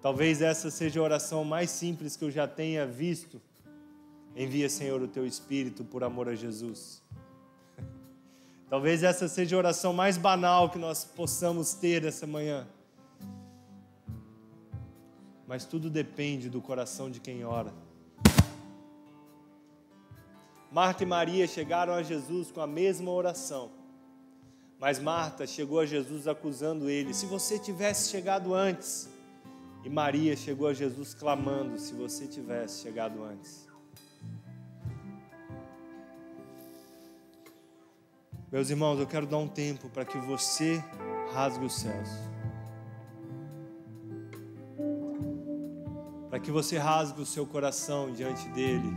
Talvez 0.00 0.40
essa 0.40 0.70
seja 0.70 1.00
a 1.00 1.02
oração 1.02 1.44
mais 1.44 1.70
simples 1.70 2.16
que 2.16 2.24
eu 2.24 2.30
já 2.30 2.46
tenha 2.46 2.86
visto. 2.86 3.42
Envia, 4.36 4.68
Senhor, 4.68 5.00
o 5.00 5.08
teu 5.08 5.26
Espírito 5.26 5.84
por 5.84 6.02
amor 6.02 6.28
a 6.28 6.34
Jesus. 6.34 7.02
Talvez 8.68 9.02
essa 9.02 9.28
seja 9.28 9.56
a 9.56 9.58
oração 9.58 9.92
mais 9.92 10.16
banal 10.16 10.70
que 10.70 10.78
nós 10.78 11.04
possamos 11.04 11.74
ter 11.74 12.04
essa 12.04 12.26
manhã 12.26 12.66
mas 15.46 15.64
tudo 15.64 15.90
depende 15.90 16.48
do 16.48 16.60
coração 16.60 17.10
de 17.10 17.20
quem 17.20 17.44
ora. 17.44 17.72
Marta 20.70 21.04
e 21.04 21.06
Maria 21.06 21.46
chegaram 21.46 21.92
a 21.92 22.02
Jesus 22.02 22.50
com 22.50 22.60
a 22.60 22.66
mesma 22.66 23.10
oração, 23.10 23.70
mas 24.78 24.98
Marta 24.98 25.46
chegou 25.46 25.78
a 25.80 25.86
Jesus 25.86 26.26
acusando 26.26 26.88
ele: 26.88 27.14
se 27.14 27.26
você 27.26 27.58
tivesse 27.58 28.10
chegado 28.10 28.54
antes. 28.54 29.08
E 29.84 29.88
Maria 29.90 30.34
chegou 30.34 30.66
a 30.66 30.74
Jesus 30.74 31.14
clamando: 31.14 31.78
se 31.78 31.92
você 31.92 32.26
tivesse 32.26 32.82
chegado 32.82 33.22
antes. 33.22 33.68
Meus 38.54 38.70
irmãos, 38.70 39.00
eu 39.00 39.06
quero 39.08 39.26
dar 39.26 39.38
um 39.38 39.48
tempo 39.48 39.88
para 39.88 40.04
que 40.04 40.16
você 40.16 40.80
rasgue 41.32 41.64
os 41.64 41.74
céus. 41.74 42.08
para 46.30 46.38
que 46.40 46.50
você 46.50 46.78
rasgue 46.78 47.20
o 47.20 47.26
seu 47.26 47.46
coração 47.46 48.12
diante 48.12 48.48
dele, 48.48 48.90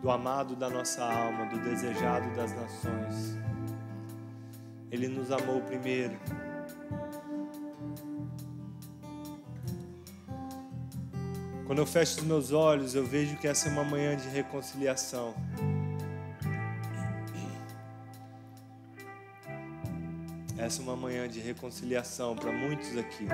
do 0.00 0.10
amado 0.10 0.56
da 0.56 0.68
nossa 0.68 1.04
alma, 1.04 1.46
do 1.46 1.60
desejado 1.60 2.28
das 2.34 2.52
nações. 2.52 3.38
Ele 4.90 5.06
nos 5.06 5.30
amou 5.30 5.60
primeiro. 5.62 6.16
Quando 11.66 11.78
eu 11.78 11.86
fecho 11.86 12.20
os 12.20 12.26
meus 12.26 12.52
olhos, 12.52 12.96
eu 12.96 13.04
vejo 13.04 13.36
que 13.36 13.46
essa 13.46 13.68
é 13.68 13.72
uma 13.72 13.84
manhã 13.84 14.16
de 14.16 14.28
reconciliação. 14.28 15.34
Essa 20.72 20.80
uma 20.80 20.96
manhã 20.96 21.28
de 21.28 21.38
reconciliação 21.38 22.34
para 22.34 22.50
muitos 22.50 22.96
aqui. 22.96 23.26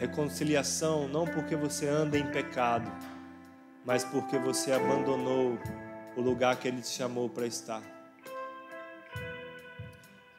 Reconciliação 0.00 1.06
não 1.06 1.24
porque 1.24 1.54
você 1.54 1.86
anda 1.86 2.18
em 2.18 2.26
pecado, 2.26 2.90
mas 3.86 4.02
porque 4.02 4.36
você 4.36 4.72
abandonou 4.72 5.56
o 6.16 6.20
lugar 6.20 6.56
que 6.56 6.66
Ele 6.66 6.82
te 6.82 6.88
chamou 6.88 7.28
para 7.28 7.46
estar. 7.46 7.80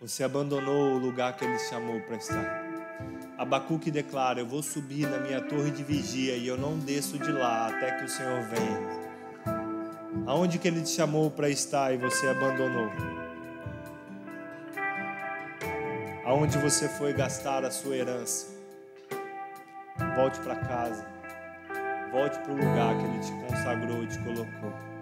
Você 0.01 0.26
abandonou 0.26 0.95
o 0.95 0.97
lugar 0.97 1.38
que 1.38 1.45
Ele 1.45 1.55
te 1.55 1.70
chamou 1.70 2.01
para 2.01 2.18
estar. 2.18 2.66
Abacuque 3.38 3.89
declara: 3.89 4.41
Eu 4.41 4.45
vou 4.45 4.61
subir 4.61 5.09
na 5.09 5.18
minha 5.18 5.39
torre 5.39 5.72
de 5.72 5.82
vigia 5.82 6.36
e 6.36 6.45
eu 6.45 6.57
não 6.57 6.78
desço 6.78 7.18
de 7.18 7.32
lá 7.32 7.68
até 7.70 7.99
que 7.99 8.03
o 8.03 8.09
Senhor 8.09 8.43
venha. 8.49 10.26
Aonde 10.28 10.59
que 10.59 10.68
Ele 10.68 10.82
te 10.82 10.89
chamou 10.89 11.32
para 11.32 11.49
estar 11.49 11.93
e 11.93 11.97
você 11.97 12.28
abandonou? 12.28 13.22
Aonde 16.26 16.57
você 16.57 16.88
foi 16.88 17.13
gastar 17.13 17.63
a 17.63 17.71
sua 17.71 17.95
herança. 17.95 18.47
Volte 20.15 20.39
para 20.39 20.55
casa. 20.55 21.05
Volte 22.11 22.38
para 22.39 22.51
o 22.51 22.55
lugar 22.55 22.97
que 22.97 23.05
Ele 23.05 23.19
te 23.19 23.32
consagrou 23.47 24.03
e 24.03 24.07
te 24.07 24.19
colocou. 24.19 24.92